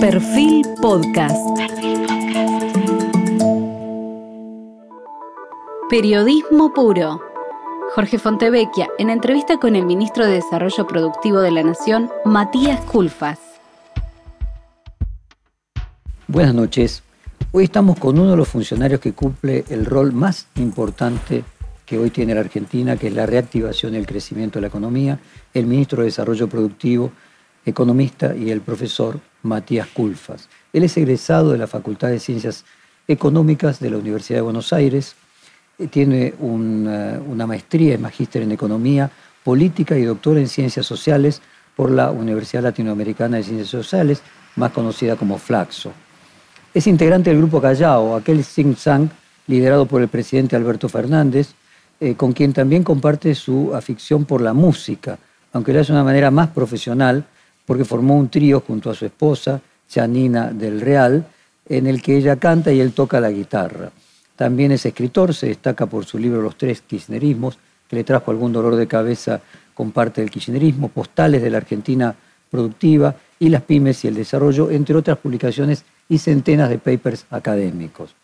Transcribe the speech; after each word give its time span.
Perfil 0.00 0.64
Podcast. 0.80 1.36
Periodismo 5.90 6.72
puro. 6.72 7.20
Jorge 7.96 8.20
Fontevecchia, 8.20 8.88
en 8.98 9.10
entrevista 9.10 9.58
con 9.58 9.74
el 9.74 9.84
ministro 9.84 10.24
de 10.24 10.34
Desarrollo 10.34 10.86
Productivo 10.86 11.40
de 11.40 11.50
la 11.50 11.64
Nación, 11.64 12.08
Matías 12.24 12.80
Culfas. 12.82 13.40
Buenas 16.28 16.54
noches. 16.54 17.02
Hoy 17.50 17.64
estamos 17.64 17.98
con 17.98 18.20
uno 18.20 18.30
de 18.30 18.36
los 18.36 18.46
funcionarios 18.46 19.00
que 19.00 19.14
cumple 19.14 19.64
el 19.68 19.84
rol 19.84 20.12
más 20.12 20.46
importante 20.54 21.42
que 21.84 21.98
hoy 21.98 22.10
tiene 22.10 22.34
la 22.34 22.40
Argentina, 22.40 22.96
que 22.96 23.08
es 23.08 23.14
la 23.14 23.26
reactivación 23.26 23.94
y 23.94 23.96
el 23.96 24.06
crecimiento 24.06 24.58
de 24.58 24.62
la 24.62 24.68
economía, 24.68 25.18
el 25.52 25.66
ministro 25.66 26.02
de 26.02 26.04
Desarrollo 26.04 26.48
Productivo, 26.48 27.10
economista 27.66 28.36
y 28.36 28.52
el 28.52 28.60
profesor 28.60 29.18
Matías 29.42 29.88
Culfas. 29.88 30.48
Él 30.72 30.84
es 30.84 30.96
egresado 30.96 31.52
de 31.52 31.58
la 31.58 31.66
Facultad 31.66 32.08
de 32.08 32.20
Ciencias 32.20 32.64
Económicas 33.06 33.80
de 33.80 33.90
la 33.90 33.98
Universidad 33.98 34.38
de 34.38 34.42
Buenos 34.42 34.72
Aires, 34.72 35.14
eh, 35.78 35.86
tiene 35.86 36.34
una, 36.40 37.20
una 37.26 37.46
maestría 37.46 37.94
en 37.94 38.02
magíster 38.02 38.42
en 38.42 38.52
Economía 38.52 39.10
Política 39.44 39.96
y 39.96 40.02
doctor 40.02 40.36
en 40.36 40.48
Ciencias 40.48 40.84
Sociales 40.84 41.40
por 41.74 41.90
la 41.90 42.10
Universidad 42.10 42.64
Latinoamericana 42.64 43.36
de 43.36 43.44
Ciencias 43.44 43.68
Sociales, 43.68 44.20
más 44.56 44.72
conocida 44.72 45.16
como 45.16 45.38
Flaxo. 45.38 45.92
Es 46.74 46.86
integrante 46.86 47.30
del 47.30 47.38
Grupo 47.38 47.60
Callao, 47.60 48.16
aquel 48.16 48.44
think 48.44 48.76
tank 48.76 49.10
liderado 49.46 49.86
por 49.86 50.02
el 50.02 50.08
presidente 50.08 50.56
Alberto 50.56 50.88
Fernández, 50.88 51.54
eh, 52.00 52.14
con 52.14 52.32
quien 52.32 52.52
también 52.52 52.84
comparte 52.84 53.34
su 53.34 53.74
afición 53.74 54.24
por 54.24 54.40
la 54.40 54.52
música, 54.52 55.18
aunque 55.52 55.72
lo 55.72 55.80
hace 55.80 55.92
de 55.92 55.98
una 55.98 56.04
manera 56.04 56.30
más 56.30 56.48
profesional, 56.48 57.24
porque 57.68 57.84
formó 57.84 58.16
un 58.16 58.30
trío 58.30 58.60
junto 58.66 58.88
a 58.88 58.94
su 58.94 59.04
esposa, 59.04 59.60
Janina 59.92 60.50
del 60.50 60.80
Real, 60.80 61.26
en 61.68 61.86
el 61.86 62.00
que 62.00 62.16
ella 62.16 62.36
canta 62.36 62.72
y 62.72 62.80
él 62.80 62.94
toca 62.94 63.20
la 63.20 63.30
guitarra. 63.30 63.90
También 64.36 64.72
es 64.72 64.86
escritor, 64.86 65.34
se 65.34 65.48
destaca 65.48 65.84
por 65.84 66.06
su 66.06 66.18
libro 66.18 66.40
Los 66.40 66.56
tres 66.56 66.80
kirchnerismos, 66.80 67.58
que 67.86 67.96
le 67.96 68.04
trajo 68.04 68.30
algún 68.30 68.54
dolor 68.54 68.74
de 68.74 68.86
cabeza 68.86 69.42
con 69.74 69.92
parte 69.92 70.22
del 70.22 70.30
kirchnerismo, 70.30 70.88
postales 70.88 71.42
de 71.42 71.50
la 71.50 71.58
Argentina 71.58 72.16
productiva 72.50 73.14
y 73.38 73.50
las 73.50 73.60
pymes 73.60 74.02
y 74.02 74.08
el 74.08 74.14
desarrollo, 74.14 74.70
entre 74.70 74.96
otras 74.96 75.18
publicaciones 75.18 75.84
y 76.08 76.16
centenas 76.16 76.70
de 76.70 76.78
papers 76.78 77.26
académicos. 77.28 78.14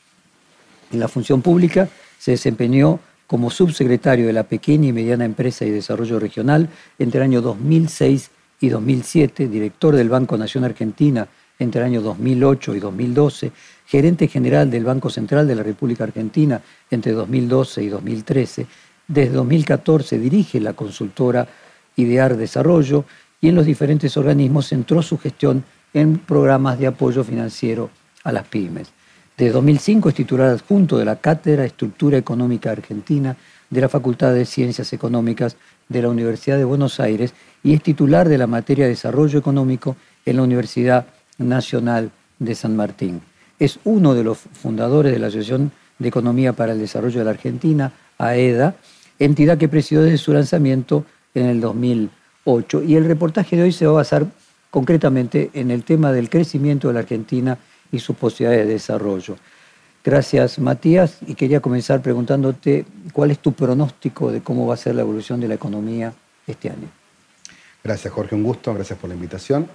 En 0.91 1.00
la 1.00 1.09
función 1.09 1.42
pública 1.42 1.87
se 2.19 2.31
desempeñó 2.31 2.98
como 3.27 3.50
subsecretario 3.50 4.27
de 4.27 4.33
la 4.33 4.45
pequeña 4.45 4.89
y 4.89 4.95
mediana 4.95 5.27
empresa 5.27 5.67
y 5.67 5.70
desarrollo 5.70 6.19
regional 6.19 6.70
entre 6.98 7.20
el 7.20 7.25
año 7.25 7.42
2006 7.42 8.31
y 8.65 8.69
2007, 8.70 9.48
director 9.48 9.95
del 9.95 10.09
Banco 10.09 10.37
Nación 10.37 10.65
Argentina 10.65 11.29
entre 11.59 11.81
el 11.81 11.87
año 11.87 12.01
2008 12.01 12.75
y 12.75 12.81
2012, 12.81 13.53
gerente 13.87 14.27
general 14.27 14.71
del 14.71 14.84
Banco 14.84 15.11
Central 15.11 15.47
de 15.47 15.55
la 15.55 15.62
República 15.62 16.05
Argentina 16.05 16.61
entre 16.91 17.12
2012 17.12 17.83
y 17.83 17.89
2013. 17.89 18.67
Desde 19.06 19.34
2014 19.34 20.19
dirige 20.19 20.61
la 20.61 20.73
consultora 20.73 21.47
Idear 21.97 22.37
Desarrollo 22.37 23.05
y 23.41 23.48
en 23.48 23.55
los 23.55 23.67
diferentes 23.67 24.17
organismos 24.17 24.69
centró 24.69 25.03
su 25.03 25.19
gestión 25.19 25.65
en 25.93 26.19
programas 26.19 26.78
de 26.78 26.87
apoyo 26.87 27.23
financiero 27.23 27.91
a 28.25 28.33
las 28.33 28.47
pymes. 28.47 28.89
Desde 29.37 29.53
2005 29.53 30.09
es 30.09 30.15
titular 30.15 30.49
adjunto 30.49 30.97
de 30.97 31.05
la 31.05 31.17
Cátedra 31.17 31.65
Estructura 31.65 32.17
Económica 32.17 32.71
Argentina 32.71 33.37
de 33.69 33.81
la 33.81 33.89
Facultad 33.89 34.33
de 34.33 34.47
Ciencias 34.47 34.93
Económicas 34.93 35.56
de 35.89 36.03
la 36.03 36.09
Universidad 36.09 36.56
de 36.56 36.65
Buenos 36.65 37.01
Aires 37.01 37.34
y 37.65 37.73
es 37.73 37.83
titular 37.83 38.29
de 38.29 38.39
la 38.39 38.47
materia 38.47 38.84
de 38.84 38.91
Desarrollo 38.91 39.39
Económico 39.39 39.97
en 40.27 40.37
la 40.37 40.43
Universidad 40.43 41.07
Nacional 41.39 42.12
de 42.39 42.55
San 42.55 42.77
Martín. 42.77 43.23
Es 43.59 43.81
uno 43.84 44.15
de 44.15 44.23
los 44.23 44.39
fundadores 44.39 45.12
de 45.12 45.19
la 45.19 45.29
Asociación 45.29 45.73
de 45.98 46.09
Economía 46.09 46.53
para 46.53 46.73
el 46.73 46.79
Desarrollo 46.79 47.19
de 47.19 47.25
la 47.25 47.31
Argentina, 47.31 47.93
AEDA, 48.19 48.77
entidad 49.19 49.56
que 49.56 49.69
presidió 49.69 50.03
desde 50.03 50.19
su 50.19 50.34
lanzamiento 50.34 51.06
en 51.34 51.47
el 51.47 51.61
2008. 51.62 52.83
Y 52.83 52.97
el 52.97 53.06
reportaje 53.06 53.56
de 53.56 53.62
hoy 53.62 53.72
se 53.72 53.87
va 53.87 53.93
a 53.93 53.97
basar 53.97 54.27
concretamente 54.71 55.50
en 55.55 55.71
el 55.71 55.84
tema 55.84 56.12
del 56.12 56.28
crecimiento 56.28 56.88
de 56.88 56.94
la 56.94 57.00
Argentina 57.00 57.56
y 57.91 57.99
sus 57.99 58.15
posibilidades 58.17 58.67
de 58.67 58.72
desarrollo. 58.75 59.37
Gracias, 60.05 60.59
Matías. 60.59 61.19
Y 61.27 61.34
quería 61.34 61.61
comenzar 61.61 62.03
preguntándote 62.03 62.84
cuál 63.15 63.31
es 63.31 63.38
tu 63.38 63.53
pronóstico 63.53 64.31
de 64.31 64.43
cómo 64.43 64.67
va 64.67 64.75
a 64.75 64.77
ser 64.77 64.97
la 64.97 65.00
evolución 65.00 65.41
de 65.41 65.49
la 65.49 65.55
economía 65.55 66.12
este 66.47 66.69
año. 66.69 67.03
Gracias, 67.84 68.15
Jorge. 68.15 68.34
Un 68.34 68.43
gusto. 68.43 68.72
Gracias 68.72 68.99
por 68.99 69.11
la 69.11 69.15
invitación. 69.15 69.69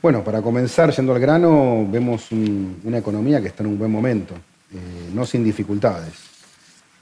Bueno, 0.00 0.24
para 0.24 0.40
comenzar, 0.40 0.90
yendo 0.90 1.12
al 1.12 1.20
grano, 1.20 1.86
vemos 1.86 2.32
una 2.32 2.96
economía 2.96 3.42
que 3.42 3.48
está 3.48 3.62
en 3.62 3.68
un 3.68 3.78
buen 3.78 3.90
momento, 3.90 4.34
eh, 4.72 5.10
no 5.12 5.26
sin 5.26 5.44
dificultades. 5.44 6.14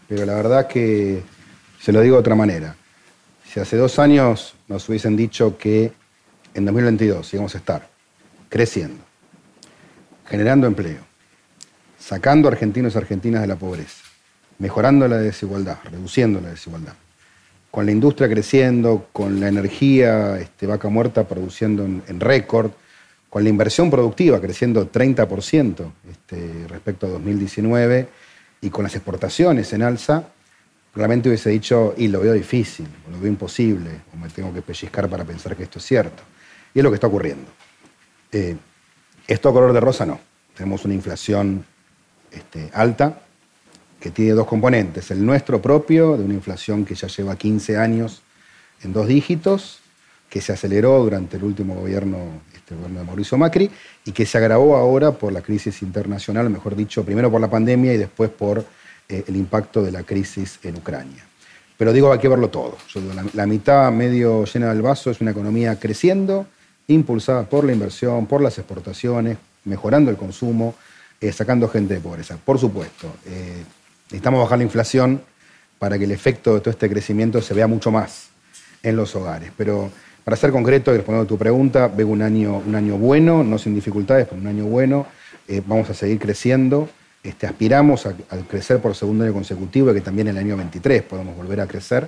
Pero 0.09 0.27
la 0.27 0.35
verdad 0.35 0.67
que, 0.67 1.23
se 1.81 1.93
lo 1.93 2.01
digo 2.01 2.17
de 2.17 2.21
otra 2.21 2.35
manera, 2.35 2.75
si 3.47 3.61
hace 3.61 3.77
dos 3.77 4.01
años 4.01 4.57
nos 4.67 4.89
hubiesen 4.89 5.17
dicho 5.17 5.57
que 5.57 5.93
en 6.53 6.65
2022 6.65 7.33
íbamos 7.35 7.55
a 7.55 7.59
estar 7.59 7.89
creciendo, 8.49 9.05
generando 10.27 10.67
empleo, 10.67 11.03
sacando 11.97 12.49
argentinos 12.49 12.97
y 12.97 12.99
argentinas 12.99 13.43
de 13.43 13.47
la 13.47 13.57
pobreza, 13.57 14.03
mejorando 14.59 15.07
la 15.07 15.19
desigualdad, 15.19 15.79
reduciendo 15.85 16.41
la 16.41 16.51
desigualdad, 16.51 16.95
con 17.71 17.87
la 17.87 17.93
industria 17.93 18.29
creciendo, 18.29 19.09
con 19.13 19.41
la 19.41 19.49
energía 19.49 20.39
este, 20.39 20.67
vaca 20.67 20.89
muerta 20.89 21.29
produciendo 21.29 21.85
en 21.85 22.21
récord, 22.21 22.71
con 23.31 23.45
la 23.45 23.51
inversión 23.51 23.91
productiva 23.91 24.41
creciendo 24.41 24.91
30% 24.91 25.93
este, 26.11 26.67
respecto 26.69 27.07
a 27.07 27.11
2019 27.11 28.09
y 28.61 28.71
con 28.71 28.85
las 28.85 28.95
exportaciones 28.95 29.73
en 29.73 29.83
alza, 29.83 30.25
realmente 30.95 31.29
hubiese 31.29 31.51
dicho, 31.51 31.95
y 31.97 32.09
lo 32.09 32.21
veo 32.21 32.33
difícil, 32.33 32.89
o 33.07 33.11
lo 33.11 33.21
veo 33.21 33.29
imposible, 33.29 33.91
o 34.13 34.17
me 34.17 34.29
tengo 34.31 34.53
que 34.53 34.63
pellizcar 34.63 35.09
para 35.09 35.25
pensar 35.25 35.55
que 35.55 35.65
esto 35.65 35.79
es 35.79 35.85
cierto. 35.85 36.23
Y 36.75 36.79
es 36.79 36.83
lo 36.83 36.91
que 36.91 36.95
está 36.95 37.07
ocurriendo. 37.07 37.51
Eh, 38.33 38.57
esto 39.27 39.49
a 39.49 39.53
color 39.53 39.73
de 39.73 39.81
rosa 39.81 40.07
no. 40.07 40.19
Tenemos 40.57 40.85
una 40.85 40.95
inflación 40.95 41.65
este, 42.33 42.71
alta 42.73 43.21
que 44.01 44.11
tiene 44.11 44.33
dos 44.33 44.47
componentes. 44.47 45.11
El 45.11 45.25
nuestro 45.25 45.61
propio, 45.61 46.17
de 46.17 46.25
una 46.25 46.35
inflación 46.35 46.85
que 46.85 46.95
ya 46.95 47.09
lleva 47.09 47.37
15 47.37 47.77
años 47.77 48.23
en 48.83 48.93
dos 48.93 49.09
dígitos, 49.09 49.81
que 50.29 50.41
se 50.41 50.53
aceleró 50.53 51.03
durante 51.03 51.37
el 51.37 51.45
último 51.45 51.75
gobierno 51.75 52.19
este 52.55 52.75
gobierno 52.75 53.01
de 53.01 53.07
Mauricio 53.07 53.39
Macri, 53.39 53.71
y 54.05 54.13
que 54.13 54.27
se 54.27 54.39
agravó 54.39 54.77
ahora 54.77 55.13
por 55.13 55.33
la 55.33 55.41
crisis 55.41 55.83
internacional, 55.83 56.51
mejor 56.51 56.77
dicho, 56.77 57.05
primero 57.05 57.31
por 57.31 57.41
la 57.41 57.51
pandemia 57.51 57.95
y 57.95 57.97
después 57.97 58.31
por 58.31 58.65
eh, 59.09 59.25
el 59.27 59.37
impacto 59.37 59.83
de 59.83 59.91
la 59.91 60.03
crisis 60.03 60.59
en 60.63 60.77
Ucrania. 60.77 61.25
Pero 61.79 61.93
digo, 61.93 62.13
hay 62.13 62.19
que 62.19 62.29
verlo 62.29 62.51
todo. 62.51 62.77
la, 63.35 63.47
mitad 63.47 63.91
medio 63.93 64.45
llena 64.45 64.69
del 64.69 64.83
vaso 64.83 65.11
es 65.11 65.21
una 65.21 65.31
economía 65.31 65.79
creciendo, 65.79 66.47
impulsada 66.89 67.45
por 67.45 67.65
la 67.65 67.73
inversión, 67.73 68.27
por 68.27 68.43
las 68.43 68.59
exportaciones, 68.59 69.39
mejorando 69.65 70.11
el 70.11 70.17
consumo, 70.17 70.75
eh, 71.21 71.33
sacando 71.33 71.69
gente 71.69 71.95
de 71.95 72.01
pobreza. 72.01 72.37
Por 72.37 72.59
supuesto, 72.59 73.15
eh, 73.27 73.63
necesitamos 74.09 74.41
bajar 74.41 74.59
la 74.59 74.65
inflación 74.65 75.23
para 75.79 75.99
que 75.99 76.05
el 76.05 76.13
efecto 76.13 76.55
de 76.55 76.61
todo 76.61 76.71
este 76.71 76.89
crecimiento 76.89 77.41
se 77.41 77.55
vea 77.55 77.67
mucho 77.67 77.91
más 77.91 78.31
en 78.83 78.97
los 78.97 79.15
hogares. 79.15 79.53
Pero 79.57 79.91
para 80.25 80.37
ser 80.37 80.51
concreto 80.51 80.93
y 80.93 80.97
respondiendo 80.97 81.25
a 81.25 81.29
tu 81.29 81.39
pregunta, 81.39 81.89
veo 81.89 82.09
un 82.09 82.23
año, 82.23 82.63
un 82.67 82.75
año 82.75 82.97
bueno, 82.97 83.45
no 83.45 83.59
sin 83.59 83.75
dificultades, 83.75 84.27
pero 84.29 84.41
un 84.41 84.47
año 84.47 84.65
bueno. 84.67 85.07
Eh, 85.47 85.63
vamos 85.65 85.89
a 85.89 85.95
seguir 85.95 86.19
creciendo. 86.19 86.89
Este, 87.23 87.47
aspiramos 87.47 88.07
a, 88.07 88.15
crecer 88.49 88.81
por 88.81 88.95
segundo 88.95 89.25
año 89.25 89.33
consecutivo 89.33 89.91
y 89.91 89.95
que 89.95 90.01
también 90.01 90.29
en 90.29 90.37
el 90.37 90.45
año 90.45 90.57
23 90.57 91.03
podamos 91.03 91.37
volver 91.37 91.61
a 91.61 91.67
crecer, 91.67 92.07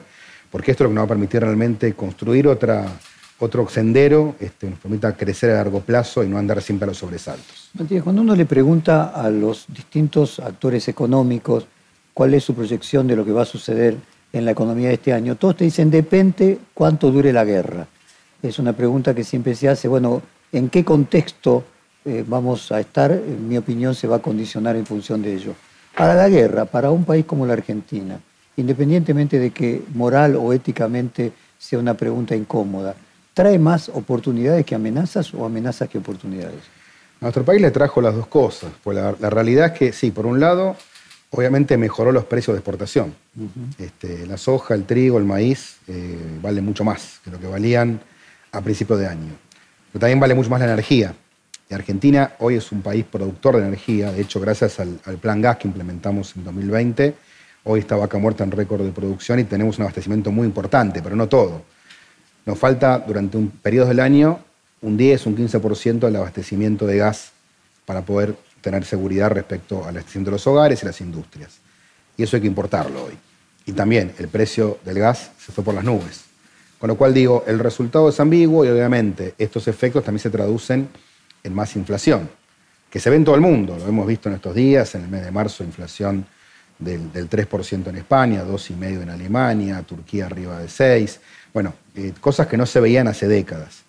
porque 0.51 0.71
esto 0.71 0.85
es 0.85 0.87
lo 0.87 0.91
que 0.91 0.95
nos 0.95 1.03
va 1.03 1.07
a 1.07 1.09
permitir 1.09 1.41
realmente 1.41 1.93
construir 1.95 2.47
otro 2.47 3.69
sendero, 3.69 4.37
este, 4.39 4.71
nos 4.71 4.79
permita 4.79 5.17
crecer 5.17 5.51
a 5.51 5.55
largo 5.55 5.81
plazo 5.81 6.23
y 6.23 6.29
no 6.29 6.39
andar 6.39 6.63
siempre 6.63 6.85
a 6.85 6.89
los 6.89 6.99
sobresaltos. 6.99 7.71
Matías, 7.75 8.03
cuando 8.03 8.23
uno 8.23 8.37
le 8.37 8.47
pregunta 8.47 9.09
a 9.09 9.31
los 9.31 9.65
distintos 9.69 10.39
actores 10.41 10.87
económicos 10.89 11.67
cuál 12.21 12.35
es 12.35 12.45
su 12.45 12.55
proyección 12.55 13.07
de 13.07 13.17
lo 13.17 13.25
que 13.25 13.33
va 13.33 13.45
a 13.45 13.47
suceder 13.47 13.97
en 14.35 14.45
la 14.45 14.51
economía 14.51 14.89
de 14.89 14.95
este 14.95 15.15
año, 15.15 15.37
todos 15.37 15.57
te 15.57 15.65
dicen 15.65 15.91
depende 15.91 16.59
cuánto 16.75 17.11
dure 17.11 17.33
la 17.33 17.47
guerra 17.47 17.87
es 18.43 18.59
una 18.59 18.75
pregunta 18.75 19.15
que 19.15 19.25
siempre 19.25 19.55
se 19.55 19.71
hace, 19.71 19.89
bueno, 19.89 20.21
¿en 20.53 20.69
qué 20.69 20.85
contexto 20.85 21.65
eh, 22.05 22.23
vamos 22.29 22.73
a 22.73 22.81
estar? 22.81 23.11
En 23.11 23.49
mi 23.49 23.57
opinión 23.57 23.95
se 23.95 24.07
va 24.07 24.17
a 24.17 24.19
condicionar 24.19 24.77
en 24.77 24.85
función 24.85 25.23
de 25.23 25.33
ello. 25.33 25.55
Para 25.97 26.15
la 26.15 26.29
guerra, 26.29 26.67
para 26.67 26.91
un 26.91 27.07
país 27.07 27.25
como 27.25 27.47
la 27.47 27.55
Argentina, 27.55 28.21
independientemente 28.59 29.39
de 29.39 29.51
que 29.51 29.83
moral 29.95 30.37
o 30.37 30.53
éticamente 30.53 31.33
sea 31.59 31.79
una 31.79 31.95
pregunta 31.95 32.37
incómoda, 32.37 32.95
¿trae 33.33 33.59
más 33.59 33.89
oportunidades 33.89 34.67
que 34.67 34.75
amenazas 34.75 35.33
o 35.33 35.47
amenazas 35.47 35.89
que 35.89 35.97
oportunidades? 35.97 36.61
A 37.21 37.25
nuestro 37.25 37.45
país 37.47 37.63
le 37.63 37.71
trajo 37.71 38.03
las 38.03 38.15
dos 38.15 38.27
cosas. 38.27 38.71
Pues 38.83 38.97
la, 38.97 39.31
realidad 39.31 39.73
es 39.73 39.73
que 39.73 39.93
sí, 39.93 40.11
por 40.11 40.25
un 40.25 40.41
lado, 40.41 40.77
obviamente 41.31 41.77
mejoró 41.77 42.13
los 42.13 42.25
precios 42.25 42.55
de 42.55 42.59
exportación. 42.59 43.15
este, 43.79 44.27
la 44.27 44.37
soja, 44.37 44.75
el 44.75 44.85
trigo, 44.85 45.19
el 45.19 45.25
maíz 45.25 45.77
eh, 45.87 46.19
valen 46.43 46.65
mucho 46.65 46.85
más 46.85 47.21
que 47.25 47.31
lo 47.31 47.39
que 47.39 47.47
valían 47.47 48.01
a 48.53 48.61
principio 48.61 48.97
de 48.97 49.07
año. 49.07 49.33
Pero 49.93 50.01
también 50.01 50.21
vale 50.21 50.35
mucho 50.35 50.51
más 50.51 50.61
la 50.61 50.67
energía. 50.67 51.15
Y 51.69 51.75
Argentina 51.75 52.33
hoy 52.41 52.57
es 52.57 52.73
un 52.73 52.83
país 52.83 53.05
productor 53.05 53.57
de 53.57 53.67
energía, 53.67 54.11
de 54.11 54.23
hecho 54.23 54.41
gracias 54.41 54.81
al, 54.81 54.99
plan 55.21 55.41
gas 55.41 55.59
que 55.59 55.69
implementamos 55.69 56.35
en 56.35 56.45
2020, 56.45 57.15
hoy 57.63 57.81
está 57.81 57.95
vaca 57.95 58.19
muerta 58.19 58.43
en 58.43 58.51
récord 58.51 58.83
de 58.83 58.91
producción 58.91 59.39
y 59.39 59.45
tenemos 59.45 59.79
un 59.79 59.83
abastecimiento 59.83 60.33
muy 60.33 60.47
importante, 60.47 61.01
pero 61.01 61.15
no 61.15 61.29
todo. 61.29 61.63
Nos 62.45 62.59
falta 62.59 62.99
durante 62.99 63.37
un 63.37 63.51
periodo 63.51 63.87
del 63.87 64.01
año 64.01 64.41
un 64.83 64.97
10, 64.97 65.27
un 65.27 65.37
15% 65.37 66.01
del 66.01 66.17
abastecimiento 66.17 66.87
de 66.87 66.97
gas 66.97 67.31
para 67.85 68.03
poder 68.03 68.35
tener 68.61 68.85
seguridad 68.85 69.31
respecto 69.31 69.85
al 69.85 69.91
abastecimiento 69.91 70.31
de 70.31 70.35
los 70.37 70.47
hogares 70.47 70.83
y 70.83 70.87
las 70.87 71.01
industrias. 71.01 71.59
Y 72.17 72.23
eso 72.23 72.37
hay 72.37 72.43
que 72.43 72.49
importarlo 72.49 73.05
hoy. 73.05 73.15
Y 73.67 73.73
también 73.73 74.13
el 74.19 74.29
precio 74.29 74.79
del 74.85 74.99
gas 74.99 75.31
se 75.39 75.53
fue 75.53 75.65
por 75.65 75.75
las 75.75 75.85
nubes. 75.85 76.25
Con 76.79 76.89
lo 76.89 76.97
cual 76.97 77.13
digo, 77.13 77.45
el 77.47 77.59
resultado 77.59 78.09
es 78.09 78.19
ambiguo 78.21 78.65
y 78.65 78.69
obviamente 78.69 79.35
estos 79.37 79.69
efectos 79.69 80.03
también 80.03 80.23
se 80.23 80.31
traducen 80.31 80.89
en 81.45 81.55
más 81.55 81.77
inflación, 81.77 82.29
que 82.91 82.99
se 82.99 83.11
ve 83.11 83.17
en 83.17 83.25
todo 83.25 83.35
el 83.35 83.41
mundo, 83.41 83.77
lo 83.79 83.87
hemos 83.87 84.07
visto 84.07 84.29
en 84.29 84.37
estos 84.37 84.55
días, 84.55 84.95
en 84.95 85.03
el 85.03 85.09
mes 85.09 85.25
de 85.25 85.31
marzo 85.31 85.63
inflación 85.63 86.27
del, 86.79 87.13
3% 87.13 87.89
en 87.89 87.97
España, 87.97 88.45
2,5% 88.45 89.03
en 89.03 89.11
Alemania, 89.11 89.83
Turquía 89.83 90.27
arriba 90.27 90.59
de 90.59 90.67
6%, 90.67 91.19
bueno, 91.53 91.75
eh, 91.95 92.13
cosas 92.21 92.47
que 92.47 92.57
no 92.57 92.65
se 92.65 92.81
veían 92.81 93.09
hace 93.09 93.29
décadas. 93.29 93.83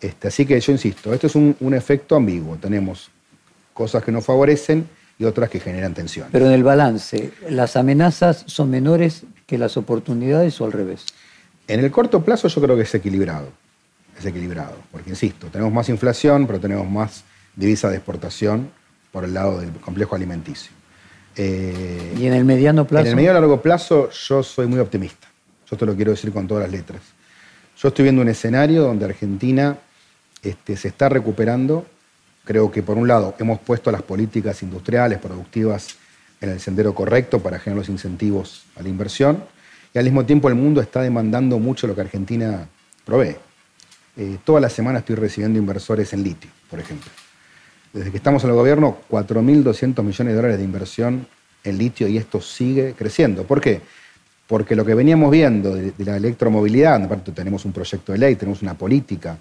Este, 0.00 0.28
así 0.28 0.46
que 0.46 0.58
yo 0.58 0.72
insisto, 0.72 1.12
esto 1.12 1.26
es 1.26 1.34
un, 1.34 1.56
un 1.60 1.74
efecto 1.74 2.16
ambiguo, 2.16 2.56
tenemos 2.56 3.10
cosas 3.78 4.02
que 4.02 4.12
nos 4.12 4.24
favorecen 4.24 4.88
y 5.18 5.24
otras 5.24 5.48
que 5.48 5.60
generan 5.60 5.94
tensión. 5.94 6.28
Pero 6.32 6.46
en 6.46 6.52
el 6.52 6.64
balance, 6.64 7.30
¿las 7.48 7.76
amenazas 7.76 8.44
son 8.46 8.70
menores 8.70 9.22
que 9.46 9.56
las 9.56 9.76
oportunidades 9.76 10.60
o 10.60 10.64
al 10.64 10.72
revés? 10.72 11.06
En 11.68 11.80
el 11.80 11.90
corto 11.90 12.24
plazo 12.24 12.48
yo 12.48 12.60
creo 12.60 12.76
que 12.76 12.82
es 12.82 12.94
equilibrado 12.94 13.48
es 14.18 14.26
equilibrado. 14.26 14.76
Porque, 14.90 15.10
insisto, 15.10 15.48
tenemos 15.48 15.72
más 15.72 15.88
inflación, 15.88 16.46
pero 16.46 16.60
tenemos 16.60 16.88
más 16.88 17.24
divisa 17.54 17.88
de 17.88 17.96
exportación 17.96 18.70
por 19.12 19.24
el 19.24 19.34
lado 19.34 19.60
del 19.60 19.70
complejo 19.72 20.16
alimenticio. 20.16 20.72
Eh, 21.36 22.16
¿Y 22.18 22.26
en 22.26 22.34
el 22.34 22.44
mediano 22.44 22.86
plazo? 22.86 23.02
En 23.02 23.10
el 23.10 23.16
mediano 23.16 23.40
largo 23.40 23.62
plazo 23.62 24.10
yo 24.10 24.42
soy 24.42 24.66
muy 24.66 24.80
optimista. 24.80 25.28
Yo 25.70 25.76
te 25.76 25.86
lo 25.86 25.94
quiero 25.94 26.10
decir 26.10 26.32
con 26.32 26.46
todas 26.46 26.64
las 26.64 26.72
letras. 26.72 27.00
Yo 27.76 27.88
estoy 27.88 28.04
viendo 28.04 28.22
un 28.22 28.28
escenario 28.28 28.82
donde 28.82 29.04
Argentina 29.04 29.78
este, 30.42 30.76
se 30.76 30.88
está 30.88 31.08
recuperando. 31.08 31.86
Creo 32.48 32.70
que 32.70 32.82
por 32.82 32.96
un 32.96 33.06
lado 33.06 33.34
hemos 33.38 33.58
puesto 33.58 33.92
las 33.92 34.00
políticas 34.00 34.62
industriales, 34.62 35.18
productivas, 35.18 35.98
en 36.40 36.48
el 36.48 36.60
sendero 36.60 36.94
correcto 36.94 37.40
para 37.40 37.58
generar 37.58 37.80
los 37.80 37.90
incentivos 37.90 38.64
a 38.74 38.82
la 38.82 38.88
inversión. 38.88 39.44
Y 39.92 39.98
al 39.98 40.06
mismo 40.06 40.24
tiempo 40.24 40.48
el 40.48 40.54
mundo 40.54 40.80
está 40.80 41.02
demandando 41.02 41.58
mucho 41.58 41.86
lo 41.86 41.94
que 41.94 42.00
Argentina 42.00 42.66
provee. 43.04 43.36
Eh, 44.16 44.38
toda 44.46 44.62
la 44.62 44.70
semana 44.70 45.00
estoy 45.00 45.16
recibiendo 45.16 45.58
inversores 45.58 46.14
en 46.14 46.22
litio, 46.22 46.48
por 46.70 46.80
ejemplo. 46.80 47.10
Desde 47.92 48.10
que 48.10 48.16
estamos 48.16 48.42
en 48.44 48.48
el 48.48 48.56
gobierno, 48.56 48.96
4.200 49.10 50.02
millones 50.02 50.32
de 50.32 50.34
dólares 50.34 50.56
de 50.56 50.64
inversión 50.64 51.26
en 51.64 51.76
litio 51.76 52.08
y 52.08 52.16
esto 52.16 52.40
sigue 52.40 52.94
creciendo. 52.96 53.44
¿Por 53.44 53.60
qué? 53.60 53.82
Porque 54.46 54.74
lo 54.74 54.86
que 54.86 54.94
veníamos 54.94 55.30
viendo 55.30 55.74
de, 55.74 55.92
la 55.98 56.16
electromovilidad, 56.16 57.04
aparte 57.04 57.30
tenemos 57.32 57.66
un 57.66 57.72
proyecto 57.72 58.12
de 58.12 58.18
ley, 58.18 58.36
tenemos 58.36 58.62
una 58.62 58.72
política 58.72 59.36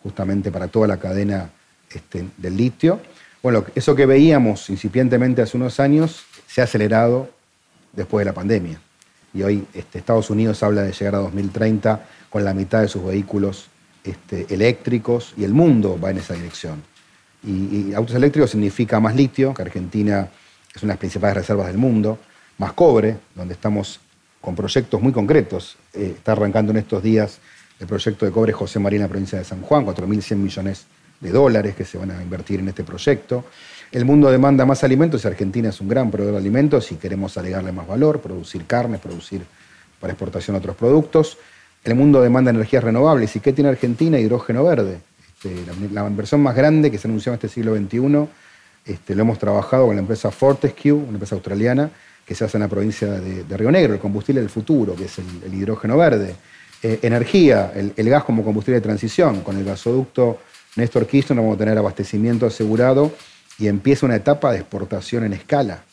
justamente 0.00 0.52
para 0.52 0.68
toda 0.68 0.86
la 0.86 0.98
cadena 0.98 1.50
este, 1.94 2.26
del 2.36 2.56
litio. 2.56 3.00
Bueno, 3.42 3.64
eso 3.74 3.94
que 3.94 4.06
veíamos 4.06 4.70
incipientemente 4.70 5.42
hace 5.42 5.56
unos 5.56 5.80
años 5.80 6.24
se 6.46 6.60
ha 6.60 6.64
acelerado 6.64 7.30
después 7.92 8.24
de 8.24 8.30
la 8.30 8.34
pandemia. 8.34 8.80
Y 9.34 9.42
hoy 9.42 9.66
este, 9.74 9.98
Estados 9.98 10.30
Unidos 10.30 10.62
habla 10.62 10.82
de 10.82 10.92
llegar 10.92 11.14
a 11.14 11.18
2030 11.18 12.06
con 12.30 12.44
la 12.44 12.54
mitad 12.54 12.82
de 12.82 12.88
sus 12.88 13.04
vehículos 13.04 13.66
este, 14.04 14.46
eléctricos 14.52 15.34
y 15.36 15.44
el 15.44 15.52
mundo 15.52 15.98
va 16.02 16.10
en 16.10 16.18
esa 16.18 16.34
dirección. 16.34 16.82
Y, 17.44 17.92
autos 17.94 18.14
eléctricos 18.14 18.50
significa 18.50 19.00
más 19.00 19.16
litio, 19.16 19.52
que 19.52 19.62
Argentina 19.62 20.28
es 20.74 20.82
una 20.82 20.92
de 20.92 20.94
las 20.94 20.98
principales 20.98 21.36
reservas 21.36 21.66
del 21.66 21.78
mundo, 21.78 22.18
más 22.58 22.72
cobre, 22.72 23.16
donde 23.34 23.54
estamos 23.54 24.00
con 24.40 24.54
proyectos 24.54 25.00
muy 25.02 25.12
concretos. 25.12 25.76
Eh, 25.92 26.14
está 26.16 26.32
arrancando 26.32 26.70
en 26.70 26.78
estos 26.78 27.02
días 27.02 27.38
el 27.80 27.86
proyecto 27.86 28.24
de 28.24 28.32
cobre 28.32 28.52
José 28.52 28.78
María 28.78 28.98
en 28.98 29.02
la 29.02 29.08
provincia 29.08 29.38
de 29.38 29.44
San 29.44 29.62
Juan, 29.62 29.84
4.100 29.84 30.36
millones 30.36 30.86
de 31.22 31.30
dólares 31.30 31.74
que 31.74 31.84
se 31.84 31.96
van 31.96 32.10
a 32.10 32.22
invertir 32.22 32.60
en 32.60 32.68
este 32.68 32.82
proyecto. 32.84 33.44
El 33.92 34.04
mundo 34.04 34.30
demanda 34.30 34.66
más 34.66 34.82
alimentos 34.84 35.24
y 35.24 35.28
Argentina 35.28 35.68
es 35.68 35.80
un 35.80 35.88
gran 35.88 36.10
proveedor 36.10 36.34
de 36.34 36.40
alimentos 36.40 36.90
y 36.92 36.96
queremos 36.96 37.38
agregarle 37.38 37.72
más 37.72 37.86
valor, 37.86 38.20
producir 38.20 38.66
carne, 38.66 38.98
producir 38.98 39.42
para 40.00 40.12
exportación 40.12 40.56
otros 40.56 40.76
productos. 40.76 41.38
El 41.84 41.94
mundo 41.94 42.20
demanda 42.20 42.50
energías 42.50 42.82
renovables. 42.82 43.34
¿Y 43.36 43.40
qué 43.40 43.52
tiene 43.52 43.70
Argentina? 43.70 44.18
Hidrógeno 44.18 44.64
verde. 44.64 45.00
Este, 45.44 45.54
la, 45.92 46.06
inversión 46.06 46.42
más 46.42 46.56
grande 46.56 46.90
que 46.90 46.98
se 46.98 47.06
anunció 47.06 47.32
en 47.32 47.34
este 47.34 47.48
siglo 47.48 47.76
XXI, 47.76 48.28
este, 48.84 49.14
lo 49.14 49.22
hemos 49.22 49.38
trabajado 49.38 49.86
con 49.86 49.96
la 49.96 50.00
empresa 50.00 50.30
Fortescue, 50.30 50.92
una 50.92 51.12
empresa 51.12 51.34
australiana, 51.34 51.90
que 52.24 52.34
se 52.34 52.44
hace 52.44 52.56
en 52.56 52.62
la 52.62 52.68
provincia 52.68 53.08
de, 53.08 53.56
Río 53.56 53.70
Negro, 53.70 53.94
el 53.94 54.00
combustible 54.00 54.40
del 54.40 54.50
futuro, 54.50 54.94
que 54.94 55.04
es 55.04 55.18
el, 55.18 55.54
hidrógeno 55.54 55.96
verde. 55.96 56.34
Eh, 56.82 57.00
energía, 57.02 57.72
el, 57.74 58.08
gas 58.08 58.24
como 58.24 58.44
combustible 58.44 58.76
de 58.76 58.82
transición. 58.82 59.40
Con 59.42 59.56
el 59.56 59.64
gasoducto 59.64 60.38
Néstor 60.76 61.06
Kirchner 61.06 61.38
vamos 61.38 61.56
a 61.56 61.58
tener 61.58 61.76
abastecimiento 61.76 62.46
asegurado 62.46 63.12
y 63.58 63.68
empieza 63.68 64.06
una 64.06 64.16
etapa 64.16 64.52
de 64.52 64.58
exportación 64.58 65.24
en 65.24 65.32
escala 65.32 65.84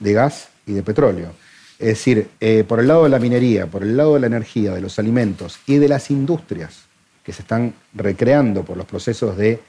de 0.00 0.12
gas 0.12 0.48
y 0.66 0.72
de 0.72 0.82
petróleo. 0.82 1.32
Es 1.78 1.88
decir, 1.88 2.28
eh, 2.40 2.64
por 2.66 2.80
el 2.80 2.88
lado 2.88 3.04
de 3.04 3.10
la 3.10 3.18
minería, 3.18 3.66
por 3.66 3.82
el 3.82 3.96
lado 3.96 4.14
de 4.14 4.20
la 4.20 4.26
energía, 4.26 4.72
de 4.72 4.80
los 4.80 4.98
alimentos 4.98 5.58
y 5.66 5.76
de 5.76 5.88
las 5.88 6.10
industrias 6.10 6.84
que 7.22 7.32
se 7.32 7.42
están 7.42 7.74
recreando 7.94 8.64
por 8.64 8.76
los 8.76 8.86
procesos 8.86 9.36
de 9.36 9.60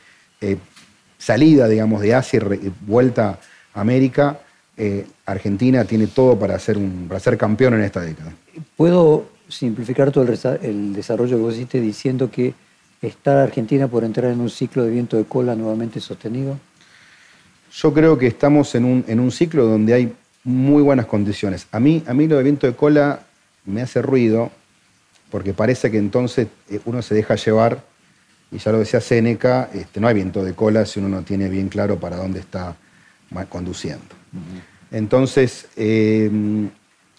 eh, 0.42 0.58
salida, 1.18 1.68
digamos, 1.68 2.01
de 2.01 2.13
Asia 2.13 2.40
y 2.62 2.72
vuelta 2.86 3.40
a 3.74 3.81
América, 3.81 4.40
eh, 4.78 5.06
Argentina 5.25 5.86
tiene 5.86 6.08
todo 6.08 6.38
para 6.38 6.60
ser, 6.60 6.78
un, 6.78 7.06
para 7.08 7.19
ser 7.19 7.38
campeón 7.38 7.75
en 7.75 7.81
esta 7.81 8.01
década. 8.01 8.34
¿Puedo 8.75 9.30
simplificar 9.48 10.12
todo 10.12 10.25
el, 10.62 10.94
desarrollo 10.94 11.38
que 11.38 11.44
vos 11.44 11.56
hiciste 11.56 11.80
diciendo 11.80 12.30
que 12.30 12.54
está 13.07 13.44
Argentina 13.44 13.88
por 13.88 14.04
entrar 14.04 14.31
en 14.31 14.42
un 14.42 14.50
ciclo 14.50 14.84
de 14.84 14.92
viento 14.92 15.18
de 15.18 15.25
cola 15.25 15.56
nuevamente 15.56 16.00
sostenido? 16.00 16.57
Yo 17.74 17.94
creo 17.94 18.18
que 18.18 18.28
estamos 18.28 18.74
en 18.75 18.86
un, 18.86 19.06
en 19.07 19.19
un 19.19 19.31
ciclo 19.31 19.66
donde 19.66 19.94
hay 19.94 20.13
muy 20.44 20.81
buenas 20.81 21.06
condiciones. 21.06 21.68
A 21.72 21.80
mí, 21.80 22.04
a 22.07 22.13
mí 22.13 22.28
lo 22.28 22.38
de 22.38 22.44
viento 22.44 22.68
de 22.68 22.74
cola 22.74 23.22
me 23.66 23.81
hace 23.81 24.02
ruido 24.02 24.52
porque 25.30 25.54
parece 25.54 25.92
que 25.92 25.98
entonces 25.98 26.48
eh, 26.69 26.80
uno 26.86 27.02
se 27.02 27.16
deja 27.16 27.36
llevar, 27.36 27.84
y 28.52 28.57
ya 28.57 28.72
lo 28.72 28.80
decía 28.80 29.02
Seneca, 29.02 29.69
este, 29.74 30.00
no 30.00 30.08
hay 30.08 30.13
viento 30.13 30.44
de 30.44 30.54
cola 30.54 30.86
si 30.86 31.00
uno 31.00 31.10
no 31.10 31.24
tiene 31.24 31.50
bien 31.50 31.68
claro 31.68 32.00
para 32.00 32.16
dónde 32.16 32.40
está 32.40 32.75
conduciendo. 33.50 34.06
Entonces, 34.91 35.68
em, 35.75 36.70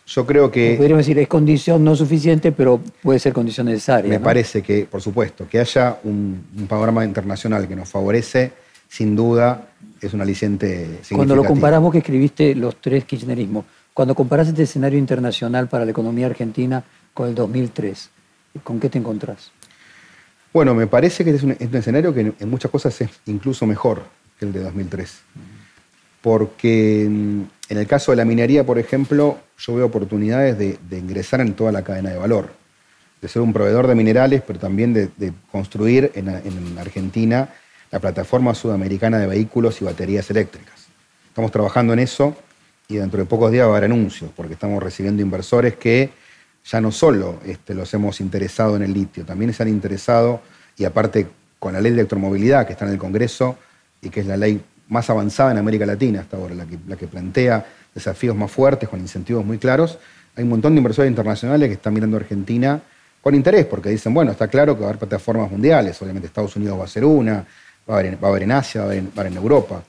yo 0.06 0.24
creo 0.24 0.50
que... 0.50 0.76
Podríamos 0.76 1.04
decir, 1.04 1.18
es 1.18 1.28
condición 1.28 1.82
no 1.82 1.96
suficiente, 1.96 2.52
pero 2.52 2.80
puede 3.02 3.18
ser 3.18 3.32
condición 3.32 3.66
necesaria. 3.66 4.08
Me 4.08 4.20
parece 4.20 4.62
que, 4.62 4.84
por 4.84 5.02
supuesto, 5.02 5.48
que 5.48 5.58
haya 5.58 5.98
un, 6.04 6.46
un 6.56 6.66
panorama 6.66 7.04
internacional 7.04 7.66
que 7.66 7.74
nos 7.74 7.88
favorece, 7.88 8.52
sin 8.88 9.16
duda, 9.16 9.68
es 10.00 10.14
un 10.14 10.20
aliciente 10.20 11.00
Cuando 11.12 11.34
lo 11.34 11.44
comparamos 11.44 11.92
que 11.92 11.98
escribiste 11.98 12.54
los 12.54 12.80
tres 12.80 13.04
kirchnerismos, 13.04 13.64
cuando 13.92 14.14
comparas 14.14 14.48
este 14.48 14.62
escenario 14.62 14.98
internacional 14.98 15.68
para 15.68 15.84
la 15.84 15.90
economía 15.90 16.26
argentina 16.26 16.84
con 17.12 17.28
el 17.28 17.34
2003, 17.34 18.10
¿con 18.62 18.78
qué 18.78 18.88
te 18.88 18.98
encontrás? 18.98 19.50
Bueno, 20.52 20.74
me 20.74 20.86
parece 20.86 21.24
que 21.24 21.30
es 21.30 21.42
un, 21.42 21.52
escenario 21.52 22.14
que 22.14 22.32
en 22.38 22.50
muchas 22.50 22.70
cosas 22.70 22.98
es 23.00 23.10
incluso 23.26 23.66
mejor 23.66 24.04
que 24.38 24.46
el 24.46 24.52
de 24.52 24.60
2003. 24.60 25.22
Porque 26.26 27.04
en 27.04 27.48
el 27.68 27.86
caso 27.86 28.10
de 28.10 28.16
la 28.16 28.24
minería, 28.24 28.66
por 28.66 28.80
ejemplo, 28.80 29.38
yo 29.58 29.76
veo 29.76 29.86
oportunidades 29.86 30.58
de, 30.58 30.98
ingresar 30.98 31.40
en 31.40 31.54
toda 31.54 31.70
la 31.70 31.84
cadena 31.84 32.10
de 32.10 32.18
valor, 32.18 32.48
de 33.22 33.28
ser 33.28 33.42
un 33.42 33.52
proveedor 33.52 33.86
de 33.86 33.94
minerales, 33.94 34.42
pero 34.44 34.58
también 34.58 34.92
de, 34.92 35.32
construir 35.52 36.10
en, 36.16 36.28
en 36.28 36.78
Argentina 36.80 37.50
la 37.92 38.00
plataforma 38.00 38.56
sudamericana 38.56 39.20
de 39.20 39.28
vehículos 39.28 39.80
y 39.80 39.84
baterías 39.84 40.28
eléctricas. 40.28 40.88
Estamos 41.28 41.52
trabajando 41.52 41.92
en 41.92 42.00
eso 42.00 42.36
y 42.88 42.96
dentro 42.96 43.20
de 43.20 43.26
pocos 43.26 43.52
días 43.52 43.68
va 43.68 43.74
a 43.74 43.76
haber 43.76 43.84
anuncios, 43.84 44.32
porque 44.34 44.54
estamos 44.54 44.82
recibiendo 44.82 45.22
inversores 45.22 45.76
que 45.76 46.10
ya 46.64 46.80
no 46.80 46.90
solo 46.90 47.38
este, 47.46 47.72
los 47.72 47.94
hemos 47.94 48.20
interesado 48.20 48.74
en 48.74 48.82
el 48.82 48.92
litio, 48.92 49.24
también 49.24 49.54
se 49.54 49.62
han 49.62 49.68
interesado, 49.68 50.40
y 50.76 50.86
aparte 50.86 51.28
con 51.60 51.74
la 51.74 51.80
ley 51.80 51.92
de 51.92 52.00
electromovilidad 52.00 52.66
que 52.66 52.72
está 52.72 52.84
en 52.84 52.90
el 52.90 52.98
Congreso 52.98 53.56
y 54.02 54.08
que 54.08 54.22
es 54.22 54.26
la 54.26 54.36
ley 54.36 54.60
más 54.88 55.10
avanzada 55.10 55.52
en 55.52 55.58
América 55.58 55.86
Latina 55.86 56.20
hasta 56.20 56.36
ahora, 56.36 56.54
la 56.54 56.66
que, 56.66 56.78
la 56.86 56.96
que 56.96 57.06
plantea 57.06 57.64
desafíos 57.94 58.36
más 58.36 58.50
fuertes, 58.50 58.88
con 58.88 59.00
incentivos 59.00 59.44
muy 59.44 59.58
claros, 59.58 59.98
hay 60.36 60.44
un 60.44 60.50
montón 60.50 60.74
de 60.74 60.78
inversores 60.78 61.08
internacionales 61.08 61.68
que 61.68 61.74
están 61.74 61.94
mirando 61.94 62.16
a 62.16 62.20
Argentina 62.20 62.80
con 63.22 63.34
interés, 63.34 63.66
porque 63.66 63.88
dicen, 63.88 64.14
bueno, 64.14 64.30
está 64.30 64.46
claro 64.48 64.74
que 64.74 64.82
va 64.82 64.86
a 64.86 64.90
haber 64.90 65.00
plataformas 65.00 65.50
mundiales, 65.50 66.00
obviamente 66.00 66.28
Estados 66.28 66.54
Unidos 66.54 66.78
va 66.78 66.84
a 66.84 66.88
ser 66.88 67.04
una, 67.04 67.44
va 67.88 67.96
a 67.96 67.98
haber, 67.98 68.42
en 68.42 68.52
Asia, 68.52 68.82
va 68.82 68.88
a 68.88 68.90
haber 68.90 69.26
en, 69.26 69.36
Europa. 69.36 69.82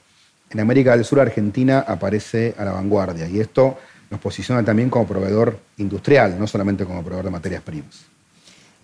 En 0.50 0.60
América 0.60 0.96
del 0.96 1.06
Sur, 1.06 1.20
Argentina 1.20 1.86
aparece 1.88 2.56
a 2.58 2.66
la 2.66 2.72
vanguardia 2.72 3.28
y 3.28 3.40
esto 3.40 3.78
nos 4.10 4.20
posiciona 4.20 4.64
también 4.64 4.90
como 4.90 5.06
proveedor 5.06 5.60
industrial, 5.78 6.40
no 6.40 6.48
solamente 6.48 6.86
como 6.86 7.02
proveedor 7.02 7.26
de 7.26 7.32
materias 7.32 7.62
primas. 7.62 8.06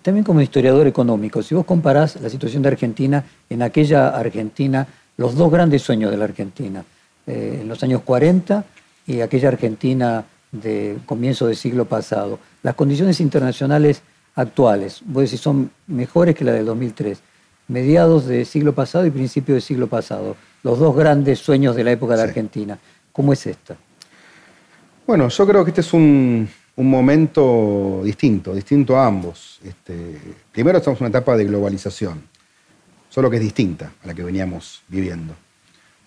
También 0.02 0.26
como 0.26 0.42
historiador 0.42 0.86
económico, 0.86 1.42
si 1.42 1.56
vos 1.56 1.66
comparás 1.66 2.20
la 2.20 2.30
situación 2.30 2.62
de 2.62 2.68
Argentina 2.68 3.24
en 3.50 3.62
aquella 3.62 4.10
Argentina 4.10 4.86
los 5.18 5.36
dos 5.36 5.52
grandes 5.52 5.82
sueños 5.82 6.12
de 6.12 6.18
la 6.18 6.26
Argentina, 6.26 6.84
eh, 7.28 7.60
en 7.62 7.68
los 7.68 7.82
años 7.84 8.02
40 8.02 8.66
y 9.08 9.22
aquella 9.22 9.50
Argentina 9.50 10.26
de 10.52 10.98
comienzo 11.06 11.48
del 11.48 11.56
siglo 11.56 11.86
pasado. 11.86 12.40
Las 12.62 12.76
condiciones 12.76 13.20
internacionales 13.20 14.02
actuales, 14.36 15.02
vos 15.06 15.24
decís, 15.24 15.42
son 15.42 15.72
mejores 15.88 16.36
que 16.36 16.46
la 16.46 16.54
del 16.54 16.66
2003, 16.66 17.20
mediados 17.68 18.26
del 18.26 18.46
siglo 18.46 18.74
pasado 18.74 19.06
y 19.06 19.12
principios 19.12 19.56
del 19.56 19.62
siglo 19.62 19.88
pasado, 19.88 20.36
los 20.64 20.80
dos 20.80 20.96
grandes 20.96 21.40
sueños 21.40 21.76
de 21.76 21.84
la 21.84 21.92
época 21.92 22.14
de 22.14 22.18
la 22.18 22.24
Argentina. 22.24 22.78
¿Cómo 23.12 23.34
es 23.34 23.46
esta? 23.46 23.76
Bueno, 25.06 25.28
yo 25.30 25.48
creo 25.48 25.64
que 25.64 25.72
este 25.72 25.82
es 25.82 25.94
un, 25.94 26.50
momento 26.78 28.02
distinto, 28.04 28.54
distinto 28.54 28.98
a 28.98 29.06
ambos. 29.06 29.60
Este, 29.64 30.18
primero 30.52 30.78
estamos 30.78 31.00
en 31.00 31.06
una 31.06 31.10
etapa 31.10 31.36
de 31.36 31.46
globalización, 31.46 32.24
solo 33.14 33.30
que 33.30 33.36
es 33.36 33.44
distinta 33.44 33.92
a 34.04 34.08
la 34.08 34.16
que 34.16 34.24
veníamos 34.24 34.82
viviendo. 34.88 35.36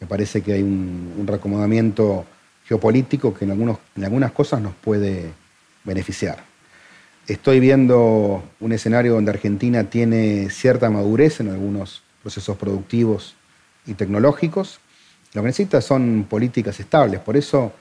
Me 0.01 0.09
parece 0.09 0.43
que 0.43 0.55
hay 0.55 0.63
un, 0.63 1.15
un 1.17 1.25
reacomodamiento 1.25 2.27
geopolítico 2.67 3.33
que 3.33 3.45
en 3.45 3.53
algunas 4.05 4.33
cosas 4.33 4.61
nos 4.61 4.75
puede 4.75 5.31
beneficiar. 5.85 6.43
Estoy 7.29 7.61
viendo 7.61 8.43
un 8.59 8.73
escenario 8.73 9.15
donde 9.15 9.31
Argentina 9.31 9.85
tiene 9.85 10.51
cierta 10.51 10.91
madurez 10.91 11.39
en 11.39 11.51
algunos 11.51 12.03
procesos 12.23 12.57
productivos 12.57 13.37
y 13.87 13.95
tecnológicos. 13.95 14.81
Lo 15.33 15.43
que 15.43 15.47
necesita 15.47 15.81
son 15.81 16.27
políticas 16.29 16.81
estables. 16.81 17.21
Por 17.21 17.37
eso 17.37 17.73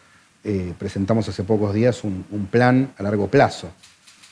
eh, 0.44 0.72
presentamos 0.78 1.28
hace 1.28 1.44
pocos 1.44 1.74
días 1.74 2.04
un, 2.04 2.48
plan 2.52 2.94
a 3.00 3.02
largo 3.02 3.28
plazo. 3.28 3.72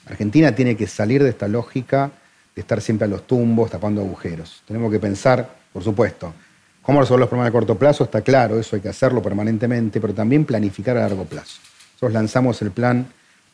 Argentina 0.05 0.53
tiene 0.53 0.77
que 0.77 0.85
salir 0.85 1.23
de 1.23 1.29
esta 1.29 1.47
lógica 1.47 2.11
de 2.55 2.61
estar 2.61 2.81
siempre 2.81 3.05
a 3.05 3.07
los 3.09 3.25
tumbos, 3.25 3.71
tapando 3.71 4.01
agujeros. 4.01 4.63
Tenemos 4.67 4.91
que 4.91 4.99
pensar, 4.99 5.49
por 5.71 5.83
supuesto, 5.83 6.33
cómo 6.81 7.01
resolver 7.01 7.21
los 7.21 7.29
problemas 7.29 7.49
a 7.49 7.51
corto 7.51 7.77
plazo, 7.77 8.03
está 8.03 8.21
claro, 8.21 8.59
eso 8.59 8.75
hay 8.75 8.81
que 8.81 8.89
hacerlo 8.89 9.21
permanentemente, 9.21 9.99
pero 9.99 10.13
también 10.13 10.45
planificar 10.45 10.97
a 10.97 11.01
largo 11.01 11.25
plazo. 11.25 11.59
Nosotros 11.93 12.13
lanzamos 12.13 12.61
el 12.61 12.71
plan 12.71 13.07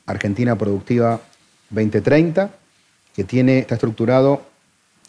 Argentina 0.06 0.58
Productiva 0.58 1.22
2030, 1.70 2.50
que 3.16 3.24
tiene, 3.24 3.60
está 3.60 3.76
estructurado 3.76 4.42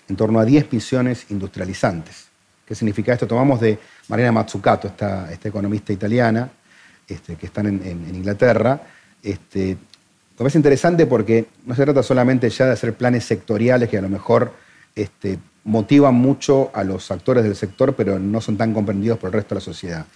en 0.08 0.16
torno 0.16 0.38
a 0.40 0.44
10 0.44 0.72
misiones 0.72 1.26
industrializantes. 1.30 2.26
¿Qué 2.66 2.74
significa 2.74 3.12
esto? 3.12 3.26
Tomamos 3.26 3.60
de 3.60 3.78
Marina 4.08 4.30
Mazzucato, 4.30 4.88
esta, 4.88 5.32
esta 5.32 5.48
economista 5.48 5.92
italiana, 5.92 6.50
este, 7.08 7.36
que 7.36 7.46
están 7.46 7.66
en, 7.66 8.14
Inglaterra. 8.14 8.80
Este, 9.22 9.76
me 10.40 10.44
parece 10.44 10.58
interesante 10.58 11.06
porque 11.06 11.48
no 11.66 11.74
se 11.74 11.84
trata 11.84 12.02
solamente 12.02 12.48
ya 12.48 12.64
de 12.64 12.72
hacer 12.72 12.94
planes 12.94 13.26
sectoriales 13.26 13.90
que 13.90 13.98
a 13.98 14.00
lo 14.00 14.08
mejor 14.08 14.54
este, 14.96 15.38
motivan 15.64 16.14
mucho 16.14 16.70
a 16.72 16.82
los 16.82 17.10
actores 17.10 17.44
del 17.44 17.54
sector, 17.54 17.94
pero 17.94 18.18
no 18.18 18.40
son 18.40 18.56
tan 18.56 18.72
comprendidos 18.72 19.18
por 19.18 19.28
el 19.28 19.34
resto 19.34 19.54
de 19.54 19.60
la 19.60 19.64
sociedad. 19.64 20.06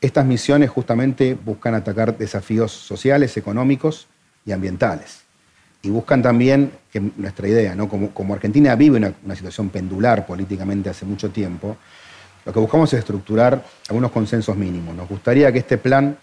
Estas 0.00 0.24
misiones 0.24 0.70
justamente 0.70 1.34
buscan 1.34 1.74
atacar 1.74 2.16
desafíos 2.16 2.70
sociales, 2.70 3.36
económicos 3.36 4.06
y 4.46 4.52
ambientales. 4.52 5.22
Y 5.82 5.90
buscan 5.90 6.22
también, 6.22 6.70
que 6.92 7.00
nuestra 7.16 7.48
idea, 7.48 7.74
¿no? 7.74 7.88
como, 7.88 8.34
Argentina 8.34 8.76
vive 8.76 8.98
una, 8.98 9.34
situación 9.34 9.68
pendular 9.70 10.24
políticamente 10.26 10.90
hace 10.90 11.04
mucho 11.04 11.30
tiempo, 11.30 11.76
lo 12.46 12.52
que 12.52 12.60
buscamos 12.60 12.92
es 12.92 13.00
estructurar 13.00 13.64
algunos 13.88 14.12
consensos 14.12 14.56
mínimos. 14.56 14.94
Nos 14.94 15.08
gustaría 15.08 15.50
que 15.50 15.58
este 15.58 15.76
plan 15.76 16.16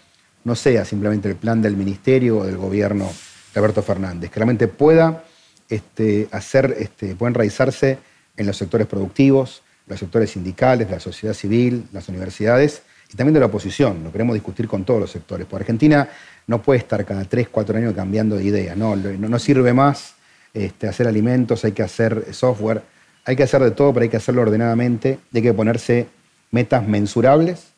no 0.44 0.54
sea 0.54 0.86
simplemente 0.86 1.28
el 1.28 1.36
plan 1.36 1.60
del 1.60 1.76
ministerio 1.76 2.38
o 2.38 2.44
del 2.46 2.56
gobierno 2.56 3.10
Alberto 3.54 3.82
Fernández, 3.82 4.30
que 4.30 4.36
realmente 4.36 4.68
pueda 4.68 5.24
este, 5.68 6.28
hacer, 6.32 6.76
este, 6.78 7.14
pueden 7.14 7.32
enraizarse 7.32 7.98
en 8.36 8.46
los 8.46 8.56
sectores 8.56 8.86
productivos, 8.86 9.62
los 9.86 9.98
sectores 9.98 10.30
sindicales, 10.30 10.90
la 10.90 11.00
sociedad 11.00 11.34
civil, 11.34 11.86
las 11.92 12.08
universidades 12.08 12.82
y 13.12 13.16
también 13.16 13.34
de 13.34 13.40
la 13.40 13.46
oposición. 13.46 14.04
Lo 14.04 14.12
queremos 14.12 14.34
discutir 14.34 14.68
con 14.68 14.84
todos 14.84 15.00
los 15.00 15.10
sectores. 15.10 15.46
Porque 15.46 15.62
Argentina 15.62 16.08
no 16.46 16.62
puede 16.62 16.78
estar 16.78 17.04
cada 17.04 17.24
tres, 17.24 17.48
cuatro 17.48 17.76
años 17.76 17.94
cambiando 17.94 18.36
de 18.36 18.44
idea. 18.44 18.74
No, 18.76 18.96
no, 18.96 19.38
sirve 19.38 19.72
más 19.72 20.14
este, 20.54 20.88
hacer 20.88 21.06
alimentos, 21.06 21.64
hay 21.64 21.72
que 21.72 21.82
hacer 21.82 22.32
software, 22.32 22.82
hay 23.24 23.36
que 23.36 23.42
hacer 23.42 23.62
de 23.62 23.72
todo, 23.72 23.92
pero 23.92 24.04
hay 24.04 24.08
que 24.08 24.16
hacerlo 24.16 24.42
ordenadamente. 24.42 25.18
Hay 25.34 25.42
que 25.42 25.52
ponerse 25.52 26.06
metas 26.50 26.86
mensurables 26.86 27.68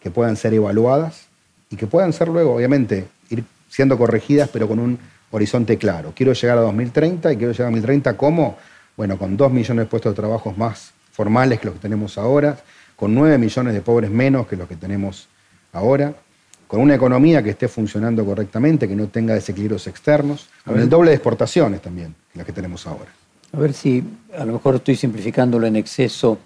que 0.00 0.10
puedan 0.10 0.36
ser 0.36 0.54
evaluadas 0.54 1.26
y 1.70 1.76
que 1.76 1.86
puedan 1.86 2.12
ser 2.12 2.28
luego, 2.28 2.54
obviamente, 2.54 3.06
ir 3.28 3.44
siendo 3.68 3.96
corregidas, 3.96 4.48
pero 4.52 4.66
con 4.66 4.78
un 4.78 4.98
horizonte 5.30 5.78
claro. 5.78 6.12
Quiero 6.14 6.32
llegar 6.32 6.58
a 6.58 6.62
2030 6.62 7.32
y 7.32 7.36
quiero 7.36 7.52
llegar 7.52 7.66
a 7.66 7.70
2030 7.70 8.16
¿cómo? 8.16 8.56
Bueno, 8.96 9.18
con 9.18 9.36
2 9.36 9.52
millones 9.52 9.84
de 9.84 9.88
puestos 9.88 10.12
de 10.12 10.16
trabajo 10.16 10.52
más 10.56 10.92
formales 11.12 11.60
que 11.60 11.66
los 11.66 11.74
que 11.74 11.80
tenemos 11.80 12.18
ahora, 12.18 12.58
con 12.96 13.14
9 13.14 13.38
millones 13.38 13.74
de 13.74 13.80
pobres 13.80 14.10
menos 14.10 14.46
que 14.46 14.56
los 14.56 14.68
que 14.68 14.76
tenemos 14.76 15.28
ahora, 15.72 16.14
con 16.66 16.80
una 16.80 16.94
economía 16.94 17.42
que 17.42 17.50
esté 17.50 17.66
funcionando 17.66 18.24
correctamente, 18.24 18.86
que 18.86 18.94
no 18.94 19.08
tenga 19.08 19.34
desequilibrios 19.34 19.86
externos, 19.86 20.48
con 20.64 20.78
el 20.78 20.88
doble 20.88 21.10
de 21.10 21.16
exportaciones 21.16 21.82
también 21.82 22.14
que 22.32 22.38
las 22.38 22.46
que 22.46 22.52
tenemos 22.52 22.86
ahora. 22.86 23.10
A 23.52 23.58
ver 23.58 23.72
si 23.72 24.04
a 24.38 24.44
lo 24.44 24.52
mejor 24.52 24.76
estoy 24.76 24.94
simplificándolo 24.94 25.66
en 25.66 25.76
exceso. 25.76 26.38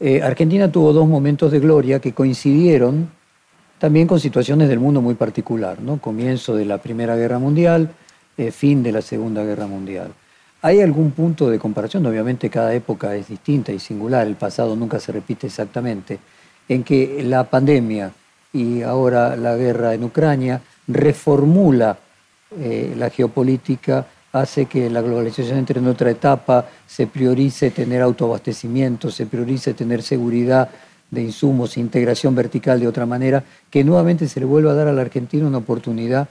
Eh, 0.00 0.20
Argentina 0.20 0.70
tuvo 0.70 0.92
dos 0.92 1.06
momentos 1.06 1.52
de 1.52 1.60
gloria 1.60 2.00
que 2.00 2.12
coincidieron 2.12 3.08
también 3.78 4.06
con 4.06 4.18
situaciones 4.18 4.68
del 4.68 4.80
mundo 4.80 5.00
muy 5.00 5.14
particular, 5.14 5.80
¿no? 5.80 6.00
comienzo 6.00 6.54
de 6.56 6.64
la 6.64 6.78
Primera 6.78 7.16
Guerra 7.16 7.38
Mundial, 7.38 7.90
eh, 8.36 8.50
fin 8.50 8.82
de 8.82 8.92
la 8.92 9.02
Segunda 9.02 9.44
Guerra 9.44 9.66
Mundial. 9.66 10.12
¿Hay 10.62 10.80
algún 10.80 11.10
punto 11.10 11.50
de 11.50 11.58
comparación? 11.58 12.06
Obviamente 12.06 12.48
cada 12.48 12.72
época 12.72 13.16
es 13.16 13.28
distinta 13.28 13.72
y 13.72 13.78
singular, 13.78 14.26
el 14.26 14.36
pasado 14.36 14.76
nunca 14.76 15.00
se 15.00 15.10
repite 15.10 15.48
exactamente, 15.48 16.18
en 16.68 16.84
que 16.84 17.22
la 17.24 17.44
pandemia 17.44 18.12
y 18.52 18.82
ahora 18.82 19.34
la 19.36 19.56
guerra 19.56 19.94
en 19.94 20.04
Ucrania 20.04 20.60
reformula 20.86 21.98
eh, 22.58 22.94
la 22.96 23.10
geopolítica, 23.10 24.06
hace 24.32 24.66
que 24.66 24.88
la 24.88 25.02
globalización 25.02 25.58
entre 25.58 25.80
en 25.80 25.88
otra 25.88 26.10
etapa, 26.10 26.66
se 26.86 27.06
priorice 27.06 27.70
tener 27.70 28.00
autoabastecimiento, 28.00 29.10
se 29.10 29.26
priorice 29.26 29.74
tener 29.74 30.02
seguridad 30.02 30.70
de 31.10 31.22
insumos, 31.22 31.76
integración 31.76 32.34
vertical 32.34 32.80
de 32.80 32.88
otra 32.88 33.04
manera, 33.04 33.42
que 33.70 33.84
nuevamente 33.84 34.28
se 34.28 34.40
le 34.40 34.46
vuelva 34.46 34.72
a 34.72 34.74
dar 34.74 34.88
a 34.88 34.92
la 34.92 35.02
Argentina 35.02 35.46
una 35.46 35.58
oportunidad 35.58 36.28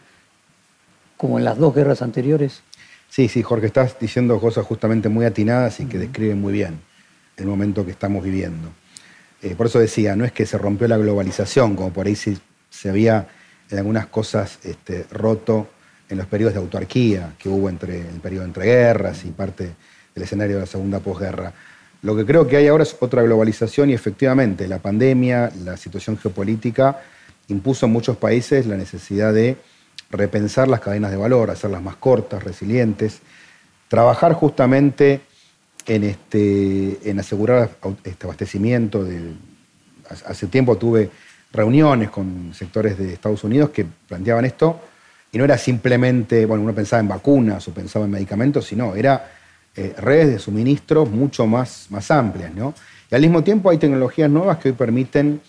como 1.22 1.38
en 1.38 1.46
las 1.46 1.60
dos 1.60 1.76
guerras 1.76 2.02
anteriores? 2.02 2.64
Sí, 3.08 3.28
sí, 3.28 3.44
Jorge, 3.44 3.68
estás 3.68 3.96
diciendo 4.00 4.40
cosas 4.40 4.66
justamente 4.66 5.08
muy 5.08 5.24
atinadas 5.24 5.80
y 5.80 5.86
que 5.86 6.00
describen 6.00 6.42
muy 6.42 6.52
bien 6.52 6.80
el 7.38 7.46
momento 7.46 7.86
que 7.86 7.92
estamos 7.92 8.24
viviendo. 8.24 8.70
Eh, 9.44 9.54
por 9.56 9.68
eso 9.68 9.78
decía, 9.78 10.16
no 10.16 10.26
es 10.26 10.32
que 10.32 10.48
se 10.48 10.58
rompió 10.58 10.88
la 10.88 10.98
globalización, 10.98 11.76
como 11.76 11.94
por 11.94 12.08
ahí 12.08 12.16
se, 12.16 12.40
se 12.72 12.90
había 12.90 13.28
en 13.70 13.78
algunas 13.78 14.08
cosas 14.08 14.58
este, 14.64 15.06
roto 15.12 15.68
en 16.10 16.18
los 16.18 16.26
periodos 16.26 16.56
de 16.56 16.60
autarquía 16.60 17.36
que 17.38 17.50
hubo 17.50 17.70
entre 17.70 18.00
el 18.00 18.20
periodo 18.20 18.46
entre 18.46 18.66
guerras 18.66 19.24
y 19.24 19.30
parte 19.30 19.76
del 20.16 20.24
escenario 20.24 20.56
de 20.56 20.62
la 20.62 20.68
segunda 20.68 21.02
posguerra. 21.02 21.54
Lo 22.02 22.16
que 22.16 22.26
creo 22.26 22.48
que 22.48 22.58
hay 22.58 22.66
ahora 22.66 22.82
es 22.82 22.98
otra 23.00 23.22
globalización 23.22 23.92
y 23.92 23.94
efectivamente 23.94 24.68
la 24.68 24.80
pandemia, 24.80 25.52
la 25.64 25.78
situación 25.78 26.18
geopolítica 26.18 27.00
impuso 27.48 27.86
en 27.86 27.92
muchos 27.92 28.18
países 28.18 28.66
la 28.66 28.76
necesidad 28.76 29.36
de 29.36 29.58
repensar 30.12 30.68
las 30.68 30.82
cadenas 30.82 31.12
de 31.12 31.18
valor, 31.18 31.50
hacerlas 31.50 31.82
más 31.82 31.96
cortas, 31.96 32.44
resilientes, 32.44 33.20
trabajar 33.88 34.34
justamente 34.34 35.22
en, 35.88 36.04
este, 36.04 37.10
en 37.10 37.20
asegurar 37.20 37.72
este 38.04 38.26
abastecimiento. 38.26 39.08
Hace 40.26 40.48
tiempo 40.48 40.78
tuve 40.78 41.10
reuniones 41.52 42.10
con 42.10 42.54
sectores 42.54 42.98
de 42.98 43.14
Estados 43.14 43.44
Unidos 43.44 43.72
que 43.72 43.86
planteaban 44.08 44.46
esto 44.46 44.80
y 45.32 45.38
no 45.38 45.46
era 45.46 45.58
simplemente, 45.58 46.46
bueno, 46.46 46.64
uno 46.64 46.74
pensaba 46.74 47.00
en 47.00 47.08
vacunas 47.08 47.68
o 47.68 47.74
pensaba 47.74 48.06
en 48.06 48.12
medicamentos, 48.12 48.66
sino 48.66 48.96
era 48.96 49.32
eh, 49.76 49.94
redes 49.98 50.30
de 50.30 50.40
suministro 50.40 51.06
mucho 51.06 51.48
más, 51.48 51.88
más 51.90 52.12
amplias. 52.12 52.54
¿no? 52.54 52.74
Y 53.10 53.16
al 53.16 53.22
mismo 53.22 53.44
tiempo 53.44 53.70
hay 53.70 53.78
tecnologías 53.78 54.30
nuevas 54.30 54.58
que 54.58 54.70
hoy 54.70 54.76
permiten 54.76 55.42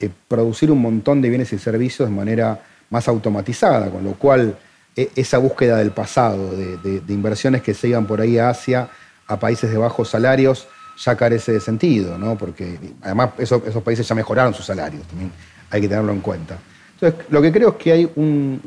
eh, 0.00 0.10
producir 0.26 0.70
un 0.70 0.82
montón 0.82 1.22
de 1.22 1.28
bienes 1.28 1.52
y 1.52 1.58
servicios 1.58 2.08
de 2.08 2.14
manera 2.14 2.60
más 2.90 3.08
automatizada, 3.08 3.90
con 3.90 4.04
lo 4.04 4.12
cual 4.12 4.58
e, 4.96 5.10
esa 5.14 5.38
búsqueda 5.38 5.76
del 5.76 5.92
pasado, 5.92 6.50
de, 6.56 7.02
inversiones 7.08 7.62
que 7.62 7.74
se 7.74 7.88
iban 7.88 8.06
por 8.06 8.20
ahí 8.20 8.38
a 8.38 8.50
Asia, 8.50 8.88
a 9.26 9.38
países 9.38 9.70
de 9.70 9.76
bajos 9.76 10.08
salarios, 10.08 10.66
ya 10.96 11.16
carece 11.16 11.52
de 11.52 11.60
sentido, 11.60 12.18
¿no? 12.18 12.36
porque 12.36 12.78
además 13.02 13.30
esos, 13.38 13.62
países 13.84 14.08
ya 14.08 14.14
mejoraron 14.14 14.54
sus 14.54 14.66
salarios, 14.66 15.06
también 15.06 15.30
hay 15.70 15.80
que 15.80 15.88
tenerlo 15.88 16.12
en 16.12 16.20
cuenta. 16.20 16.58
Entonces, 16.94 17.26
lo 17.30 17.40
que 17.40 17.52
creo 17.52 17.68
es 17.70 17.74
que 17.76 17.92
hay 17.92 18.10
un, 18.16 18.60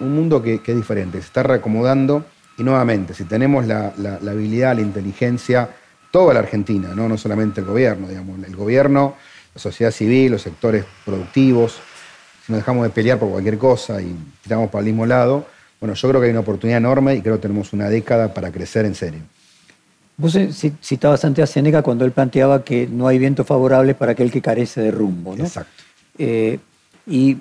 mundo 0.00 0.42
que, 0.42 0.54
es 0.64 0.76
diferente, 0.76 1.18
se 1.20 1.26
está 1.26 1.42
reacomodando 1.42 2.24
y 2.56 2.62
nuevamente, 2.62 3.12
si 3.12 3.24
tenemos 3.24 3.66
la, 3.66 3.92
habilidad, 4.26 4.74
la 4.76 4.80
inteligencia, 4.80 5.68
toda 6.10 6.32
la 6.32 6.40
Argentina, 6.40 6.92
¿no? 6.94 7.08
no 7.08 7.18
solamente 7.18 7.60
el 7.60 7.66
gobierno, 7.66 8.08
digamos, 8.08 8.42
el 8.42 8.56
gobierno, 8.56 9.16
la 9.54 9.60
sociedad 9.60 9.90
civil, 9.90 10.32
los 10.32 10.42
sectores 10.42 10.86
productivos, 11.04 11.80
nos 12.48 12.58
dejamos 12.58 12.84
de 12.84 12.90
pelear 12.90 13.18
por 13.18 13.30
cualquier 13.30 13.58
cosa 13.58 14.00
y 14.02 14.14
tiramos 14.42 14.70
para 14.70 14.80
el 14.80 14.86
mismo 14.86 15.06
lado, 15.06 15.46
bueno, 15.80 15.94
yo 15.94 16.08
creo 16.08 16.20
que 16.20 16.26
hay 16.26 16.30
una 16.30 16.40
oportunidad 16.40 16.78
enorme 16.78 17.14
y 17.14 17.20
creo 17.20 17.36
que 17.36 17.42
tenemos 17.42 17.72
una 17.72 17.88
década 17.88 18.32
para 18.32 18.50
crecer 18.50 18.86
en 18.86 18.94
serio. 18.94 19.20
Vos 20.16 20.38
citabas 20.80 21.24
antes 21.24 21.42
a 21.42 21.46
Seneca 21.46 21.82
cuando 21.82 22.04
él 22.04 22.12
planteaba 22.12 22.64
que 22.64 22.86
no 22.86 23.08
hay 23.08 23.18
viento 23.18 23.44
favorable 23.44 23.94
para 23.94 24.12
aquel 24.12 24.30
que 24.30 24.40
carece 24.40 24.80
de 24.80 24.90
rumbo. 24.90 25.36
¿no? 25.36 25.44
Exacto. 25.44 25.82
Eh, 26.18 26.58
y 27.06 27.36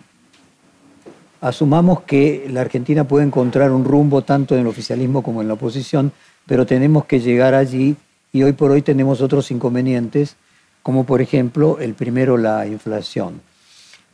asumamos 1.39 2.01
que 2.01 2.47
la 2.49 2.61
Argentina 2.61 3.07
puede 3.07 3.25
encontrar 3.25 3.71
un 3.71 3.85
rumbo 3.85 4.23
tanto 4.23 4.55
en 4.55 4.61
el 4.61 4.67
oficialismo 4.67 5.21
como 5.21 5.41
en 5.41 5.47
la 5.47 5.53
oposición, 5.53 6.11
pero 6.47 6.65
tenemos 6.65 7.05
que 7.05 7.19
llegar 7.19 7.53
allí 7.53 7.95
y 8.31 8.43
hoy 8.43 8.53
por 8.53 8.71
hoy 8.71 8.81
tenemos 8.81 9.21
otros 9.21 9.51
inconvenientes, 9.51 10.35
como 10.81 11.05
por 11.05 11.21
ejemplo 11.21 11.77
el 11.79 11.93
primero, 11.93 12.37
la 12.37 12.65
inflación. 12.65 13.41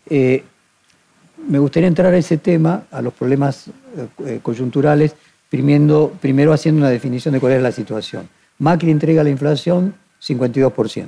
Eh, 0.10 0.44
me 1.48 1.60
gustaría 1.60 1.88
entrar 1.88 2.14
a 2.14 2.18
ese 2.18 2.38
tema, 2.38 2.84
a 2.92 3.02
los 3.02 3.14
problemas 3.14 3.68
eh, 4.26 4.40
coyunturales, 4.42 5.16
primero, 5.50 6.14
primero 6.20 6.54
haciendo 6.54 6.80
una 6.80 6.90
definición 6.90 7.34
de 7.34 7.40
cuál 7.40 7.54
es 7.54 7.62
la 7.62 7.72
situación. 7.72 8.30
Macri 8.60 8.92
entrega 8.92 9.24
la 9.24 9.30
inflación 9.30 9.96
52%. 10.22 11.08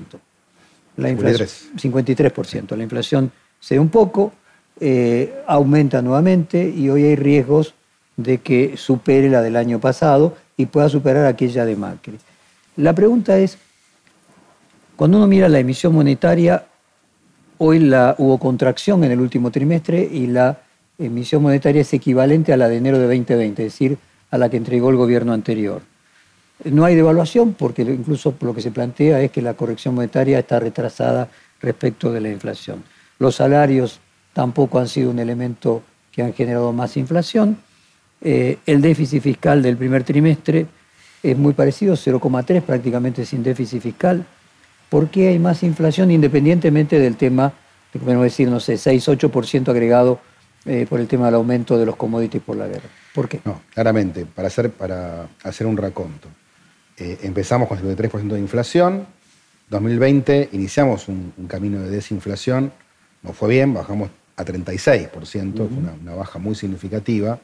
La 0.97 1.09
inflación, 1.09 1.47
53%. 1.77 2.75
La 2.75 2.83
inflación 2.83 3.31
se 3.59 3.79
un 3.79 3.89
poco, 3.89 4.33
eh, 4.79 5.43
aumenta 5.47 6.01
nuevamente 6.01 6.67
y 6.69 6.89
hoy 6.89 7.03
hay 7.05 7.15
riesgos 7.15 7.73
de 8.17 8.39
que 8.39 8.77
supere 8.77 9.29
la 9.29 9.41
del 9.41 9.55
año 9.55 9.79
pasado 9.79 10.35
y 10.57 10.65
pueda 10.65 10.89
superar 10.89 11.25
aquella 11.25 11.65
de 11.65 11.75
Macri. 11.75 12.17
La 12.77 12.93
pregunta 12.93 13.37
es, 13.37 13.57
cuando 14.95 15.17
uno 15.17 15.27
mira 15.27 15.49
la 15.49 15.59
emisión 15.59 15.93
monetaria, 15.93 16.65
hoy 17.63 17.77
hubo 18.17 18.39
contracción 18.39 19.03
en 19.03 19.11
el 19.11 19.21
último 19.21 19.51
trimestre 19.51 20.01
y 20.11 20.25
la 20.25 20.61
emisión 20.97 21.43
monetaria 21.43 21.81
es 21.81 21.93
equivalente 21.93 22.51
a 22.51 22.57
la 22.57 22.67
de 22.67 22.77
enero 22.77 22.97
de 22.97 23.05
2020, 23.05 23.63
es 23.63 23.71
decir, 23.73 23.99
a 24.31 24.39
la 24.39 24.49
que 24.49 24.57
entregó 24.57 24.89
el 24.89 24.95
gobierno 24.95 25.31
anterior. 25.31 25.83
No 26.63 26.85
hay 26.85 26.95
devaluación 26.95 27.53
porque 27.53 27.83
incluso 27.83 28.33
lo 28.41 28.55
que 28.55 28.63
se 28.63 28.71
plantea 28.71 29.21
es 29.21 29.29
que 29.29 29.43
la 29.43 29.53
corrección 29.53 29.93
monetaria 29.93 30.39
está 30.39 30.59
retrasada 30.59 31.29
respecto 31.61 32.11
de 32.11 32.21
la 32.21 32.29
inflación. 32.29 32.83
Los 33.19 33.35
salarios 33.35 33.99
tampoco 34.33 34.79
han 34.79 34.87
sido 34.87 35.11
un 35.11 35.19
elemento 35.19 35.83
que 36.11 36.23
han 36.23 36.33
generado 36.33 36.73
más 36.73 36.97
inflación. 36.97 37.57
Eh, 38.21 38.57
el 38.65 38.81
déficit 38.81 39.21
fiscal 39.21 39.61
del 39.61 39.77
primer 39.77 40.03
trimestre 40.03 40.65
es 41.21 41.37
muy 41.37 41.53
parecido, 41.53 41.93
0,3 41.93 42.63
prácticamente 42.63 43.23
sin 43.23 43.43
déficit 43.43 43.83
fiscal. 43.83 44.25
¿Por 44.91 45.09
qué 45.09 45.29
hay 45.29 45.39
más 45.39 45.63
inflación 45.63 46.11
independientemente 46.11 46.99
del 46.99 47.15
tema, 47.15 47.53
podemos 47.97 48.25
decir, 48.25 48.49
no 48.49 48.59
sé, 48.59 48.73
6-8% 48.73 49.69
agregado 49.69 50.19
eh, 50.65 50.85
por 50.89 50.99
el 50.99 51.07
tema 51.07 51.27
del 51.27 51.35
aumento 51.35 51.77
de 51.77 51.85
los 51.85 51.95
commodities 51.95 52.43
por 52.43 52.57
la 52.57 52.67
guerra? 52.67 52.89
¿Por 53.15 53.29
qué? 53.29 53.39
No, 53.45 53.61
claramente, 53.73 54.25
para 54.25 54.49
hacer, 54.49 54.69
para 54.69 55.29
hacer 55.43 55.65
un 55.65 55.77
raconto. 55.77 56.27
Eh, 56.97 57.19
empezamos 57.23 57.69
con 57.69 57.79
53% 57.79 58.33
de 58.33 58.39
inflación, 58.41 59.07
2020 59.69 60.49
iniciamos 60.51 61.07
un, 61.07 61.31
camino 61.47 61.79
de 61.79 61.89
desinflación, 61.89 62.73
no 63.23 63.31
fue 63.31 63.47
bien, 63.47 63.73
bajamos 63.73 64.09
a 64.35 64.43
36%, 64.43 65.69
una, 65.69 65.93
una, 66.01 66.15
baja 66.15 66.37
muy 66.37 66.53
significativa, 66.53 67.39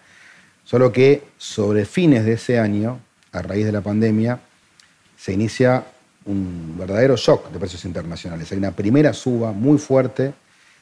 solo 0.66 0.92
que 0.92 1.24
sobre 1.38 1.86
fines 1.86 2.25
de 2.25 2.34
ese 2.34 2.60
año, 2.60 3.00
a 3.32 3.42
raíz 3.42 3.66
de 3.66 3.72
la 3.72 3.80
pandemia, 3.80 4.42
se 5.16 5.32
inicia 5.32 5.86
un 6.28 6.76
verdadero 6.78 7.16
shock 7.16 7.52
de 7.52 7.60
precios 7.60 7.84
internacionales. 7.86 8.52
Hay 8.52 8.58
una 8.58 8.72
primera 8.72 9.14
suba 9.14 9.52
muy 9.52 9.78
fuerte 9.78 10.34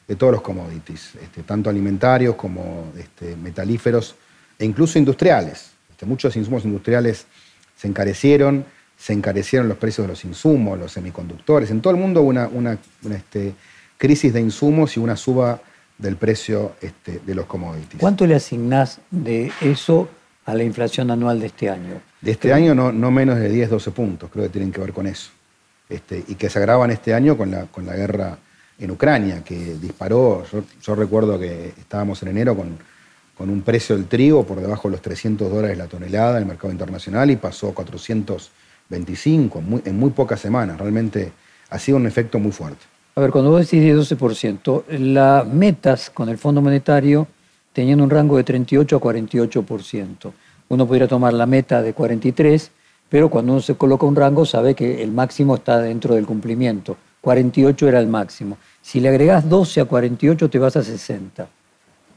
de 0.08 0.16
todos 0.16 0.34
los 0.34 0.42
commodities, 0.42 1.16
este, 1.22 1.44
tanto 1.44 1.70
alimentarios 1.70 2.36
como 2.36 2.92
este, 2.98 3.36
metalíferos 3.36 4.16
e 4.58 4.66
incluso 4.66 5.00
industriales. 5.00 5.72
Este, 5.90 6.06
muchos 6.06 6.36
insumos 6.36 6.66
industriales 6.66 7.26
se 7.76 7.88
encarecieron, 7.88 8.66
se 8.98 9.14
encarecieron 9.14 9.68
los 9.68 9.78
precios 9.78 10.06
de 10.06 10.14
los 10.14 10.26
insumos, 10.26 10.80
los 10.80 10.92
semiconductores. 10.92 11.72
En 11.72 11.82
todo 11.82 11.94
el 11.94 12.00
mundo 12.00 12.22
hubo 12.22 12.30
una, 12.30 12.50
una, 12.52 12.78
crisis 13.98 14.34
de 14.34 14.42
insumos 14.42 14.98
y 14.98 15.00
una 15.00 15.16
suba 15.16 15.62
del 15.98 16.18
precio 16.18 16.74
de 17.06 17.36
los 17.36 17.46
commodities. 17.46 18.00
¿Cuánto 18.00 18.28
le 18.28 18.36
asignás 18.36 19.00
de 19.10 19.52
eso 19.62 20.10
a 20.46 20.54
la 20.54 20.64
inflación 20.64 21.10
anual 21.12 21.40
de 21.40 21.48
este 21.48 21.70
año? 21.70 22.02
De 22.22 22.32
este 22.32 22.52
año 22.52 22.76
no, 22.76 22.92
no 22.92 23.12
menos 23.12 23.38
de 23.40 23.50
10, 23.50 23.70
12 23.70 23.92
puntos, 23.92 24.30
creo 24.32 24.46
que 24.46 24.50
tienen 24.50 24.72
que 24.72 24.82
ver 24.82 24.92
con 24.92 25.08
eso. 25.08 25.32
Este, 25.88 26.24
y 26.28 26.36
que 26.36 26.50
se 26.50 26.60
agravan 26.60 26.90
este 26.92 27.14
año 27.14 27.38
con 27.38 27.52
la, 27.52 27.66
con 27.66 27.86
la 27.86 27.96
guerra 27.96 28.38
en 28.80 28.92
Ucrania, 28.92 29.44
que 29.44 29.76
disparó, 29.76 30.44
yo, 30.82 30.96
recuerdo 30.96 31.40
que 31.40 31.74
estábamos 31.78 32.22
en 32.24 32.30
enero 32.30 32.56
con, 32.56 32.78
con, 33.38 33.50
un 33.50 33.62
precio 33.62 33.96
del 33.96 34.06
trigo 34.06 34.46
por 34.46 34.60
debajo 34.60 34.88
de 34.90 34.94
los 34.94 35.02
300 35.02 35.50
dólares 35.50 35.78
la 35.78 35.88
tonelada 35.88 36.38
en 36.38 36.44
el 36.44 36.46
mercado 36.46 36.72
internacional 36.72 37.30
y 37.32 37.38
pasó 37.38 37.70
a 37.70 37.74
425 37.74 39.64
en 39.86 39.98
muy, 39.98 40.10
pocas 40.10 40.40
semanas. 40.40 40.78
Realmente 40.78 41.32
ha 41.70 41.80
sido 41.80 41.98
un 41.98 42.08
efecto 42.08 42.40
muy 42.40 42.52
fuerte. 42.52 42.86
A 43.16 43.22
ver, 43.22 43.32
cuando 43.32 43.52
vos 43.52 43.62
decís 43.62 43.94
12%, 43.94 44.84
las 44.90 45.48
metas 45.48 46.10
con 46.10 46.28
el 46.28 46.38
Fondo 46.38 46.62
Monetario 46.62 47.28
tenían 47.72 48.02
un 48.02 48.10
rango 48.10 48.36
de 48.36 48.44
38 48.44 48.98
a 48.98 49.00
48%. 49.00 50.34
Uno 50.68 50.88
podría 50.88 51.08
tomar 51.08 51.34
la 51.34 51.46
meta 51.46 51.82
de 51.82 51.94
43 51.94 52.72
pero 53.10 53.30
cuando 53.30 53.54
uno 53.54 53.62
se 53.62 53.76
coloca 53.76 54.06
un 54.06 54.16
rango 54.16 54.46
sabe 54.46 54.76
que 54.76 55.04
el 55.04 55.12
máximo 55.12 55.56
está 55.56 55.80
dentro 55.80 56.16
del 56.16 56.26
cumplimiento. 56.26 56.98
48 57.22 57.88
era 57.88 58.00
el 58.00 58.08
máximo. 58.08 58.58
Si 58.82 59.00
le 59.00 59.10
agregás 59.10 59.50
12 59.50 59.82
a 59.82 59.86
48 59.86 60.50
te 60.50 60.60
vas 60.60 60.76
a 60.76 60.84
60. 60.84 61.48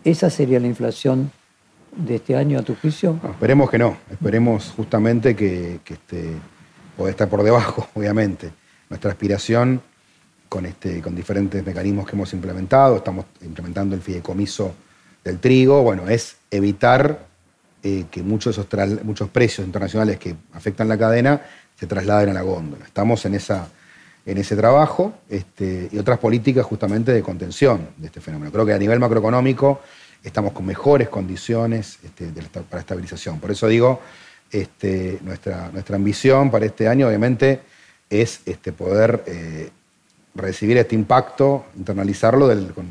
¿Esa 0.04 0.30
sería 0.30 0.60
la 0.60 0.66
inflación 0.66 1.30
de 1.96 2.16
este 2.16 2.36
año 2.36 2.58
a 2.58 2.62
tu 2.62 2.74
juicio? 2.74 3.18
esperemos 3.30 3.70
que 3.70 3.78
no, 3.78 3.96
esperemos 4.10 4.72
justamente 4.76 5.34
que, 5.34 5.80
que 5.84 5.94
este, 5.94 6.32
puede 6.96 7.10
estar 7.10 7.28
por 7.28 7.42
debajo, 7.42 7.88
obviamente. 7.94 8.50
Nuestra 8.90 9.10
aspiración 9.10 9.80
con, 10.48 10.66
este, 10.66 11.00
con 11.00 11.14
diferentes 11.14 11.64
mecanismos 11.64 12.06
que 12.06 12.16
hemos 12.16 12.32
implementado, 12.32 12.96
estamos 12.96 13.26
implementando 13.42 13.94
el 13.94 14.00
fideicomiso 14.00 14.72
del 15.24 15.38
trigo, 15.38 15.82
bueno, 15.82 16.08
es 16.08 16.36
evitar 16.50 17.27
eh, 17.82 18.06
que 18.10 18.22
muchos, 18.22 18.58
esos 18.58 19.04
muchos 19.04 19.28
precios 19.28 19.66
internacionales 19.66 20.18
que 20.18 20.34
afectan 20.52 20.88
la 20.88 20.98
cadena 20.98 21.40
se 21.78 21.86
trasladen 21.86 22.30
a 22.30 22.32
la 22.32 22.42
góndola. 22.42 22.84
Estamos 22.84 23.24
en, 23.24 23.34
esa, 23.34 23.68
en 24.26 24.36
ese 24.38 24.56
trabajo 24.56 25.14
este, 25.28 25.88
y 25.92 25.98
otras 25.98 26.18
políticas 26.18 26.66
justamente 26.66 27.12
de 27.12 27.22
contención 27.22 27.88
de 27.96 28.06
este 28.06 28.20
fenómeno. 28.20 28.50
Creo 28.50 28.66
que 28.66 28.72
a 28.72 28.78
nivel 28.78 28.98
macroeconómico 28.98 29.80
estamos 30.24 30.52
con 30.52 30.66
mejores 30.66 31.08
condiciones 31.08 31.98
este, 32.04 32.32
para 32.68 32.80
estabilización. 32.80 33.38
Por 33.38 33.52
eso 33.52 33.68
digo, 33.68 34.00
este, 34.50 35.18
nuestra, 35.22 35.70
nuestra 35.72 35.94
ambición 35.94 36.50
para 36.50 36.66
este 36.66 36.88
año 36.88 37.06
obviamente 37.06 37.60
es 38.10 38.40
poder 38.72 39.22
eh, 39.26 39.70
recibir 40.34 40.78
este 40.78 40.96
impacto, 40.96 41.66
internalizarlo 41.76 42.48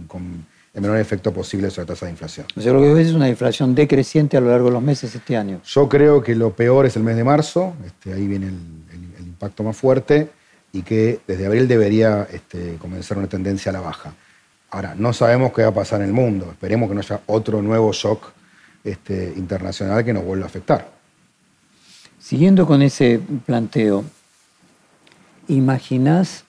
con 0.08 0.46
el 0.78 0.84
menor 0.84 1.00
efecto 1.00 1.34
posible 1.34 1.72
sobre 1.72 1.88
la 1.88 1.96
tasa 1.96 2.06
de 2.06 2.12
inflación. 2.12 2.46
O 2.56 2.62
sea, 2.62 2.72
lo 2.72 2.80
que 2.80 2.94
ves 2.94 3.08
es 3.08 3.14
una 3.14 3.28
inflación 3.28 3.74
decreciente 3.74 4.38
a 4.38 4.42
lo 4.42 4.52
largo 4.52 4.68
de 4.68 4.74
los 4.74 4.84
meses 4.84 5.14
este 5.16 5.36
año. 5.36 5.60
Yo 5.66 5.90
creo 5.90 6.22
que 6.22 6.36
lo 6.36 6.52
peor 6.52 6.86
es 6.86 6.96
el 6.96 7.02
mes 7.02 7.16
de 7.16 7.24
marzo, 7.24 7.74
este, 7.84 8.14
ahí 8.14 8.28
viene 8.28 8.48
el, 8.48 9.26
impacto 9.26 9.64
más 9.64 9.76
fuerte, 9.76 10.30
y 10.72 10.84
que 10.84 11.20
desde 11.28 11.48
abril 11.48 11.68
debería 11.68 12.28
este, 12.32 12.76
comenzar 12.76 13.18
una 13.18 13.28
tendencia 13.28 13.72
a 13.72 13.74
la 13.74 13.82
baja. 13.82 14.14
Ahora, 14.70 14.94
no 14.96 15.14
sabemos 15.14 15.52
qué 15.52 15.64
va 15.64 15.70
a 15.70 15.74
pasar 15.74 16.02
en 16.02 16.08
el 16.08 16.14
mundo, 16.14 16.50
esperemos 16.52 16.90
que 16.90 16.94
no 16.94 17.02
haya 17.02 17.22
otro 17.26 17.60
nuevo 17.64 17.92
shock 17.92 18.32
este, 18.84 19.34
internacional 19.36 20.06
que 20.06 20.14
nos 20.14 20.24
vuelva 20.24 20.46
a 20.46 20.48
afectar. 20.48 20.92
Siguiendo 22.20 22.68
con 22.68 22.84
ese 22.84 23.20
planteo, 23.48 24.04
¿imaginás 25.48 26.44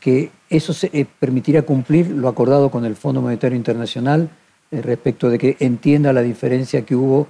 que 0.00 0.30
eso 0.48 0.72
se, 0.72 0.90
eh, 0.92 1.06
permitirá 1.18 1.62
cumplir 1.62 2.10
lo 2.10 2.28
acordado 2.28 2.70
con 2.70 2.84
el 2.84 2.96
Fondo 2.96 3.22
Monetario 3.22 3.56
Internacional 3.56 4.28
eh, 4.70 4.82
respecto 4.82 5.30
de 5.30 5.38
que 5.38 5.56
entienda 5.60 6.12
la 6.12 6.22
diferencia 6.22 6.82
que 6.84 6.94
hubo 6.94 7.28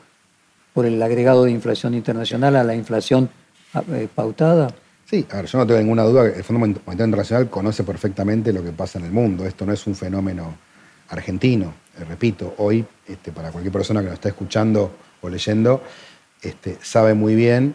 por 0.75 0.87
el 0.87 1.03
agregado 1.03 1.45
de 1.45 1.51
inflación 1.51 1.95
internacional 1.95 2.57
a 2.57 2.65
la 2.65 2.75
inflación 2.75 3.31
ah, 3.75 3.83
eh, 3.93 4.09
pautada? 4.15 4.75
Sí, 5.05 5.27
a 5.31 5.37
ver, 5.37 5.47
yo 5.47 5.59
no 5.59 5.67
tengo 5.67 5.81
ninguna 5.81 6.05
duda 6.05 6.31
que 6.31 6.39
el 6.39 6.45
Fondo 6.45 6.61
Monetario 6.61 7.05
Internacional 7.05 7.51
conoce 7.51 7.83
perfectamente 7.83 8.53
lo 8.53 8.63
que 8.63 8.71
pasa 8.71 8.99
en 8.99 9.07
el 9.07 9.11
mundo. 9.11 9.45
Esto 9.45 9.67
no 9.67 9.73
es 9.73 9.87
un 9.87 9.97
fenómeno 9.97 10.55
argentino. 11.09 11.75
repito, 12.09 12.55
hoy, 12.59 12.85
este, 13.07 13.33
para 13.33 13.51
cualquier 13.51 13.73
persona 13.73 14.01
que 14.01 14.07
nos 14.07 14.15
está 14.15 14.29
escuchando 14.29 14.93
o 15.21 15.29
leyendo, 15.29 15.83
este, 16.41 16.79
sabe 16.81 17.15
muy 17.15 17.35
bien 17.35 17.75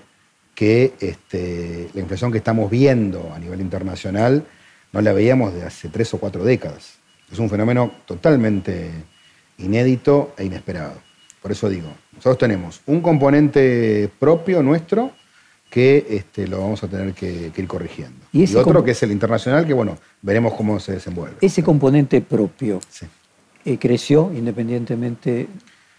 que 0.55 0.93
este, 1.01 1.89
la 1.93 2.01
inflación 2.01 2.31
que 2.31 2.37
estamos 2.37 2.71
viendo 2.71 3.31
a 3.35 3.39
nivel 3.39 3.59
internacional 3.59 4.45
no 4.95 5.01
la 5.01 5.11
veíamos 5.11 5.53
de 5.53 5.63
hace 5.63 5.89
tres 5.89 6.13
o 6.13 6.17
cuatro 6.17 6.45
décadas. 6.45 6.93
Es 7.29 7.37
un 7.37 7.49
fenómeno 7.49 7.91
totalmente 8.05 8.91
inédito 9.57 10.33
e 10.37 10.45
inesperado. 10.45 10.93
Por 11.41 11.51
eso 11.51 11.67
digo, 11.67 11.89
nosotros 12.13 12.37
tenemos 12.37 12.81
un 12.85 13.01
componente 13.01 14.09
propio 14.17 14.63
nuestro 14.63 15.11
que 15.69 16.07
este, 16.09 16.47
lo 16.47 16.61
vamos 16.61 16.81
a 16.83 16.87
tener 16.87 17.13
que, 17.13 17.51
ir 17.53 17.67
corrigiendo. 17.67 18.25
Y, 18.31 18.55
otro 18.55 18.85
que 18.85 18.91
es 18.91 19.03
el 19.03 19.11
internacional, 19.11 19.67
que 19.67 19.73
bueno, 19.73 19.97
veremos 20.21 20.53
cómo 20.53 20.79
se 20.79 20.93
desenvuelve. 20.93 21.37
Ese 21.41 21.61
componente 21.61 22.21
propio 22.21 22.79
eh, 23.65 23.77
creció 23.77 24.31
independientemente 24.33 25.47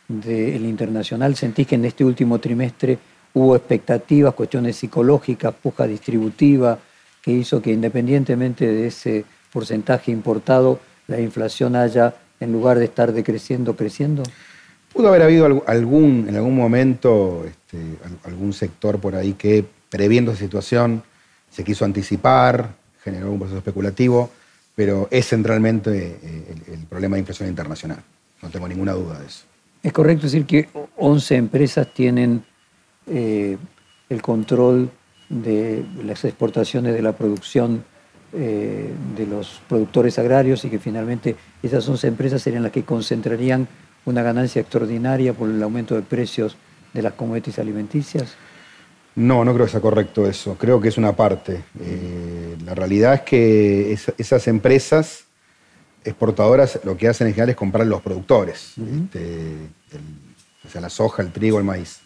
del 0.09 0.65
internacional. 0.65 1.37
¿Sentís 1.37 1.67
que 1.67 1.75
en 1.75 1.85
este 1.85 2.03
último 2.03 2.39
trimestre 2.39 2.97
hubo 3.35 3.55
expectativas, 3.57 4.33
cuestiones 4.33 4.77
psicológicas, 4.77 5.53
puja 5.53 5.87
distributiva, 5.87 6.79
que 7.27 7.33
hizo 7.33 7.61
que 7.61 7.73
independientemente 7.73 8.65
de 8.69 8.87
ese 8.87 9.25
porcentaje 9.53 10.13
importado, 10.13 10.79
la 11.09 11.21
inflación 11.21 11.75
haya, 11.75 12.15
en 12.39 12.53
lugar 12.53 12.79
de 12.79 12.85
estar 12.85 13.13
decreciendo, 13.13 13.75
creciendo? 13.75 14.23
Pudo 14.93 15.09
haber 15.09 15.23
habido 15.23 15.65
algún, 15.67 16.27
en 16.29 16.37
algún 16.37 16.55
momento 16.55 17.45
este, 17.45 17.79
algún 18.23 18.53
sector 18.53 19.01
por 19.01 19.17
ahí 19.17 19.33
que, 19.33 19.65
previendo 19.91 20.31
esa 20.31 20.43
situación, 20.45 21.03
se 21.51 21.65
quiso 21.65 21.85
anticipar, 21.85 22.77
generó 23.03 23.33
un 23.33 23.41
proceso 23.41 23.59
especulativo, 23.59 24.31
pero 24.77 25.09
es 25.11 25.27
centralmente 25.27 26.21
eh, 26.23 26.55
el, 26.75 26.87
problema 26.87 27.17
de 27.17 27.21
inflación 27.21 27.49
internacional. 27.49 27.99
No 28.41 28.51
tengo 28.51 28.69
ninguna 28.69 28.93
duda 28.93 29.19
de 29.19 29.27
eso. 29.27 29.43
¿Es 29.83 29.93
correcto 29.93 30.27
decir 30.27 30.47
que 30.47 30.69
11 30.97 31.35
empresas 31.35 31.93
tienen 31.93 32.45
eh, 33.09 33.57
el 34.11 34.23
control 34.23 34.93
de 35.29 35.85
las 36.05 36.25
exportaciones 36.25 36.95
de 36.95 37.03
la 37.03 37.13
producción 37.13 37.85
eh, 38.33 38.93
de 39.17 39.27
los 39.27 39.61
productores 39.69 40.19
agrarios 40.19 40.65
y 40.65 40.71
que 40.71 40.79
finalmente 40.79 41.37
esas 41.63 41.89
11 41.89 42.09
empresas 42.09 42.43
serían 42.43 42.63
las 42.63 42.73
que 42.73 42.85
concentrarían 42.85 43.69
una 44.05 44.23
ganancia 44.23 44.61
extraordinaria 44.61 45.33
por 45.33 45.49
el 45.49 45.63
aumento 45.63 45.95
de 45.95 46.03
precios 46.03 46.57
de 46.93 47.03
las 47.03 47.13
commodities 47.15 47.59
alimenticias? 47.59 48.35
No, 49.15 49.45
no 49.45 49.55
creo 49.55 49.67
que 49.67 49.73
sea 49.73 49.81
correcto 49.81 50.27
eso. 50.27 50.57
Creo 50.59 50.81
que 50.81 50.89
es 50.89 50.99
una 50.99 51.15
parte. 51.15 51.65
Eh, 51.81 52.57
la 52.65 52.75
realidad 52.75 53.15
es 53.15 53.21
que 53.23 53.99
esas 54.19 54.49
empresas 54.49 55.25
exportadoras 56.05 56.81
lo 56.85 56.97
que 56.97 57.09
hacen 57.09 57.27
en 57.27 57.33
general 57.35 57.51
es 57.51 57.57
comprar 57.57 57.87
los 57.87 58.01
productores, 58.01 58.75
este, 58.77 59.55
o 60.65 60.69
sea, 60.71 60.81
la 60.81 60.91
soja, 60.91 61.23
el 61.23 61.33
trigo, 61.33 61.59
el 61.59 61.65
maíz. 61.65 62.01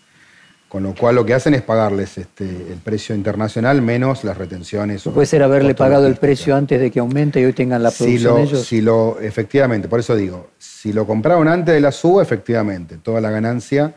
Con 0.71 0.85
lo 0.85 0.95
cual 0.95 1.17
lo 1.17 1.27
que 1.27 1.35
hacen 1.35 1.55
es 1.55 1.63
pagarles 1.63 2.17
este, 2.17 2.45
el 2.45 2.79
precio 2.79 3.13
internacional 3.13 3.83
menos 3.83 4.23
las 4.23 4.39
retenciones. 4.39 5.03
Puede 5.03 5.27
ser 5.27 5.43
haberle 5.43 5.75
pagado 5.75 6.07
el 6.07 6.15
precio 6.15 6.55
antes 6.55 6.81
de 6.81 6.93
que 6.93 7.01
aumente 7.01 7.41
y 7.41 7.45
hoy 7.45 7.53
tengan 7.53 7.83
la 7.83 7.91
producción 7.91 8.37
si 8.37 8.43
ellos. 8.43 8.67
Si 8.67 8.81
lo, 8.81 9.19
efectivamente, 9.21 9.89
por 9.89 9.99
eso 9.99 10.15
digo, 10.15 10.51
si 10.59 10.93
lo 10.93 11.09
compraron 11.09 11.49
antes 11.49 11.75
de 11.75 11.81
la 11.81 11.91
suba, 11.91 12.23
efectivamente, 12.23 12.99
toda 12.99 13.21
la 13.21 13.33
ganancia 13.33 13.93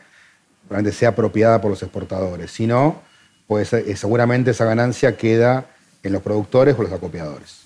probablemente 0.67 0.97
sea 0.97 1.09
apropiada 1.09 1.62
por 1.62 1.69
los 1.69 1.83
exportadores. 1.83 2.49
Si 2.49 2.65
no, 2.65 3.01
pues 3.45 3.69
seguramente 3.95 4.49
esa 4.49 4.65
ganancia 4.65 5.15
queda 5.15 5.67
en 6.01 6.12
los 6.12 6.23
productores 6.23 6.75
o 6.79 6.81
los 6.81 6.91
acopiadores. 6.91 7.59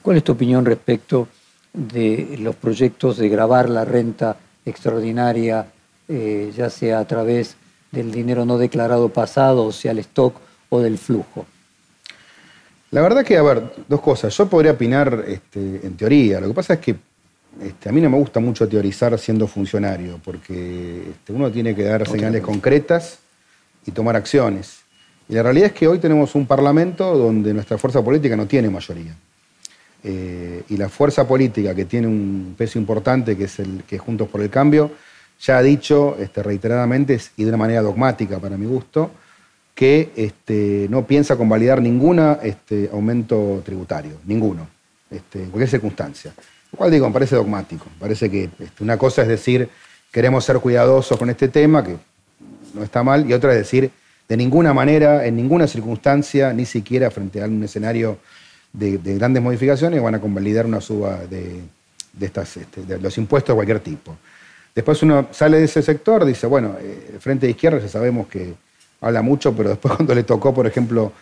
¿Cuál 0.00 0.16
es 0.16 0.24
tu 0.24 0.32
opinión 0.32 0.64
respecto 0.64 1.28
de 1.74 2.38
los 2.40 2.56
proyectos 2.56 3.18
de 3.18 3.28
grabar 3.28 3.68
la 3.68 3.84
renta 3.84 4.38
extraordinaria, 4.64 5.66
eh, 6.08 6.50
ya 6.56 6.70
sea 6.70 7.00
a 7.00 7.04
través 7.06 7.56
del 7.90 8.12
dinero 8.12 8.44
no 8.44 8.58
declarado 8.58 9.08
pasado, 9.08 9.64
o 9.64 9.72
sea, 9.72 9.92
el 9.92 9.98
stock 10.00 10.36
o 10.68 10.80
del 10.80 10.98
flujo? 10.98 11.46
La 12.90 13.02
verdad 13.02 13.24
que, 13.24 13.36
a 13.36 13.42
ver, 13.42 13.62
dos 13.86 14.00
cosas. 14.00 14.34
Yo 14.36 14.48
podría 14.48 14.72
opinar 14.72 15.24
este, 15.26 15.86
en 15.86 15.96
teoría. 15.96 16.40
Lo 16.40 16.48
que 16.48 16.54
pasa 16.54 16.74
es 16.74 16.80
que 16.80 16.96
este, 17.62 17.88
a 17.88 17.92
mí 17.92 18.00
no 18.00 18.08
me 18.08 18.16
gusta 18.16 18.40
mucho 18.40 18.68
teorizar 18.68 19.18
siendo 19.18 19.46
funcionario, 19.46 20.20
porque 20.24 21.10
este, 21.10 21.32
uno 21.32 21.50
tiene 21.50 21.74
que 21.74 21.82
dar 21.82 22.08
señales 22.08 22.42
concretas 22.42 23.18
y 23.84 23.90
tomar 23.90 24.16
acciones. 24.16 24.80
Y 25.28 25.34
la 25.34 25.42
realidad 25.42 25.66
es 25.66 25.72
que 25.72 25.86
hoy 25.86 25.98
tenemos 25.98 26.34
un 26.34 26.46
parlamento 26.46 27.16
donde 27.16 27.52
nuestra 27.52 27.76
fuerza 27.76 28.02
política 28.02 28.36
no 28.36 28.46
tiene 28.46 28.70
mayoría. 28.70 29.14
Eh, 30.04 30.62
y 30.68 30.76
la 30.76 30.88
fuerza 30.88 31.26
política 31.26 31.74
que 31.74 31.84
tiene 31.84 32.06
un 32.06 32.54
peso 32.56 32.78
importante, 32.78 33.36
que 33.36 33.44
es 33.44 33.58
el 33.58 33.82
que 33.86 33.96
es 33.96 34.02
Juntos 34.02 34.28
por 34.28 34.40
el 34.40 34.48
Cambio, 34.48 34.92
ya 35.40 35.58
ha 35.58 35.62
dicho 35.62 36.16
este, 36.18 36.42
reiteradamente 36.42 37.18
y 37.36 37.44
de 37.44 37.48
una 37.48 37.58
manera 37.58 37.82
dogmática 37.82 38.38
para 38.38 38.56
mi 38.56 38.66
gusto, 38.66 39.10
que 39.74 40.10
este, 40.16 40.88
no 40.90 41.06
piensa 41.06 41.36
convalidar 41.36 41.80
ningún 41.80 42.18
este, 42.42 42.90
aumento 42.92 43.62
tributario, 43.64 44.18
ninguno, 44.24 44.68
en 45.10 45.50
cualquier 45.50 45.68
circunstancia. 45.68 46.32
Lo 46.72 46.78
cual 46.78 46.90
digo, 46.90 47.06
me 47.06 47.12
parece 47.12 47.36
dogmático. 47.36 47.86
Parece 47.98 48.30
que 48.30 48.50
una 48.80 48.98
cosa 48.98 49.22
es 49.22 49.28
decir, 49.28 49.68
queremos 50.10 50.44
ser 50.44 50.58
cuidadosos 50.58 51.16
con 51.16 51.30
este 51.30 51.48
tema, 51.48 51.84
que 51.84 51.96
no 52.74 52.82
está 52.82 53.02
mal, 53.02 53.28
y 53.28 53.32
otra 53.32 53.52
es 53.52 53.58
decir, 53.58 53.90
de 54.28 54.36
ninguna 54.36 54.74
manera, 54.74 55.24
en 55.24 55.36
ninguna 55.36 55.66
circunstancia, 55.66 56.52
ni 56.52 56.66
siquiera 56.66 57.10
frente 57.10 57.42
a 57.42 57.46
un 57.46 57.62
escenario 57.62 58.18
de, 58.72 58.98
grandes 58.98 59.42
modificaciones, 59.42 60.02
van 60.02 60.16
a 60.16 60.20
convalidar 60.20 60.66
una 60.66 60.80
suba 60.80 61.18
de, 61.30 61.62
estas, 62.20 62.56
este, 62.56 62.82
de 62.82 62.98
los 62.98 63.16
impuestos 63.16 63.54
de 63.54 63.56
cualquier 63.56 63.80
tipo. 63.80 64.16
Después 64.74 65.02
uno 65.02 65.28
sale 65.32 65.58
de 65.58 65.64
ese 65.64 65.82
sector, 65.82 66.24
dice, 66.24 66.46
bueno, 66.46 66.76
eh, 66.80 67.10
el 67.14 67.20
Frente 67.20 67.46
de 67.46 67.50
Izquierda 67.52 67.78
ya 67.78 67.88
sabemos 67.88 68.28
que 68.28 68.54
habla 69.00 69.22
mucho, 69.22 69.54
pero 69.54 69.70
después 69.70 69.94
cuando 69.96 70.14
le 70.14 70.22
tocó, 70.22 70.54
por 70.54 70.66
ejemplo, 70.66 71.12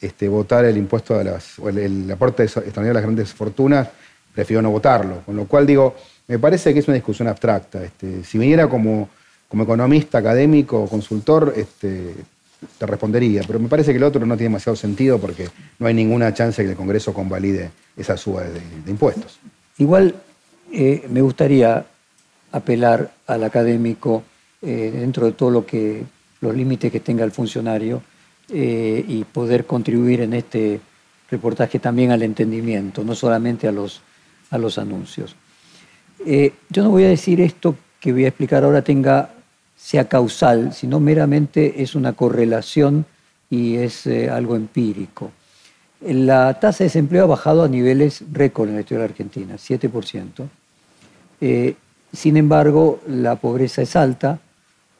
este, 0.00 0.28
votar 0.28 0.64
el 0.64 0.76
impuesto 0.76 1.18
a 1.18 1.24
las, 1.24 1.58
o 1.58 1.68
el, 1.68 2.10
aporte 2.10 2.44
extraordinario 2.44 2.90
a 2.90 2.94
las 2.94 3.02
grandes 3.02 3.32
fortunas, 3.32 3.88
prefirió 4.34 4.60
no 4.60 4.70
votarlo. 4.70 5.22
Con 5.24 5.36
lo 5.36 5.46
cual 5.46 5.66
digo, 5.66 5.96
me 6.28 6.38
parece 6.38 6.74
que 6.74 6.80
es 6.80 6.88
una 6.88 6.94
discusión 6.96 7.28
abstracta. 7.28 7.82
Este, 7.82 8.22
si 8.22 8.38
viniera 8.38 8.68
como, 8.68 9.08
como 9.48 9.62
economista, 9.62 10.18
académico 10.18 10.86
consultor, 10.86 11.54
este, 11.56 12.14
te 12.78 12.86
respondería, 12.86 13.42
pero 13.46 13.58
me 13.58 13.68
parece 13.68 13.92
que 13.92 13.98
el 13.98 14.04
otro 14.04 14.24
no 14.26 14.36
tiene 14.36 14.50
demasiado 14.50 14.76
sentido 14.76 15.18
porque 15.18 15.48
no 15.78 15.86
hay 15.86 15.94
ninguna 15.94 16.32
chance 16.34 16.62
de 16.62 16.66
que 16.66 16.72
el 16.72 16.76
Congreso 16.76 17.12
convalide 17.12 17.70
esa 17.96 18.16
suba 18.16 18.42
de, 18.42 18.60
impuestos. 18.90 19.38
Igual 19.78 20.14
eh, 20.72 21.06
me 21.10 21.20
gustaría 21.20 21.84
apelar 22.56 23.12
al 23.26 23.44
académico 23.44 24.24
eh, 24.62 24.90
dentro 24.94 25.26
de 25.26 25.32
todo 25.32 25.50
lo 25.50 25.66
que 25.66 26.04
los 26.40 26.54
límites 26.54 26.90
que 26.90 27.00
tenga 27.00 27.22
el 27.22 27.30
funcionario 27.30 28.02
eh, 28.48 29.04
y 29.06 29.24
poder 29.24 29.66
contribuir 29.66 30.22
en 30.22 30.32
este 30.32 30.80
reportaje 31.30 31.78
también 31.78 32.12
al 32.12 32.22
entendimiento, 32.22 33.04
no 33.04 33.14
solamente 33.14 33.68
a 33.68 33.72
los, 33.72 34.00
a 34.50 34.56
los 34.56 34.78
anuncios. 34.78 35.36
Eh, 36.24 36.54
yo 36.70 36.82
no 36.82 36.90
voy 36.90 37.04
a 37.04 37.08
decir 37.08 37.40
esto 37.42 37.76
que 38.00 38.12
voy 38.12 38.24
a 38.24 38.28
explicar 38.28 38.64
ahora 38.64 38.82
tenga 38.82 39.30
sea 39.76 40.08
causal, 40.08 40.72
sino 40.72 40.98
meramente 40.98 41.82
es 41.82 41.94
una 41.94 42.14
correlación 42.14 43.04
y 43.50 43.76
es 43.76 44.06
algo 44.06 44.56
empírico. 44.56 45.30
La 46.00 46.58
tasa 46.58 46.78
de 46.78 46.84
desempleo 46.84 47.24
ha 47.24 47.26
bajado 47.26 47.64
a 47.64 47.68
niveles 47.68 48.24
récord 48.32 48.70
en 48.70 48.76
la 48.76 48.80
historia 48.80 49.02
de 49.02 49.08
la 49.08 49.12
Argentina, 49.12 49.54
7%. 49.56 50.48
Sin 52.16 52.38
embargo, 52.38 52.98
la 53.06 53.36
pobreza 53.36 53.82
es 53.82 53.94
alta 53.94 54.40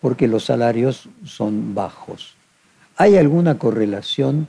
porque 0.03 0.29
los 0.29 0.45
salarios 0.45 1.09
son 1.25 1.75
bajos. 1.75 2.37
¿Hay 2.99 3.17
alguna 3.17 3.59
correlación 3.59 4.49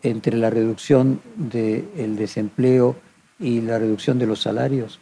entre 0.00 0.36
la 0.36 0.48
reducción 0.48 1.20
del 1.34 2.14
desempleo 2.14 2.94
y 3.40 3.62
la 3.62 3.80
reducción 3.80 4.20
de 4.20 4.28
los 4.28 4.40
salarios? 4.40 5.00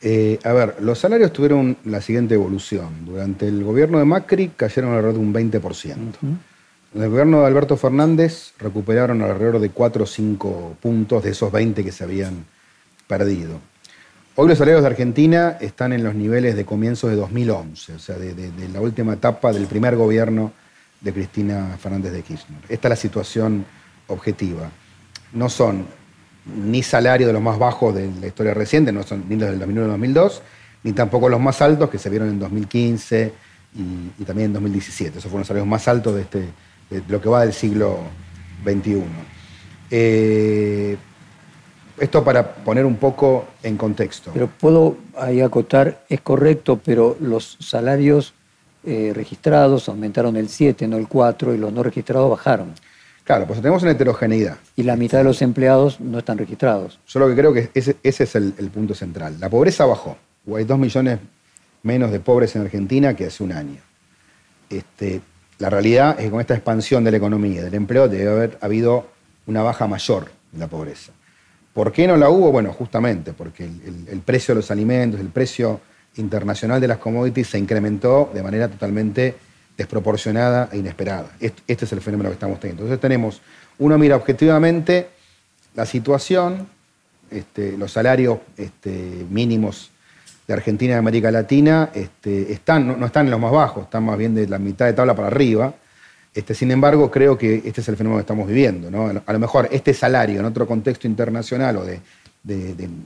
Eh, 0.00 0.38
a 0.42 0.54
ver, 0.54 0.76
los 0.80 1.00
salarios 1.00 1.34
tuvieron 1.34 1.76
la 1.84 2.00
siguiente 2.00 2.34
evolución. 2.34 3.04
Durante 3.04 3.46
el 3.46 3.62
gobierno 3.62 3.98
de 3.98 4.06
Macri 4.06 4.48
cayeron 4.56 4.92
alrededor 4.92 5.14
de 5.14 5.20
un 5.20 5.34
20%. 5.34 5.98
En 6.94 7.02
el 7.02 7.10
gobierno 7.10 7.40
de 7.42 7.46
Alberto 7.46 7.76
Fernández 7.76 8.54
recuperaron 8.58 9.20
alrededor 9.20 9.60
de 9.60 9.68
4 9.68 10.04
o 10.04 10.06
5 10.06 10.76
puntos 10.80 11.24
de 11.24 11.30
esos 11.32 11.52
20 11.52 11.84
que 11.84 11.92
se 11.92 12.04
habían 12.04 12.46
perdido. 13.06 13.60
Hoy 14.40 14.46
los 14.46 14.58
salarios 14.58 14.82
de 14.82 14.86
Argentina 14.86 15.56
están 15.60 15.92
en 15.92 16.04
los 16.04 16.14
niveles 16.14 16.54
de 16.54 16.64
comienzos 16.64 17.10
de 17.10 17.16
2011, 17.16 17.94
o 17.94 17.98
sea, 17.98 18.14
de, 18.18 18.52
la 18.72 18.80
última 18.80 19.14
etapa 19.14 19.52
del 19.52 19.66
primer 19.66 19.96
gobierno 19.96 20.52
de 21.00 21.12
Cristina 21.12 21.76
Fernández 21.76 22.12
de 22.12 22.22
Kirchner. 22.22 22.60
Esta 22.68 22.86
es 22.86 22.90
la 22.90 22.94
situación 22.94 23.64
objetiva. 24.06 24.70
No 25.32 25.48
son 25.48 25.86
ni 26.46 26.84
salarios 26.84 27.26
de 27.26 27.32
los 27.32 27.42
más 27.42 27.58
bajos 27.58 27.96
de 27.96 28.12
la 28.20 28.28
historia 28.28 28.54
reciente, 28.54 28.92
no 28.92 29.02
son 29.02 29.24
ni 29.28 29.34
los 29.34 29.50
del 29.50 29.58
2001 29.58 29.88
2002, 29.88 30.42
ni 30.84 30.92
tampoco 30.92 31.28
los 31.28 31.40
más 31.40 31.60
altos 31.60 31.90
que 31.90 31.98
se 31.98 32.08
vieron 32.08 32.28
en 32.28 32.38
2015 32.38 33.32
y, 34.20 34.22
también 34.22 34.50
en 34.50 34.52
2017. 34.52 35.18
Esos 35.18 35.24
fueron 35.24 35.40
los 35.40 35.48
salarios 35.48 35.66
más 35.66 35.88
altos 35.88 36.14
de, 36.14 36.20
este, 36.20 36.38
de 36.90 37.02
lo 37.08 37.20
que 37.20 37.28
va 37.28 37.40
del 37.40 37.52
siglo 37.52 37.98
XXI. 38.62 39.02
Esto 42.00 42.24
para 42.24 42.54
poner 42.54 42.84
un 42.84 42.96
poco 42.96 43.46
en 43.62 43.76
contexto. 43.76 44.30
Pero 44.32 44.48
puedo 44.48 44.96
ahí 45.16 45.40
acotar, 45.40 46.04
es 46.08 46.20
correcto, 46.20 46.80
pero 46.84 47.16
los 47.20 47.56
salarios 47.60 48.34
eh, 48.84 49.12
registrados 49.14 49.88
aumentaron 49.88 50.36
el 50.36 50.48
7, 50.48 50.86
no 50.86 50.96
el 50.96 51.08
4, 51.08 51.54
y 51.54 51.58
los 51.58 51.72
no 51.72 51.82
registrados 51.82 52.30
bajaron. 52.30 52.74
Claro, 53.24 53.46
pues 53.46 53.60
tenemos 53.60 53.82
una 53.82 53.92
heterogeneidad. 53.92 54.56
Y 54.76 54.84
la 54.84 54.96
mitad 54.96 55.18
de 55.18 55.24
los 55.24 55.42
empleados 55.42 56.00
no 56.00 56.18
están 56.18 56.38
registrados. 56.38 56.98
Yo 57.06 57.20
lo 57.20 57.28
que 57.28 57.34
creo 57.34 57.52
que 57.52 57.70
ese, 57.74 57.96
es 58.02 58.34
el, 58.34 58.52
punto 58.72 58.94
central. 58.94 59.36
La 59.38 59.50
pobreza 59.50 59.84
bajó. 59.84 60.16
Hay 60.56 60.64
dos 60.64 60.78
millones 60.78 61.18
menos 61.82 62.10
de 62.10 62.20
pobres 62.20 62.56
en 62.56 62.62
Argentina 62.62 63.14
que 63.14 63.26
hace 63.26 63.44
un 63.44 63.52
año. 63.52 63.80
Este, 64.70 65.20
la 65.58 65.68
realidad 65.68 66.16
es 66.18 66.24
que 66.24 66.30
con 66.30 66.40
esta 66.40 66.54
expansión 66.54 67.04
de 67.04 67.10
la 67.10 67.18
economía, 67.18 67.62
del 67.62 67.74
empleo, 67.74 68.08
debe 68.08 68.30
haber 68.30 68.58
habido 68.62 69.08
una 69.46 69.62
baja 69.62 69.86
mayor 69.86 70.30
de 70.52 70.58
la 70.58 70.68
pobreza. 70.68 71.12
¿Por 71.78 71.92
qué 71.92 72.08
no 72.08 72.16
la 72.16 72.28
hubo? 72.28 72.50
Bueno, 72.50 72.72
justamente 72.72 73.32
porque 73.32 73.62
el, 73.62 74.18
precio 74.22 74.52
de 74.52 74.62
los 74.62 74.70
alimentos, 74.72 75.20
el 75.20 75.28
precio 75.28 75.80
internacional 76.16 76.80
de 76.80 76.88
las 76.88 76.98
commodities 76.98 77.50
se 77.50 77.56
incrementó 77.56 78.32
de 78.34 78.42
manera 78.42 78.66
totalmente 78.66 79.36
desproporcionada 79.76 80.70
e 80.72 80.78
inesperada. 80.78 81.30
Este 81.38 81.84
es 81.84 81.92
el 81.92 82.00
fenómeno 82.00 82.30
que 82.30 82.34
estamos 82.34 82.58
teniendo. 82.58 82.82
Entonces 82.82 83.00
tenemos, 83.00 83.40
uno 83.78 83.96
mira 83.96 84.16
objetivamente 84.16 85.10
la 85.76 85.86
situación, 85.86 86.66
este, 87.30 87.78
los 87.78 87.92
salarios 87.92 88.40
este, 88.56 89.24
mínimos 89.30 89.92
de 90.48 90.54
Argentina 90.54 90.90
y 90.90 90.94
de 90.94 90.98
América 90.98 91.30
Latina 91.30 91.90
este, 91.94 92.52
están, 92.52 92.98
no, 92.98 93.06
están 93.06 93.26
en 93.26 93.30
los 93.30 93.40
más 93.40 93.52
bajos, 93.52 93.84
están 93.84 94.02
más 94.02 94.18
bien 94.18 94.34
de 94.34 94.48
la 94.48 94.58
mitad 94.58 94.86
de 94.86 94.94
tabla 94.94 95.14
para 95.14 95.28
arriba. 95.28 95.72
Este, 96.34 96.54
sin 96.54 96.70
embargo, 96.70 97.10
creo 97.10 97.36
que 97.36 97.62
este 97.64 97.80
es 97.80 97.88
el 97.88 97.96
fenómeno 97.96 98.18
que 98.18 98.22
estamos 98.22 98.46
viviendo. 98.46 98.88
A 99.26 99.32
lo 99.32 99.38
mejor 99.38 99.68
este 99.72 99.94
salario 99.94 100.40
en 100.40 100.46
otro 100.46 100.66
contexto 100.66 101.06
internacional 101.06 101.76
o 101.78 101.84
de, 101.84 102.00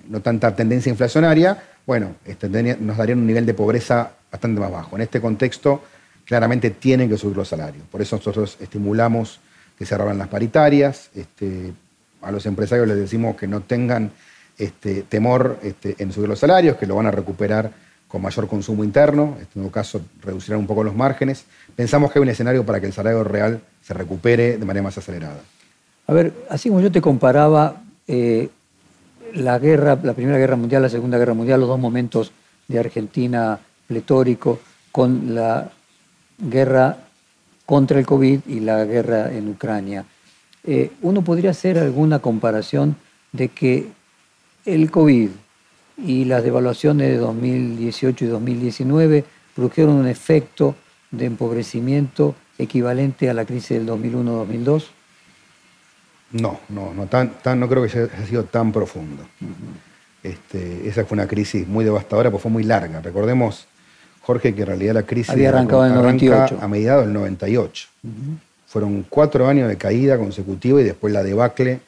no 0.08 0.20
tanta 0.20 0.54
tendencia 0.54 0.90
inflacionaria, 0.90 1.62
bueno, 1.86 2.16
este, 2.24 2.48
nos 2.48 2.96
daría 2.96 3.14
un 3.14 3.26
nivel 3.26 3.46
de 3.46 3.54
pobreza 3.54 4.12
bastante 4.30 4.60
más 4.60 4.70
bajo. 4.70 4.96
En 4.96 5.02
este 5.02 5.20
contexto, 5.20 5.82
claramente 6.24 6.70
tienen 6.70 7.08
que 7.08 7.16
subir 7.16 7.36
los 7.36 7.48
salarios. 7.48 7.84
Por 7.90 8.02
eso 8.02 8.16
nosotros 8.16 8.56
estimulamos 8.60 9.40
que 9.78 9.86
se 9.86 9.96
las 9.98 10.28
paritarias. 10.28 11.10
Este, 11.14 11.72
a 12.20 12.30
los 12.30 12.46
empresarios 12.46 12.86
les 12.86 12.96
decimos 12.96 13.36
que 13.36 13.48
no 13.48 13.62
tengan 13.62 14.12
este, 14.58 15.02
temor 15.02 15.58
en 15.62 16.12
subir 16.12 16.28
los 16.28 16.38
salarios, 16.38 16.76
que 16.76 16.86
lo 16.86 16.94
van 16.94 17.06
a 17.06 17.10
recuperar 17.10 17.72
con 18.12 18.20
mayor 18.20 18.46
consumo 18.46 18.84
interno, 18.84 19.38
en 19.40 19.46
todo 19.46 19.72
caso 19.72 20.02
reducirán 20.22 20.60
un 20.60 20.66
poco 20.66 20.84
los 20.84 20.94
márgenes. 20.94 21.46
Pensamos 21.74 22.12
que 22.12 22.18
hay 22.18 22.22
un 22.22 22.28
escenario 22.28 22.62
para 22.66 22.78
que 22.78 22.84
el 22.84 22.92
salario 22.92 23.24
real 23.24 23.62
se 23.80 23.94
recupere 23.94 24.58
de 24.58 24.66
manera 24.66 24.82
más 24.82 24.98
acelerada. 24.98 25.40
A 26.06 26.12
ver, 26.12 26.34
así 26.50 26.68
como 26.68 26.82
yo 26.82 26.92
te 26.92 27.00
comparaba 27.00 27.80
eh, 28.06 28.50
la 29.32 29.58
guerra, 29.58 29.98
la 30.02 30.12
Primera 30.12 30.36
Guerra 30.36 30.56
Mundial, 30.56 30.82
la 30.82 30.90
Segunda 30.90 31.16
Guerra 31.16 31.32
Mundial, 31.32 31.60
los 31.60 31.70
dos 31.70 31.78
momentos 31.78 32.32
de 32.68 32.80
Argentina 32.80 33.58
pletórico, 33.86 34.60
con 34.90 35.34
la 35.34 35.70
guerra 36.36 36.98
contra 37.64 37.98
el 37.98 38.04
COVID 38.04 38.40
y 38.46 38.60
la 38.60 38.84
guerra 38.84 39.32
en 39.32 39.48
Ucrania. 39.48 40.04
Eh, 40.64 40.90
uno 41.00 41.24
podría 41.24 41.52
hacer 41.52 41.78
alguna 41.78 42.18
comparación 42.18 42.94
de 43.32 43.48
que 43.48 43.86
el 44.66 44.90
COVID 44.90 45.30
y 45.96 46.24
las 46.24 46.42
devaluaciones 46.42 47.08
de 47.10 47.18
2018 47.18 48.24
y 48.24 48.28
2019 48.28 49.24
produjeron 49.54 49.94
un 49.96 50.08
efecto 50.08 50.74
de 51.10 51.26
empobrecimiento 51.26 52.34
equivalente 52.58 53.28
a 53.28 53.34
la 53.34 53.44
crisis 53.44 53.70
del 53.70 53.86
2001-2002? 53.88 54.84
No, 56.32 56.60
no, 56.70 56.94
no, 56.94 57.06
tan, 57.06 57.32
no 57.60 57.68
creo 57.68 57.86
que 57.86 57.98
haya 57.98 58.26
sido 58.26 58.44
tan 58.44 58.72
profundo. 58.72 59.22
este, 60.22 60.88
esa 60.88 61.04
fue 61.04 61.16
una 61.16 61.26
crisis 61.26 61.68
muy 61.68 61.84
devastadora, 61.84 62.30
porque 62.30 62.42
fue 62.42 62.50
muy 62.50 62.64
larga. 62.64 63.00
Recordemos 63.00 63.66
Jorge, 64.22 64.54
que 64.54 64.62
en 64.62 64.68
realidad 64.68 64.94
la 64.94 65.02
crisis 65.02 65.30
había 65.30 65.50
arrancado 65.50 65.84
en 65.84 65.92
el 65.92 65.98
98. 65.98 66.58
A 66.60 66.68
mediados 66.68 67.04
del 67.04 67.12
98. 67.12 67.88
Fueron 68.66 69.04
cuatro 69.08 69.48
años 69.48 69.68
de 69.68 69.76
caída 69.76 70.16
consecutiva 70.16 70.80
y 70.80 70.84
después 70.84 71.12
la 71.12 71.22
debacle 71.22 71.80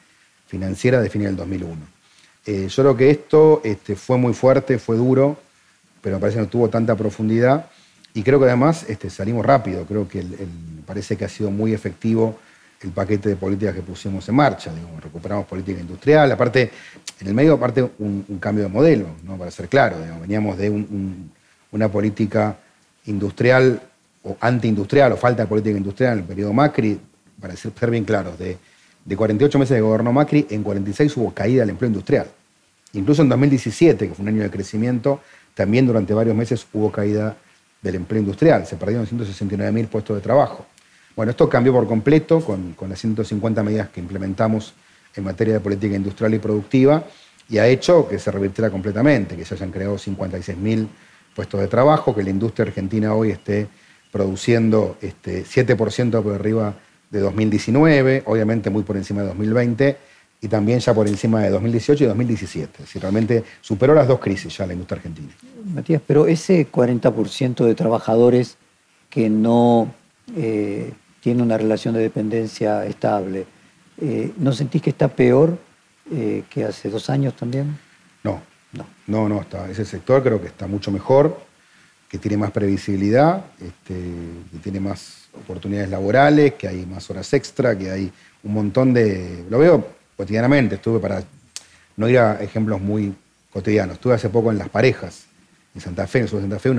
financiera 0.45 1.01
de 1.01 1.09
fin 1.09 1.23
del 1.23 1.35
2001. 1.35 1.94
Eh, 2.45 2.67
yo 2.69 2.83
creo 2.83 2.97
que 2.97 3.09
esto 3.09 3.61
este, 3.63 3.95
fue 3.95 4.17
muy 4.17 4.33
fuerte, 4.33 4.77
fue 4.77 4.97
duro, 4.97 5.37
pero 6.01 6.17
me 6.17 6.21
parece 6.21 6.37
que 6.37 6.43
no 6.43 6.49
tuvo 6.49 6.69
tanta 6.69 6.95
profundidad. 6.95 7.67
Y 8.13 8.23
creo 8.23 8.39
que 8.39 8.45
además 8.45 8.85
este, 8.87 9.09
salimos 9.09 9.45
rápido. 9.45 9.85
Creo 9.85 10.07
que 10.07 10.23
parece 10.85 11.17
que 11.17 11.25
ha 11.25 11.29
sido 11.29 11.51
muy 11.51 11.73
efectivo 11.73 12.37
el 12.81 12.91
paquete 12.91 13.29
de 13.29 13.35
políticas 13.35 13.75
que 13.75 13.81
pusimos 13.81 14.27
en 14.29 14.35
marcha. 14.35 14.71
recuperamos 15.01 15.45
política 15.45 15.79
industrial. 15.79 16.31
Aparte, 16.31 16.71
en 17.19 17.27
el 17.27 17.33
medio, 17.33 17.55
aparte, 17.55 17.89
un, 17.99 18.37
cambio 18.39 18.63
de 18.63 18.69
modelo, 18.69 19.07
¿no? 19.23 19.37
para 19.37 19.51
ser 19.51 19.67
claro. 19.67 19.97
veníamos 20.21 20.57
de 20.57 20.69
un 20.69 21.31
una 21.75 21.89
política 21.89 22.57
industrial 23.05 23.81
o 24.23 24.37
antiindustrial 24.39 25.11
o 25.11 25.17
falta 25.17 25.43
de 25.43 25.47
política 25.47 25.77
industrial 25.77 26.13
en 26.13 26.19
el 26.19 26.25
periodo 26.25 26.53
Macri, 26.53 26.97
para 27.39 27.53
ser, 27.55 27.91
bien 27.91 28.05
claros, 28.05 28.39
de, 28.39 28.57
48 29.13 29.59
meses 29.59 29.75
de 29.75 29.81
gobierno 29.81 30.11
Macri, 30.11 30.47
en 30.49 30.63
46 30.63 31.17
hubo 31.17 31.33
caída 31.33 31.61
del 31.61 31.71
empleo 31.71 31.89
industrial. 31.89 32.27
Incluso 32.93 33.21
en 33.21 33.29
2017, 33.29 34.07
que 34.07 34.15
fue 34.15 34.23
un 34.23 34.29
año 34.29 34.41
de 34.41 34.49
crecimiento, 34.49 35.19
también 35.53 35.85
durante 35.85 36.13
varios 36.13 36.35
meses 36.35 36.65
hubo 36.73 36.91
caída 36.91 37.35
del 37.81 37.95
empleo 37.95 38.21
industrial. 38.21 38.65
Se 38.65 38.77
perdieron 38.77 39.05
169.000 39.05 39.87
puestos 39.87 40.15
de 40.15 40.21
trabajo. 40.21 40.65
Bueno, 41.15 41.29
esto 41.29 41.47
cambió 41.47 41.71
por 41.73 41.87
completo 41.87 42.39
con, 42.39 42.73
con, 42.73 42.89
las 42.89 42.99
150 42.99 43.61
medidas 43.63 43.89
que 43.89 43.99
implementamos 43.99 44.73
en 45.15 45.23
materia 45.23 45.53
de 45.53 45.59
política 45.59 45.95
industrial 45.95 46.33
y 46.33 46.39
productiva 46.39 47.03
y 47.47 47.57
ha 47.59 47.67
hecho 47.67 48.07
que 48.07 48.17
se 48.17 48.31
revirtiera 48.31 48.69
completamente, 48.69 49.37
que 49.37 49.45
se 49.45 49.53
hayan 49.53 49.71
creado 49.71 49.95
56.000 49.95 50.87
puestos 51.35 51.59
de 51.59 51.67
trabajo, 51.67 52.15
que 52.15 52.23
la 52.23 52.31
industria 52.31 52.65
argentina 52.65 53.13
hoy 53.13 53.31
esté 53.31 53.67
produciendo 54.11 54.97
este, 55.01 55.43
7% 55.43 56.23
por 56.23 56.33
arriba 56.33 56.73
de 57.15 57.21
2019, 57.21 58.23
obviamente 58.25 58.69
muy 58.69 58.83
por 58.83 58.97
encima 58.97 59.21
de 59.21 59.27
2020 59.27 59.97
y 60.41 60.47
también 60.49 60.79
ya 60.79 60.93
por 60.93 61.07
encima 61.07 61.41
de 61.41 61.49
2018 61.49 62.03
y 62.03 62.07
2017. 62.07 62.83
Es 62.83 62.93
realmente 62.95 63.43
superó 63.61 63.93
las 63.93 64.07
dos 64.07 64.19
crisis 64.19 64.57
ya 64.57 64.67
la 64.67 64.73
industria 64.73 64.97
argentina. 64.97 65.29
Matías, 65.73 66.01
pero 66.05 66.27
ese 66.27 66.69
40% 66.69 67.65
de 67.65 67.73
trabajadores 67.73 68.57
que 69.09 69.29
no 69.29 69.93
eh, 70.35 70.91
tiene 71.21 71.41
una 71.41 71.57
relación 71.57 71.93
de 71.93 72.01
dependencia 72.01 72.85
estable, 72.85 73.45
eh, 74.01 74.33
¿no 74.37 74.51
sentís 74.51 74.81
que 74.81 74.89
está 74.89 75.07
peor 75.07 75.57
eh, 76.11 76.43
que 76.49 76.65
hace 76.65 76.89
dos 76.89 77.09
años 77.09 77.33
también? 77.35 77.77
No, 78.23 78.41
no, 79.07 79.29
no, 79.29 79.39
está. 79.39 79.69
Ese 79.69 79.85
sector 79.85 80.21
creo 80.21 80.41
que 80.41 80.47
está 80.47 80.67
mucho 80.67 80.91
mejor, 80.91 81.39
que 82.09 82.17
tiene 82.17 82.35
más 82.35 82.51
previsibilidad, 82.51 83.45
este, 83.61 83.93
que 84.51 84.57
tiene 84.61 84.81
más 84.81 85.24
oportunidades 85.41 85.89
laborales, 85.89 86.53
que 86.53 86.67
hay 86.67 86.85
más 86.85 87.09
horas 87.09 87.31
extra, 87.33 87.77
que 87.77 87.91
hay 87.91 88.11
un 88.43 88.53
montón 88.53 88.93
de. 88.93 89.45
Lo 89.49 89.59
veo 89.59 89.87
cotidianamente, 90.15 90.75
estuve 90.75 90.99
para 90.99 91.23
no 91.97 92.09
ir 92.09 92.19
a 92.19 92.41
ejemplos 92.41 92.81
muy 92.81 93.13
cotidianos. 93.51 93.95
Estuve 93.95 94.13
hace 94.13 94.29
poco 94.29 94.51
en 94.51 94.57
Las 94.57 94.69
Parejas, 94.69 95.25
en 95.73 95.81
Santa 95.81 96.07
Fe, 96.07 96.19
en 96.19 96.27
Santa 96.27 96.59
Fe, 96.59 96.71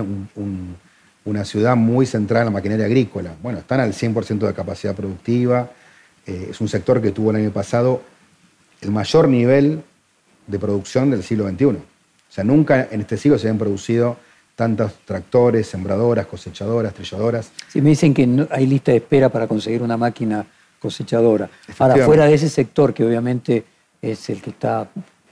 una 1.24 1.44
ciudad 1.44 1.76
muy 1.76 2.06
centrada 2.06 2.42
en 2.42 2.46
la 2.46 2.58
maquinaria 2.58 2.86
agrícola. 2.86 3.34
Bueno, 3.42 3.58
están 3.58 3.80
al 3.80 3.92
100% 3.92 4.46
de 4.46 4.54
capacidad 4.54 4.94
productiva. 4.94 5.70
Eh, 6.26 6.48
es 6.50 6.60
un 6.60 6.68
sector 6.68 7.00
que 7.02 7.12
tuvo 7.12 7.30
el 7.30 7.36
año 7.36 7.50
pasado 7.50 8.02
el 8.80 8.90
mayor 8.90 9.28
nivel 9.28 9.82
de 10.46 10.58
producción 10.58 11.10
del 11.10 11.22
siglo 11.22 11.48
XXI. 11.48 11.64
O 11.66 11.80
sea, 12.28 12.44
nunca 12.44 12.88
en 12.90 13.00
este 13.00 13.16
siglo 13.16 13.38
se 13.38 13.48
habían 13.48 13.58
producido 13.58 14.18
tantos 14.56 14.94
tractores, 15.04 15.68
sembradoras, 15.68 16.26
cosechadoras, 16.26 16.94
trilladoras. 16.94 17.52
Sí, 17.68 17.80
me 17.82 17.90
dicen 17.90 18.14
que 18.14 18.46
hay 18.50 18.66
lista 18.66 18.90
de 18.90 18.98
espera 18.98 19.28
para 19.28 19.46
conseguir 19.46 19.82
una 19.82 19.98
máquina 19.98 20.44
cosechadora. 20.80 21.48
Ahora, 21.78 22.04
fuera 22.04 22.24
de 22.24 22.34
ese 22.34 22.48
sector, 22.48 22.94
que 22.94 23.04
obviamente 23.04 23.64
es 24.00 24.30
el 24.30 24.40
que 24.40 24.50
está 24.50 24.88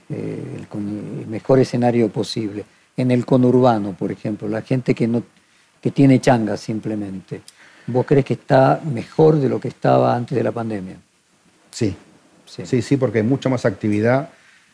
eh, 0.09 0.65
con 0.69 1.19
el 1.19 1.27
mejor 1.27 1.59
escenario 1.59 2.07
posible, 2.09 2.63
en 2.95 3.09
el 3.11 3.25
conurbano, 3.25 3.93
por 3.93 4.11
ejemplo, 4.11 4.47
la 4.47 4.61
gente 4.61 4.93
que, 4.93 5.07
no, 5.07 5.23
que 5.81 5.89
tiene 5.91 6.21
changas 6.21 6.61
simplemente, 6.61 7.41
¿vos 7.87 8.05
crees 8.05 8.25
que 8.25 8.35
está 8.35 8.79
mejor 8.85 9.37
de 9.37 9.49
lo 9.49 9.59
que 9.59 9.69
estaba 9.69 10.15
antes 10.15 10.37
de 10.37 10.43
la 10.43 10.51
pandemia? 10.51 10.97
Sí, 11.71 11.95
sí, 12.45 12.65
sí, 12.65 12.81
sí 12.81 12.97
porque 12.97 13.17
hay 13.17 13.23
mucha 13.23 13.49
más 13.49 13.65
actividad 13.65 14.29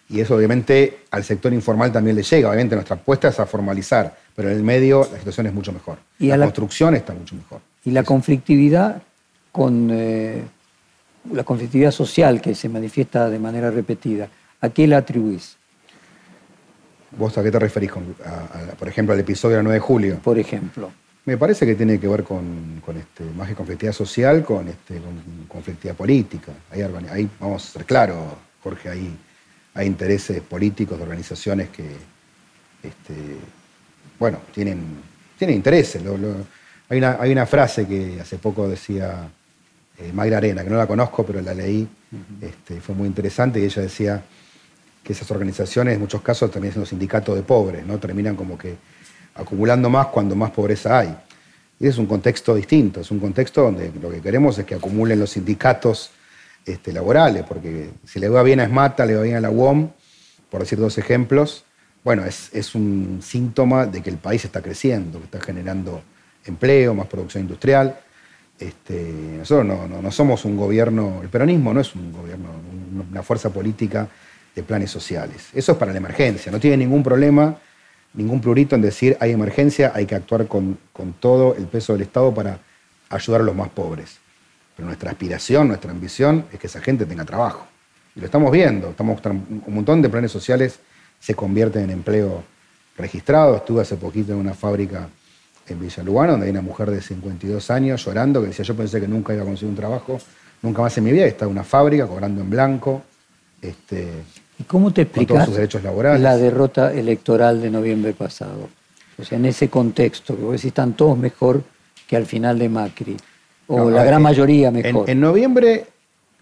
y 0.10 0.20
eso 0.20 0.36
obviamente 0.36 1.06
al 1.10 1.24
sector 1.24 1.54
informal 1.54 1.92
también 1.92 2.18
le 2.18 2.24
llega. 2.24 2.50
Obviamente 2.50 2.76
nuestra 2.76 2.98
apuesta 2.98 3.30
es 3.30 3.40
a 3.40 3.46
formalizar, 3.46 4.18
pero 4.42 4.50
en 4.50 4.58
el 4.58 4.64
medio 4.64 5.08
la 5.12 5.20
situación 5.20 5.46
es 5.46 5.54
mucho 5.54 5.72
mejor. 5.72 6.00
Y 6.18 6.30
la, 6.30 6.40
construcción 6.40 6.96
está 6.96 7.14
mucho 7.14 7.36
mejor. 7.36 7.62
Y 7.86 7.92
la 7.92 8.04
conflictividad 8.04 9.00
con 9.52 9.90
eh, 9.92 10.42
la 11.32 11.44
conflictividad 11.44 11.92
social 11.92 12.42
que 12.42 12.56
se 12.56 12.68
manifiesta 12.68 13.30
de 13.30 13.38
manera 13.38 13.70
repetida, 13.70 14.30
¿a 14.60 14.70
qué 14.70 14.88
la 14.88 14.98
atribuís? 14.98 15.58
¿Vos 17.12 17.38
a 17.38 17.44
qué 17.44 17.52
te 17.52 17.60
referís, 17.60 17.92
por 18.80 18.88
ejemplo, 18.88 19.14
al 19.14 19.20
episodio 19.20 19.58
del 19.58 19.66
9 19.66 19.76
de 19.76 19.80
julio? 19.80 20.20
Por 20.24 20.40
ejemplo. 20.40 20.92
Me 21.26 21.38
parece 21.38 21.68
que 21.68 21.76
tiene 21.76 22.00
que 22.00 22.08
ver 22.08 22.24
con, 22.24 22.82
este, 22.98 23.24
más 23.38 23.48
que 23.48 23.54
conflictividad 23.54 23.94
social, 23.94 24.44
con, 24.44 24.68
este, 24.70 25.00
conflictividad 25.48 25.96
política. 25.96 26.52
Ahí, 26.72 26.82
ahí, 27.12 27.30
vamos 27.40 27.64
a 27.64 27.74
ser 27.74 27.86
claros, 27.86 28.18
Jorge, 28.64 28.90
ahí 28.90 29.16
hay 29.76 29.86
intereses 29.86 30.42
políticos 30.42 30.98
de 30.98 31.04
organizaciones 31.04 31.70
que, 31.70 31.86
este, 32.82 33.38
bueno, 34.22 34.38
tienen, 34.54 34.84
tienen 35.36 35.56
intereses. 35.56 36.00
hay, 36.90 36.98
una, 37.00 37.18
hay, 37.20 37.32
una, 37.32 37.48
frase 37.48 37.88
que 37.88 38.20
hace 38.22 38.38
poco 38.38 38.70
decía 38.70 39.28
eh, 39.98 40.12
Mayra 40.14 40.38
Arena, 40.38 40.64
que 40.64 40.70
no 40.70 40.78
la 40.78 40.86
conozco, 40.86 41.26
pero 41.26 41.42
la 41.42 41.56
leí, 41.56 41.88
este, 42.40 42.80
fue 42.82 42.94
muy 42.94 43.08
interesante, 43.08 43.60
y 43.60 43.64
ella 43.64 43.82
decía 43.82 44.22
que 45.04 45.14
esas 45.14 45.32
organizaciones, 45.32 45.96
en 45.96 46.02
muchos 46.02 46.22
casos, 46.22 46.52
también 46.52 46.72
son 46.72 46.82
los 46.82 46.90
sindicatos 46.90 47.36
de 47.36 47.42
pobres, 47.42 47.84
¿no? 47.84 47.98
terminan 47.98 48.36
como 48.36 48.60
que 48.60 48.76
acumulando 49.34 49.90
más 49.90 50.06
cuando 50.08 50.36
más 50.36 50.52
pobreza 50.52 51.00
hay. 51.00 51.18
Y 51.80 51.88
es 51.88 51.98
un 51.98 52.06
contexto 52.06 52.54
distinto, 52.54 53.02
es 53.02 53.10
un 53.10 53.20
contexto 53.20 53.64
donde 53.64 53.92
lo 54.00 54.12
que 54.12 54.22
queremos 54.22 54.56
es 54.60 54.66
que 54.66 54.76
acumulen 54.76 55.20
los 55.20 55.32
sindicatos 55.32 56.12
este, 56.64 56.94
laborales, 56.94 57.44
porque 57.48 57.90
si 58.06 58.20
le 58.20 58.30
va 58.30 58.44
bien 58.44 58.60
a 58.60 58.66
Esmata, 58.66 59.04
le 59.04 59.16
va 59.16 59.24
bien 59.24 59.38
a 59.38 59.42
la 59.42 59.50
UOM, 59.50 59.90
por 60.52 60.60
decir 60.60 60.78
dos 60.78 61.00
ejemplos, 61.00 61.66
bueno, 62.04 62.24
es, 62.26 62.76
un 62.76 63.20
síntoma 63.22 63.86
de 63.86 64.02
que 64.02 64.10
el 64.10 64.18
país 64.18 64.44
está 64.44 64.62
creciendo, 64.62 65.20
que 65.20 65.26
está 65.26 65.42
generando 65.42 66.02
empleo, 66.46 66.96
más 66.96 67.08
producción 67.08 67.44
industrial. 67.44 68.00
Este, 68.60 69.12
nosotros 69.38 69.66
no, 69.66 70.12
somos 70.12 70.46
un 70.46 70.58
gobierno, 70.58 71.20
el 71.22 71.30
peronismo 71.30 71.74
no 71.74 71.80
es 71.80 71.96
un 71.96 72.12
gobierno, 72.12 72.50
una 73.12 73.24
fuerza 73.24 73.50
política 73.52 74.08
de 74.56 74.64
planes 74.64 74.90
sociales. 74.90 75.50
Eso 75.54 75.74
es 75.74 75.78
para 75.78 75.92
la 75.92 75.98
emergencia, 75.98 76.52
no 76.52 76.60
tiene 76.60 76.78
ningún 76.78 77.04
problema, 77.04 77.58
ningún 78.14 78.42
prurito 78.42 78.76
en 78.76 78.82
decir 78.82 79.16
hay 79.20 79.32
emergencia, 79.32 79.92
hay 79.94 80.06
que 80.06 80.16
actuar 80.16 80.48
con, 80.48 80.78
con 80.92 81.14
todo 81.14 81.56
el 81.56 81.66
peso 81.66 81.94
del 81.94 82.04
Estado 82.04 82.34
para 82.34 82.60
ayudar 83.10 83.42
a 83.42 83.44
los 83.44 83.56
más 83.56 83.70
pobres. 83.70 84.18
Pero 84.76 84.88
nuestra 84.88 85.12
aspiración, 85.12 85.68
nuestra 85.68 85.92
ambición 85.92 86.46
es 86.52 86.60
que 86.60 86.68
esa 86.68 86.82
gente 86.82 87.06
tenga 87.06 87.26
trabajo. 87.26 87.68
Y 88.16 88.20
lo 88.20 88.26
estamos 88.26 88.52
viendo, 88.52 88.90
estamos, 88.90 89.22
un 89.26 89.74
montón 89.74 90.02
de 90.02 90.10
planes 90.10 90.32
sociales 90.32 90.80
se 91.22 91.36
convierten 91.36 91.84
en 91.84 91.92
empleo 91.92 92.44
registrado. 92.98 93.56
Estuve 93.56 93.84
hace 93.84 93.96
poquito 93.96 94.34
en 94.34 94.40
una 94.40 94.54
fábrica 94.54 95.08
en 95.68 95.80
Villalubano, 95.80 96.34
donde 96.34 96.48
hay 96.48 96.52
una 96.52 96.62
mujer 96.62 96.90
de 96.92 97.02
52 97.02 97.72
años 97.72 98.04
llorando, 98.04 98.42
que 98.42 98.48
decía, 98.48 98.66
yo 98.66 98.76
pensé 98.76 99.00
que 99.00 99.08
nunca 99.08 99.34
iba 99.34 99.44
a 99.44 99.46
conseguir 99.46 99.70
un 99.70 99.76
trabajo, 99.76 100.20
nunca 100.62 100.82
más 100.82 100.98
en 100.98 101.04
mi 101.06 101.12
vida, 101.12 101.26
está 101.26 101.46
en 101.46 101.52
una 101.52 101.64
fábrica 101.64 102.08
cobrando 102.08 102.42
en 102.42 102.50
blanco. 102.50 103.04
Este, 103.62 104.10
¿Y 104.60 104.64
cómo 104.64 104.92
te 104.92 105.04
explicas 105.04 105.48
la 106.20 106.38
derrota 106.38 106.92
electoral 106.92 107.62
de 107.62 107.70
noviembre 107.70 108.14
pasado? 108.14 108.70
O 109.18 109.24
sea, 109.24 109.38
en 109.38 109.46
ese 109.46 109.70
contexto, 109.70 110.36
que 110.36 110.42
vos 110.42 110.54
decís, 110.54 110.66
están 110.66 110.94
todos 110.94 111.18
mejor 111.18 111.64
que 112.08 112.16
al 112.16 112.26
final 112.26 112.58
de 112.58 112.68
Macri, 112.68 113.18
o 113.68 113.90
la 113.90 114.04
gran 114.04 114.22
mayoría 114.22 114.72
mejor. 114.72 115.10
En, 115.10 115.22
noviembre 115.22 115.86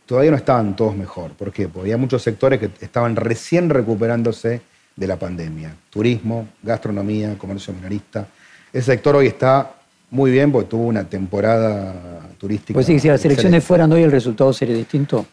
todavía 0.06 0.32
no 0.32 0.38
estaban 0.38 0.76
todos 0.76 0.96
mejor. 0.96 1.32
¿Por 1.34 1.52
qué? 1.52 1.68
Porque 1.68 1.82
había 1.82 1.98
muchos 1.98 2.24
sectores 2.24 2.60
que 2.60 2.72
estaban 2.82 3.16
recién 3.16 3.70
recuperándose 3.70 4.62
de 5.00 5.08
la 5.08 5.18
pandemia. 5.18 5.74
Turismo, 5.90 6.50
gastronomía, 6.62 7.38
comercio 7.38 7.74
minorista. 7.74 8.28
Ese 8.72 8.92
sector 8.92 9.16
hoy 9.16 9.28
está 9.28 9.72
muy 10.12 10.32
bien 10.32 10.52
porque 10.52 10.70
tuvo 10.70 10.84
una 10.84 11.06
temporada 11.06 12.28
turística. 12.38 12.74
Pues 12.74 12.86
sí, 12.86 13.00
si 13.00 13.08
las 13.08 13.24
elecciones 13.24 13.64
fueran 13.64 13.92
hoy 13.92 14.04
el 14.04 14.12
resultado 14.12 14.52
sería 14.52 14.76
distinto. 14.76 15.26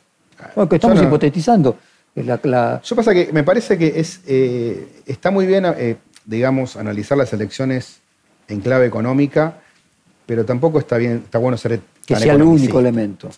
Bueno, 0.55 0.68
que 0.68 0.76
estamos 0.76 1.02
hipotetizando. 1.02 1.76
Yo 2.16 2.96
pasa 2.96 3.12
que 3.12 3.31
me 3.31 3.44
parece 3.44 3.76
que 3.76 4.00
es, 4.00 4.20
eh, 4.26 5.02
está 5.05 5.31
muy 5.31 5.44
bien, 5.46 5.66
eh, 5.66 5.96
digamos, 6.24 6.76
analizar 6.76 7.18
las 7.18 7.31
elecciones 7.35 8.00
en 8.48 8.61
clave 8.61 8.87
económica, 8.87 9.59
pero 10.24 10.46
tampoco 10.46 10.79
está 10.79 10.96
bien, 10.96 11.22
está 11.24 11.38
bueno 11.38 11.59
ser 11.59 11.81
que 12.07 12.16
sea 12.16 12.33
el 12.33 12.42
único 12.42 12.81
elemento. 12.81 13.29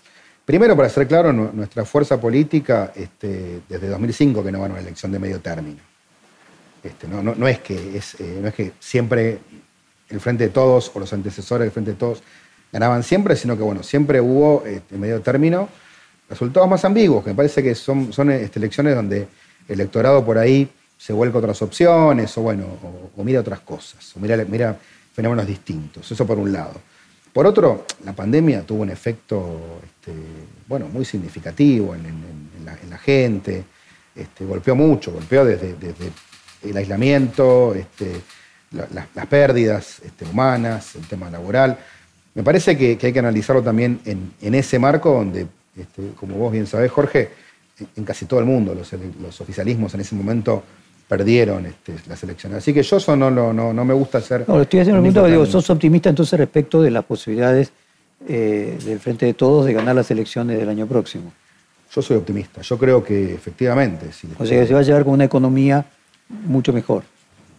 Primero, 0.44 0.76
para 0.76 0.88
ser 0.88 1.08
claro, 1.08 1.32
nuestra 1.32 1.84
fuerza 1.84 2.20
política, 2.20 2.92
este, 2.94 3.62
desde 3.68 3.88
2005 3.88 4.44
que 4.44 4.52
no 4.52 4.60
van 4.60 4.70
a 4.70 4.74
una 4.74 4.82
elección 4.82 5.10
de 5.10 5.18
medio 5.18 5.40
término. 5.40 5.80
Este, 6.82 7.08
no, 7.08 7.22
no, 7.22 7.48
es 7.48 7.58
que 7.60 7.96
es, 7.96 8.14
eh, 8.20 8.38
no 8.40 8.48
es 8.48 8.54
que 8.54 8.72
siempre 8.78 9.38
el 10.08 10.20
Frente 10.20 10.44
de 10.44 10.50
Todos 10.50 10.90
o 10.94 11.00
los 11.00 11.12
antecesores 11.12 11.66
del 11.66 11.72
Frente 11.72 11.92
de 11.92 11.96
Todos 11.96 12.22
ganaban 12.72 13.02
siempre, 13.02 13.36
sino 13.36 13.56
que 13.56 13.62
bueno, 13.62 13.82
siempre 13.82 14.20
hubo 14.20 14.64
este, 14.66 14.96
medio 14.96 15.20
término 15.20 15.68
resultados 16.28 16.68
más 16.68 16.84
ambiguos, 16.84 17.24
que 17.24 17.30
me 17.30 17.36
parece 17.36 17.62
que 17.62 17.74
son, 17.74 18.12
son 18.12 18.30
este, 18.30 18.58
elecciones 18.58 18.94
donde 18.94 19.26
el 19.66 19.80
electorado 19.80 20.24
por 20.24 20.38
ahí 20.38 20.68
se 20.96 21.12
vuelca 21.12 21.38
a 21.38 21.40
otras 21.40 21.62
opciones 21.62 22.36
o 22.36 22.42
bueno, 22.42 22.66
o, 23.16 23.24
mira 23.24 23.40
otras 23.40 23.60
cosas, 23.60 24.14
o 24.16 24.20
mira, 24.20 24.76
fenómenos 25.14 25.46
distintos. 25.46 26.10
Eso 26.10 26.26
por 26.26 26.38
un 26.38 26.52
lado. 26.52 26.74
Por 27.32 27.46
otro, 27.46 27.86
la 28.04 28.12
pandemia 28.12 28.62
tuvo 28.62 28.82
un 28.82 28.90
efecto 28.90 29.80
bueno, 30.66 30.88
muy 30.88 31.04
significativo 31.04 31.94
en, 31.94 32.38
la, 32.64 32.98
gente, 32.98 33.64
golpeó 34.40 34.74
mucho, 34.74 35.12
golpeó 35.12 35.44
desde 35.44 35.74
el 36.62 36.76
aislamiento, 36.76 37.74
este, 37.74 38.20
las 38.70 39.26
pérdidas 39.26 40.00
este, 40.04 40.24
humanas, 40.24 40.94
el 40.96 41.06
tema 41.06 41.30
laboral. 41.30 41.78
Me 42.34 42.42
parece 42.42 42.76
que, 42.76 42.98
hay 43.00 43.12
que 43.12 43.18
analizarlo 43.18 43.62
también 43.62 44.00
en, 44.04 44.54
ese 44.54 44.78
marco 44.78 45.12
donde, 45.12 45.46
este, 45.76 46.10
como 46.18 46.36
vos 46.36 46.52
bien 46.52 46.66
sabés, 46.66 46.90
Jorge, 46.90 47.30
en 47.96 48.04
casi 48.04 48.26
todo 48.26 48.40
el 48.40 48.46
mundo 48.46 48.74
los, 48.74 49.40
oficialismos 49.40 49.94
en 49.94 50.00
ese 50.00 50.14
momento 50.14 50.62
perdieron 51.08 51.66
las 52.06 52.22
elecciones. 52.22 52.58
Así 52.58 52.74
que 52.74 52.82
yo 52.82 52.98
eso 52.98 53.16
no, 53.16 53.30
no, 53.30 53.52
no, 53.52 53.84
me 53.84 53.94
gusta 53.94 54.18
hacer... 54.18 54.44
No, 54.46 54.60
estoy 54.60 54.80
haciendo 54.80 55.00
un 55.00 55.30
digo, 55.30 55.46
¿sos 55.46 55.70
optimista 55.70 56.10
entonces 56.10 56.38
respecto 56.38 56.82
de 56.82 56.90
las 56.90 57.04
posibilidades 57.04 57.72
eh, 58.28 58.78
del 58.84 59.00
Frente 59.00 59.24
de 59.24 59.32
Todos 59.32 59.64
de 59.64 59.72
ganar 59.72 59.96
las 59.96 60.10
elecciones 60.10 60.58
del 60.58 60.68
año 60.68 60.86
próximo? 60.86 61.32
Yo 61.94 62.02
soy 62.02 62.18
optimista. 62.18 62.60
Yo 62.60 62.76
creo 62.76 63.02
que 63.02 63.32
efectivamente... 63.32 64.06
o 64.38 64.44
sea, 64.44 64.60
que 64.60 64.66
se 64.66 64.74
va 64.74 64.80
a 64.80 64.82
llevar 64.82 65.04
con 65.04 65.14
una 65.14 65.24
economía 65.24 65.86
mucho 66.28 66.72
mejor. 66.72 67.04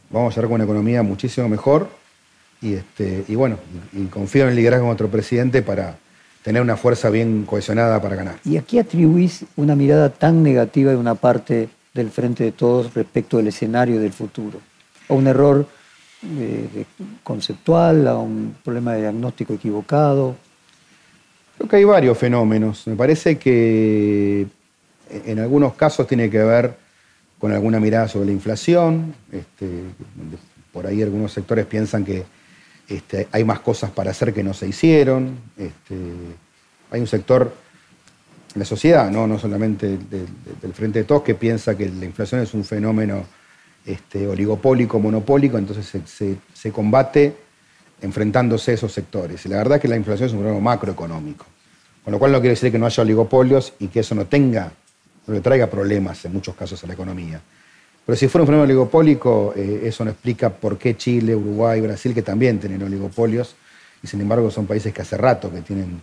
Vamos 0.09 0.33
a 0.33 0.35
llegar 0.35 0.49
con 0.49 0.55
una 0.55 0.63
economía 0.63 1.03
muchísimo 1.03 1.47
mejor 1.47 1.89
y, 2.61 2.73
este, 2.73 3.23
y 3.27 3.35
bueno, 3.35 3.57
y, 3.93 4.05
confío 4.05 4.43
en 4.43 4.49
el 4.49 4.55
liderazgo 4.55 4.85
de 4.85 4.89
nuestro 4.89 5.09
presidente 5.09 5.61
para 5.61 5.97
tener 6.43 6.61
una 6.61 6.77
fuerza 6.77 7.09
bien 7.09 7.45
cohesionada 7.45 8.01
para 8.01 8.15
ganar. 8.15 8.35
¿Y 8.43 8.57
aquí 8.57 8.79
atribuís 8.79 9.45
una 9.55 9.75
mirada 9.75 10.09
tan 10.09 10.41
negativa 10.41 10.91
de 10.91 10.97
una 10.97 11.15
parte 11.15 11.69
del 11.93 12.09
Frente 12.09 12.43
de 12.43 12.51
Todos 12.51 12.93
respecto 12.93 13.37
del 13.37 13.47
escenario 13.47 13.99
del 13.99 14.13
futuro? 14.13 14.59
¿O 15.07 15.15
un 15.15 15.27
error 15.27 15.67
eh, 16.39 16.85
conceptual, 17.23 18.07
a 18.07 18.17
un 18.17 18.55
problema 18.63 18.93
de 18.93 19.01
diagnóstico 19.01 19.53
equivocado? 19.53 20.35
Creo 21.57 21.69
que 21.69 21.75
hay 21.75 21.83
varios 21.83 22.17
fenómenos. 22.17 22.87
Me 22.87 22.95
parece 22.95 23.37
que 23.37 24.47
en 25.09 25.39
algunos 25.39 25.73
casos 25.73 26.07
tiene 26.07 26.29
que 26.29 26.39
ver 26.39 26.88
con 27.39 27.51
alguna 27.51 27.79
mirada 27.79 28.07
sobre 28.07 28.27
la 28.27 28.33
inflación. 28.33 29.15
Este, 29.31 29.67
por 30.71 30.85
ahí 30.85 31.01
algunos 31.01 31.31
sectores 31.31 31.65
piensan 31.65 32.05
que 32.05 32.25
este, 32.87 33.27
hay 33.31 33.43
más 33.43 33.61
cosas 33.61 33.89
para 33.89 34.11
hacer 34.11 34.33
que 34.33 34.43
no 34.43 34.53
se 34.53 34.67
hicieron. 34.67 35.39
Este, 35.57 35.95
hay 36.91 37.01
un 37.01 37.07
sector 37.07 37.51
la 38.55 38.65
sociedad, 38.65 39.11
no, 39.11 39.27
no 39.27 39.37
solamente 39.37 39.97
del 39.97 40.73
Frente 40.73 40.99
de 40.99 41.05
Todos, 41.05 41.21
que 41.21 41.35
piensa 41.35 41.77
que 41.77 41.87
la 41.87 42.05
inflación 42.05 42.41
es 42.41 42.53
un 42.53 42.63
fenómeno 42.63 43.23
oligopólico, 44.27 44.99
monopólico, 44.99 45.57
entonces 45.57 45.85
se, 46.05 46.37
se, 46.53 46.71
combate 46.71 47.35
enfrentándose 48.01 48.71
a 48.71 48.73
esos 48.75 48.91
sectores. 48.91 49.45
Y 49.45 49.49
la 49.49 49.57
verdad 49.57 49.77
es 49.77 49.81
que 49.81 49.87
la 49.87 49.95
inflación 49.95 50.27
es 50.27 50.33
un 50.33 50.39
fenómeno 50.39 50.61
macroeconómico, 50.61 51.45
con 52.03 52.11
lo 52.11 52.19
cual 52.19 52.31
no 52.31 52.39
quiere 52.39 52.55
decir 52.55 52.71
que 52.71 52.79
no 52.79 52.85
haya 52.85 53.01
oligopolios 53.01 53.73
y 53.79 53.87
que 53.87 54.01
eso 54.01 54.15
no 54.15 54.25
tenga 54.25 54.71
no 55.29 55.35
le 55.35 55.41
traiga 55.41 55.67
problemas 55.67 56.25
en 56.25 56.33
muchos 56.33 56.55
casos 56.55 56.83
a 56.83 56.87
la 56.87 56.93
economía. 56.93 57.39
Pero 58.05 58.17
si 58.17 58.27
fuera 58.27 58.43
un 58.43 58.47
fenómeno 58.47 58.63
oligopólico, 58.63 59.53
eh, 59.55 59.81
eso 59.83 60.03
no 60.03 60.09
explica 60.09 60.49
por 60.49 60.79
qué 60.79 60.97
Chile, 60.97 61.35
Uruguay, 61.35 61.79
Brasil, 61.79 62.15
que 62.15 62.23
también 62.23 62.59
tienen 62.59 62.81
oligopolios, 62.81 63.55
y 64.01 64.07
sin 64.07 64.21
embargo 64.21 64.49
son 64.49 64.65
países 64.65 64.91
que 64.91 65.03
hace 65.03 65.17
rato 65.17 65.51
que 65.51 65.61
tienen 65.61 66.01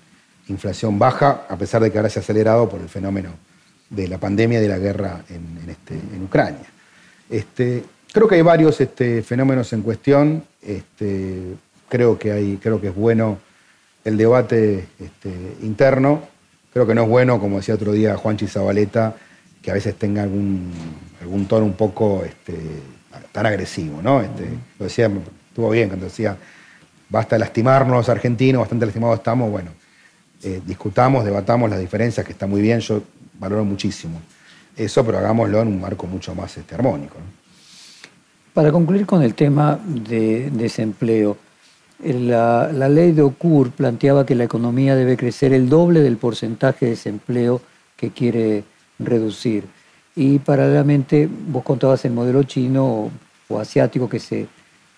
inflación 0.48 0.98
baja, 0.98 1.46
a 1.48 1.56
pesar 1.56 1.82
de 1.82 1.90
que 1.90 1.98
ahora 1.98 2.08
se 2.08 2.20
ha 2.20 2.22
acelerado 2.22 2.68
por 2.68 2.80
el 2.80 2.88
fenómeno 2.88 3.30
de 3.90 4.06
la 4.06 4.18
pandemia 4.18 4.60
y 4.60 4.62
de 4.62 4.68
la 4.68 4.78
guerra 4.78 5.24
en, 5.28 5.68
este, 5.68 5.98
Ucrania. 6.22 6.66
Este, 7.28 7.82
creo 8.12 8.28
que 8.28 8.36
hay 8.36 8.42
varios 8.42 8.80
este, 8.80 9.22
fenómenos 9.22 9.72
en 9.72 9.82
cuestión. 9.82 10.44
Creo, 11.88 12.18
que 12.18 12.32
hay, 12.32 12.58
creo 12.62 12.80
que 12.80 12.88
es 12.88 12.94
bueno 12.94 13.38
el 14.04 14.16
debate 14.16 14.86
interno 15.62 16.35
Creo 16.76 16.86
que 16.86 16.94
no 16.94 17.04
es 17.04 17.08
bueno, 17.08 17.40
como 17.40 17.56
decía 17.56 17.74
otro 17.74 17.92
día 17.92 18.18
Juan 18.18 18.36
Chizabaleta, 18.36 19.16
que 19.62 19.70
a 19.70 19.72
veces 19.72 19.94
tenga 19.94 20.22
algún, 20.22 20.70
algún 21.22 21.46
tono 21.46 21.64
un 21.64 21.72
poco 21.72 22.22
este, 22.22 22.54
tan 23.32 23.46
agresivo, 23.46 24.02
¿no? 24.02 24.20
Este, 24.20 24.46
lo 24.78 24.84
decía, 24.84 25.10
estuvo 25.48 25.70
bien 25.70 25.88
cuando 25.88 26.04
decía, 26.04 26.36
basta 27.08 27.38
lastimarnos 27.38 28.10
argentinos, 28.10 28.60
bastante 28.60 28.84
lastimados 28.84 29.16
estamos, 29.16 29.50
bueno, 29.50 29.70
eh, 30.42 30.60
discutamos, 30.66 31.24
debatamos 31.24 31.70
las 31.70 31.80
diferencias, 31.80 32.26
que 32.26 32.32
está 32.32 32.46
muy 32.46 32.60
bien, 32.60 32.80
yo 32.80 33.02
valoro 33.38 33.64
muchísimo 33.64 34.20
eso, 34.76 35.02
pero 35.02 35.16
hagámoslo 35.16 35.62
en 35.62 35.68
un 35.68 35.80
marco 35.80 36.06
mucho 36.06 36.34
más 36.34 36.58
este, 36.58 36.74
armónico. 36.74 37.16
Para 38.52 38.70
concluir 38.70 39.06
con 39.06 39.22
el 39.22 39.34
tema 39.34 39.80
de 39.82 40.50
desempleo, 40.50 41.38
la, 41.98 42.70
ley 42.88 43.12
de 43.12 43.22
Ocur 43.22 43.70
planteaba 43.70 44.26
que 44.26 44.34
la 44.34 44.44
economía 44.44 44.94
debe 44.94 45.16
crecer 45.16 45.52
el 45.52 45.68
doble 45.68 46.00
del 46.00 46.16
porcentaje 46.16 46.86
de 46.86 46.90
desempleo 46.92 47.60
que 47.96 48.10
quiere 48.10 48.64
reducir. 48.98 49.64
Y 50.14 50.38
paralelamente 50.38 51.28
vos 51.48 51.62
contabas 51.62 52.04
el 52.04 52.12
modelo 52.12 52.42
chino 52.42 53.10
o, 53.48 53.58
asiático 53.58 54.08
que 54.08 54.18
se 54.18 54.46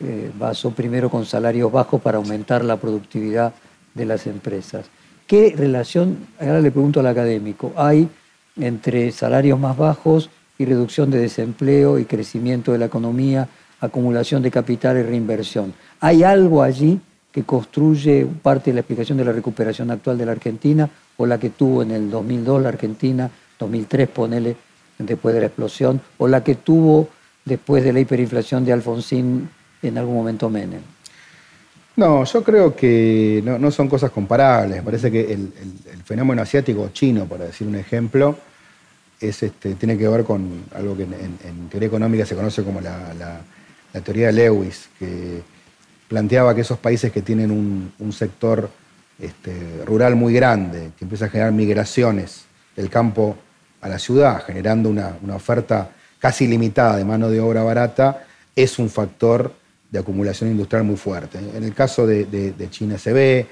eh, 0.00 0.30
basó 0.38 0.70
primero 0.70 1.10
con 1.10 1.26
salarios 1.26 1.70
bajos 1.70 2.00
para 2.00 2.18
aumentar 2.18 2.64
la 2.64 2.76
productividad 2.76 3.52
de 3.94 4.04
las 4.04 4.26
empresas. 4.26 4.86
¿Qué 5.26 5.54
relación, 5.56 6.26
ahora 6.40 6.60
le 6.60 6.70
pregunto 6.70 7.00
al 7.00 7.06
académico, 7.06 7.72
hay 7.76 8.08
entre 8.56 9.12
salarios 9.12 9.58
más 9.58 9.76
bajos 9.76 10.30
y 10.56 10.64
reducción 10.64 11.10
de 11.10 11.20
desempleo 11.20 11.98
y 11.98 12.04
crecimiento 12.04 12.72
de 12.72 12.78
la 12.78 12.86
economía, 12.86 13.48
acumulación 13.80 14.42
de 14.42 14.50
capital 14.50 14.98
y 14.98 15.02
reinversión? 15.02 15.74
¿Hay 16.00 16.22
algo 16.22 16.62
allí 16.62 17.00
que 17.32 17.44
construye 17.44 18.26
parte 18.42 18.70
de 18.70 18.74
la 18.74 18.80
explicación 18.80 19.18
de 19.18 19.24
la 19.24 19.32
recuperación 19.32 19.90
actual 19.90 20.18
de 20.18 20.26
la 20.26 20.32
Argentina 20.32 20.88
o 21.16 21.26
la 21.26 21.38
que 21.38 21.50
tuvo 21.50 21.82
en 21.82 21.90
el 21.90 22.10
2002 22.10 22.62
la 22.62 22.68
Argentina, 22.68 23.30
2003 23.58 24.08
ponele 24.08 24.56
después 24.98 25.34
de 25.34 25.40
la 25.40 25.46
explosión, 25.46 26.00
o 26.18 26.26
la 26.26 26.42
que 26.42 26.56
tuvo 26.56 27.08
después 27.44 27.84
de 27.84 27.92
la 27.92 28.00
hiperinflación 28.00 28.64
de 28.64 28.72
Alfonsín 28.72 29.48
en 29.82 29.98
algún 29.98 30.14
momento 30.14 30.48
Menem? 30.48 30.82
No, 31.98 32.22
yo 32.24 32.44
creo 32.44 32.76
que 32.76 33.42
no, 33.44 33.70
son 33.72 33.88
cosas 33.88 34.12
comparables. 34.12 34.76
Me 34.76 34.82
parece 34.84 35.10
que 35.10 35.32
el, 35.32 35.52
fenómeno 36.04 36.40
asiático 36.40 36.90
chino, 36.92 37.26
para 37.26 37.46
decir 37.46 37.66
un 37.66 37.74
ejemplo, 37.74 38.38
es, 39.20 39.42
este, 39.42 39.74
tiene 39.74 39.98
que 39.98 40.06
ver 40.06 40.22
con 40.22 40.62
algo 40.76 40.96
que 40.96 41.02
en, 41.02 41.68
teoría 41.68 41.88
económica 41.88 42.24
se 42.24 42.36
conoce 42.36 42.62
como 42.62 42.80
la, 42.80 43.40
teoría 43.92 44.28
de 44.28 44.32
Lewis, 44.32 44.88
que 44.98 45.42
planteaba 46.08 46.54
que 46.54 46.62
esos 46.62 46.78
países 46.78 47.12
que 47.12 47.22
tienen 47.22 47.50
un, 47.50 48.12
sector 48.12 48.70
este, 49.18 49.84
rural 49.84 50.16
muy 50.16 50.32
grande, 50.32 50.92
que 50.98 51.04
empieza 51.04 51.26
a 51.26 51.28
generar 51.28 51.52
migraciones 51.52 52.44
del 52.74 52.88
campo 52.88 53.36
a 53.80 53.88
la 53.88 53.98
ciudad, 53.98 54.42
generando 54.44 54.88
una, 54.88 55.16
oferta 55.34 55.90
casi 56.18 56.46
limitada 56.46 56.96
de 56.96 57.04
mano 57.04 57.30
de 57.30 57.40
obra 57.40 57.62
barata, 57.62 58.24
es 58.56 58.78
un 58.78 58.88
factor 58.88 59.52
de 59.90 59.98
acumulación 59.98 60.50
industrial 60.50 60.84
muy 60.84 60.96
fuerte. 60.96 61.38
En 61.38 61.62
el 61.62 61.74
caso 61.74 62.06
de, 62.06 62.54
China 62.70 62.98
se 62.98 63.12
ve, 63.12 63.46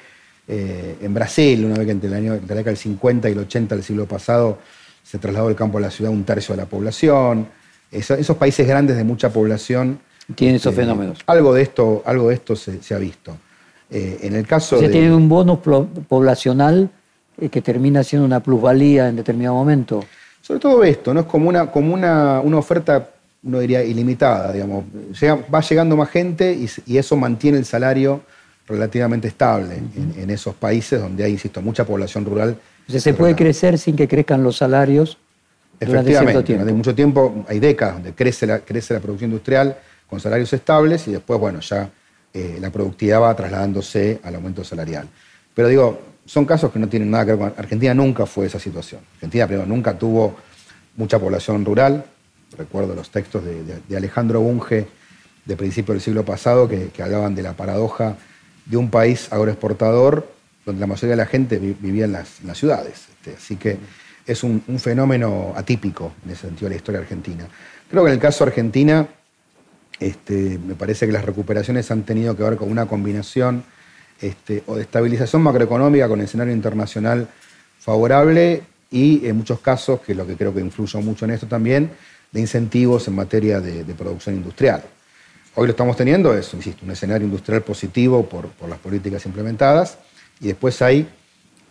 eh, 0.49 0.97
en 1.01 1.15
Brasil, 1.15 1.65
una 1.65 1.77
vez 1.77 1.87
que 1.87 1.93
entre, 1.93 2.09
el 2.09 2.15
año, 2.15 2.35
la 2.35 2.41
década 2.55 2.65
del 2.65 2.77
50 2.77 3.29
y 3.29 3.33
el 3.33 3.39
80 3.41 3.75
del 3.75 3.85
siglo 3.85 4.07
pasado 4.07 4.59
se 5.03 5.19
trasladó 5.19 5.49
el 5.49 5.57
campo 5.57 5.79
a 5.79 5.81
la 5.81 5.91
ciudad 5.91 6.11
un 6.11 6.25
tercio 6.25 6.55
de 6.55 6.63
la 6.63 6.69
población. 6.69 7.49
esos 7.91 8.37
países 8.37 8.67
grandes 8.67 8.97
de 8.97 9.05
mucha 9.05 9.31
población. 9.31 10.01
Tienen 10.35 10.57
esos 10.57 10.73
este, 10.73 10.83
fenómenos. 10.83 11.21
Algo 11.27 11.55
de 11.55 11.63
esto, 11.63 12.03
algo 12.05 12.29
de 12.29 12.35
esto 12.35 12.57
se, 12.57 12.95
ha 12.95 12.99
visto. 12.99 13.37
Eh, 13.91 14.19
en 14.23 14.35
el 14.35 14.47
caso 14.47 14.79
se 14.79 14.89
tiene 14.89 15.15
un 15.15 15.29
bono 15.29 15.61
poblacional 15.61 16.91
eh, 17.41 17.49
que 17.49 17.63
termina 17.63 18.03
siendo 18.03 18.27
una 18.27 18.41
plusvalía 18.41 19.09
en 19.09 19.17
determinado 19.17 19.55
momento. 19.55 20.05
Sobre 20.43 20.61
todo 20.61 20.83
esto, 20.85 21.15
¿no? 21.15 21.21
Es 21.21 21.27
como 21.27 21.49
una, 21.49 21.71
como 21.71 21.95
una, 21.95 22.41
una 22.41 22.59
oferta 22.59 23.11
uno 23.47 23.61
diría 23.61 23.83
ilimitada, 23.83 24.53
digamos. 24.53 24.85
va 25.53 25.61
llegando 25.61 25.97
más 25.97 26.11
gente 26.11 26.53
y, 26.87 26.97
eso 26.97 27.17
mantiene 27.17 27.59
el 27.59 27.65
salario 27.65 28.23
relativamente 28.67 29.29
estable 29.29 29.81
en, 30.17 30.31
esos 30.31 30.55
países 30.55 31.01
donde 31.01 31.25
hay, 31.25 31.33
insisto, 31.33 31.63
mucha 31.63 31.85
población 31.85 32.25
rural. 32.25 32.57
se 32.89 33.15
puede 33.15 33.37
crecer 33.37 33.79
sin 33.79 33.95
que 33.95 34.09
crezcan 34.09 34.43
los 34.43 34.57
salarios 34.57 35.19
durante 35.79 36.11
cierto 36.11 36.43
tiempo. 36.43 36.65
Durante 36.65 36.73
mucho 36.73 36.95
tiempo, 36.95 37.45
hay 37.49 37.61
décadas 37.61 37.95
donde 37.95 38.13
crece 38.13 38.47
la, 38.47 38.59
crece 38.59 38.95
la 38.95 39.01
producción 39.01 39.31
industrial 39.31 39.77
con 40.09 40.21
salarios 40.21 40.53
estables 40.53 41.07
y 41.09 41.13
después, 41.13 41.39
bueno, 41.41 41.61
ya 41.61 41.91
eh, 42.33 42.59
la 42.61 42.71
productividad 42.71 43.21
va 43.23 43.35
trasladándose 43.35 44.21
al 44.23 44.35
aumento 44.35 44.63
salarial. 44.63 45.09
Pero 45.55 45.69
digo, 45.69 46.01
son 46.27 46.45
casos 46.45 46.73
que 46.73 46.79
no 46.79 46.89
tienen 46.89 47.11
nada 47.11 47.25
que 47.25 47.31
ver 47.33 47.39
con... 47.39 47.55
Argentina 47.57 47.95
nunca 47.95 48.27
fue 48.27 48.47
esa 48.47 48.59
situación. 48.59 49.01
Argentina, 49.15 49.47
primero, 49.47 49.67
nunca 49.67 49.97
tuvo 49.99 50.37
mucha 50.97 51.19
población 51.19 51.65
rural, 51.65 52.05
recuerdo 52.57 52.95
los 52.95 53.11
textos 53.11 53.43
de, 53.45 53.97
Alejandro 53.97 54.41
Bunge 54.41 54.87
de 55.45 55.57
principio 55.57 55.95
del 55.95 56.03
siglo 56.03 56.25
pasado 56.25 56.69
que, 56.69 56.91
hablaban 57.03 57.35
de 57.35 57.43
la 57.43 57.53
paradoja 57.53 58.17
de 58.65 58.77
un 58.77 58.91
país 58.91 59.33
agroexportador 59.33 60.29
donde 60.65 60.81
la 60.81 60.87
mayoría 60.87 61.11
de 61.11 61.17
la 61.17 61.27
gente 61.27 61.59
vivía 61.59 62.07
en 62.07 62.13
las, 62.13 62.41
ciudades. 62.55 63.07
Este, 63.11 63.37
así 63.37 63.57
que 63.57 63.79
es 64.27 64.43
un, 64.43 64.61
fenómeno 64.79 65.53
atípico 65.57 66.13
en 66.25 66.33
ese 66.33 66.49
sentido 66.49 66.69
de 66.69 66.75
la 66.75 66.77
historia 66.77 67.01
argentina. 67.01 67.47
Creo 67.89 68.03
que 68.03 68.11
en 68.11 68.15
el 68.15 68.21
caso 68.21 68.45
de 68.45 68.51
Argentina, 68.51 69.07
este, 70.01 70.59
me 70.59 70.75
parece 70.75 71.07
que 71.07 71.13
las 71.13 71.25
recuperaciones 71.25 71.91
han 71.91 72.03
tenido 72.03 72.37
que 72.37 72.43
ver 72.43 72.57
con 72.57 72.71
una 72.71 72.87
combinación 72.87 73.65
este, 74.21 74.63
o 74.67 74.77
de 74.77 74.83
estabilización 74.83 75.43
macroeconómica 75.43 76.09
con 76.09 76.21
el 76.21 76.27
escenario 76.27 76.55
internacional 76.55 77.29
favorable 77.79 78.63
y 78.91 79.27
en 79.27 79.37
muchos 79.37 79.61
casos, 79.61 80.01
que 80.01 80.13
es 80.13 80.19
lo 80.19 80.27
que 80.27 80.37
creo 80.37 80.55
que 80.55 80.61
influyó 80.61 81.01
mucho 81.01 81.25
en 81.25 81.33
esto 81.33 81.47
también, 81.47 81.91
de 82.33 82.41
incentivos 82.41 83.09
en 83.09 83.15
materia 83.15 83.61
de, 83.61 83.85
producción 83.95 84.35
industrial. 84.35 84.83
Hoy 85.55 85.67
lo 85.67 85.71
estamos 85.71 85.97
teniendo, 85.97 86.35
es, 86.35 86.53
insisto, 86.53 86.85
un 86.85 86.91
escenario 86.91 87.27
industrial 87.27 87.63
positivo 87.63 88.27
por, 88.27 88.49
las 88.69 88.79
políticas 88.79 89.25
implementadas 89.27 89.99
y 90.41 90.49
después 90.49 90.81
hay 90.83 91.09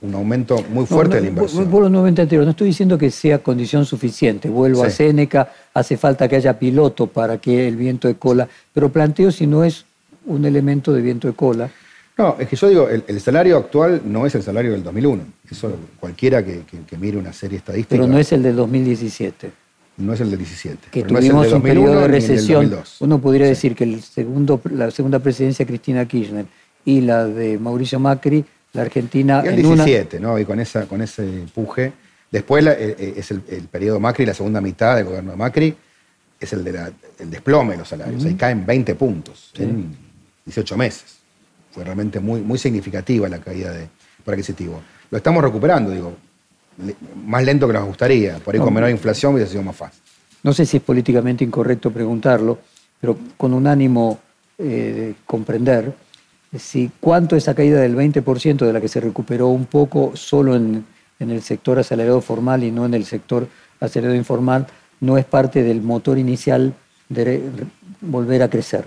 un 0.01 0.13
aumento 0.13 0.63
muy 0.69 0.85
fuerte 0.85 1.15
de 1.15 1.21
la 1.21 1.27
inversión. 1.27 1.69
nuevamente 1.69 2.25
no 2.37 2.49
estoy 2.49 2.67
diciendo 2.67 2.97
que 2.97 3.11
sea 3.11 3.39
condición 3.39 3.85
suficiente. 3.85 4.49
Vuelvo 4.49 4.83
a 4.83 4.89
Seneca, 4.89 5.51
hace 5.75 5.97
falta 5.97 6.27
que 6.27 6.37
haya 6.37 6.57
piloto 6.57 7.05
para 7.05 7.37
que 7.37 7.67
el 7.67 7.75
viento 7.75 8.07
de 8.07 8.15
cola, 8.15 8.47
pero 8.73 8.89
planteo 8.89 9.31
si 9.31 9.45
no 9.45 9.63
es 9.63 9.85
un 10.25 10.43
elemento 10.45 10.91
de 10.91 11.01
viento 11.01 11.27
de 11.27 11.35
cola. 11.35 11.69
No, 12.17 12.35
es 12.39 12.47
que 12.47 12.55
yo 12.55 12.69
digo, 12.69 12.89
el, 12.89 13.21
salario 13.21 13.57
actual 13.57 14.01
no 14.05 14.25
es 14.25 14.33
el 14.33 14.41
salario 14.41 14.71
del 14.71 14.83
2001. 14.83 15.23
Eso 15.51 15.71
cualquiera 15.99 16.43
que, 16.43 16.63
que 16.65 16.97
mire 16.97 17.17
una 17.17 17.33
serie 17.33 17.59
estadística. 17.59 17.93
Pero 17.95 18.07
no 18.07 18.17
es 18.17 18.31
el 18.31 18.41
del 18.41 18.55
2017 18.55 19.51
no 19.97 20.13
es 20.13 20.21
el 20.21 20.29
del 20.29 20.39
17. 20.39 20.89
Que 20.91 21.03
tuvimos 21.03 21.51
un 21.51 21.61
periodo 21.61 22.01
de 22.01 22.07
recesión. 22.07 22.79
Uno 22.99 23.19
podría 23.19 23.47
decir 23.47 23.75
que 23.75 23.85
el 23.85 24.01
segundo, 24.01 24.59
la 24.71 24.91
segunda 24.91 25.19
presidencia 25.19 25.65
de 25.65 25.67
Cristina 25.67 26.05
Kirchner 26.05 26.45
y 26.83 27.01
la 27.01 27.25
de 27.25 27.57
Mauricio 27.57 27.99
Macri, 27.99 28.43
la 28.73 28.81
Argentina. 28.81 29.41
Y 29.45 29.49
el 29.49 29.55
17, 29.55 30.19
¿no? 30.19 30.37
Y 30.37 30.45
con, 30.45 30.59
esa, 30.59 30.85
con 30.85 31.01
ese 31.01 31.23
empuje. 31.23 31.93
Después 32.31 32.65
eh, 32.65 32.95
eh, 32.99 33.13
es 33.17 33.31
el, 33.31 33.41
periodo 33.41 33.99
Macri, 33.99 34.25
la 34.25 34.33
segunda 34.33 34.61
mitad 34.61 34.95
del 34.95 35.05
gobierno 35.05 35.31
de 35.31 35.37
Macri, 35.37 35.75
es 36.39 36.53
el, 36.53 36.63
de 36.63 36.93
el 37.19 37.29
desplome 37.29 37.73
de 37.73 37.77
los 37.77 37.87
salarios. 37.87 38.25
Ahí 38.25 38.35
caen 38.35 38.65
20 38.65 38.95
puntos 38.95 39.51
en 39.57 39.95
18 40.45 40.77
meses. 40.77 41.17
Fue 41.71 41.83
realmente 41.83 42.19
muy, 42.19 42.41
muy 42.41 42.57
significativa 42.57 43.27
la 43.29 43.39
caída 43.39 43.71
de, 43.71 43.87
por 44.23 44.33
adquisitivo. 44.33 44.81
Lo 45.11 45.17
estamos 45.17 45.43
recuperando, 45.43 45.91
digo 45.91 46.15
más 47.25 47.43
lento 47.43 47.67
que 47.67 47.73
nos 47.73 47.85
gustaría. 47.85 48.37
Por 48.39 48.53
ahí 48.53 48.59
con 48.59 48.73
menor 48.73 48.89
inflación 48.89 49.33
hubiese 49.33 49.51
sido 49.51 49.63
más 49.63 49.75
fácil. 49.75 50.01
No 50.43 50.53
sé 50.53 50.65
si 50.65 50.77
es 50.77 50.83
políticamente 50.83 51.43
incorrecto 51.43 51.91
preguntarlo, 51.91 52.59
pero 52.99 53.17
con 53.37 53.53
un 53.53 53.65
ánimo 53.67 54.19
eh, 54.57 54.63
de 54.63 55.15
comprender 55.25 55.93
si 56.57 56.91
cuánto 56.99 57.35
esa 57.35 57.53
caída 57.53 57.81
del 57.81 57.95
20% 57.95 58.65
de 58.65 58.73
la 58.73 58.79
que 58.79 58.87
se 58.87 58.99
recuperó 58.99 59.47
un 59.47 59.65
poco 59.65 60.15
solo 60.15 60.55
en, 60.55 60.85
el 61.19 61.41
sector 61.41 61.79
asalariado 61.79 62.21
formal 62.21 62.63
y 62.63 62.71
no 62.71 62.85
en 62.85 62.93
el 62.93 63.05
sector 63.05 63.47
asalariado 63.79 64.15
informal 64.15 64.67
no 64.99 65.17
es 65.17 65.25
parte 65.25 65.63
del 65.63 65.81
motor 65.81 66.17
inicial 66.17 66.73
de 67.09 67.41
volver 68.01 68.43
a 68.43 68.49
crecer. 68.49 68.85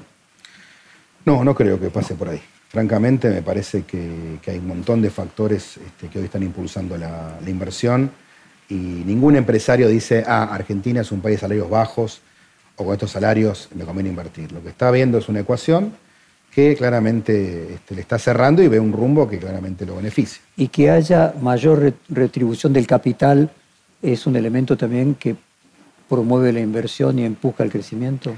No, 1.25 1.45
no 1.45 1.55
creo 1.55 1.79
que 1.79 1.91
pase 1.91 2.15
por 2.15 2.29
ahí. 2.29 2.41
Francamente, 2.69 3.31
me 3.31 3.43
parece 3.43 3.83
que, 3.83 4.39
hay 4.47 4.59
un 4.59 4.69
montón 4.69 5.01
de 5.01 5.11
factores 5.11 5.79
este, 5.79 6.09
que 6.09 6.19
hoy 6.19 6.27
están 6.27 6.43
impulsando 6.43 6.99
la, 6.99 7.39
inversión 7.47 8.11
y 8.69 8.75
ningún 8.75 9.37
empresario 9.37 9.89
dice, 9.89 10.25
ah, 10.27 10.49
Argentina 10.53 11.01
es 11.01 11.11
un 11.11 11.21
país 11.21 11.37
de 11.37 11.41
salarios 11.41 11.71
bajos 11.71 12.21
o 12.77 12.85
con 12.85 12.93
estos 12.93 13.11
salarios 13.11 13.69
me 13.75 13.85
conviene 13.85 14.11
invertir. 14.11 14.53
Lo 14.53 14.63
que 14.63 14.69
está 14.69 14.91
viendo 14.91 15.17
es 15.19 15.29
una 15.29 15.41
ecuación 15.41 15.95
que 16.59 16.75
claramente 16.75 17.75
este, 17.75 17.95
le 17.95 18.01
está 18.01 18.19
cerrando 18.19 18.61
y 18.61 18.67
ve 18.67 18.81
un 18.81 18.93
rumbo 18.93 19.29
que 19.29 19.39
claramente 19.39 19.87
lo 19.87 19.95
beneficia. 19.95 20.43
Y 20.57 20.67
que 20.67 20.91
haya 20.91 21.33
mayor 21.41 21.95
retribución 22.09 22.73
del 22.73 22.85
capital 22.85 23.49
es 24.03 24.27
un 24.27 24.35
elemento 24.35 24.77
también 24.77 25.15
que 25.15 25.37
promueve 26.09 26.53
la 26.53 26.59
inversión 26.59 27.17
y 27.21 27.25
empuja 27.25 27.63
el 27.63 27.71
crecimiento. 27.71 28.35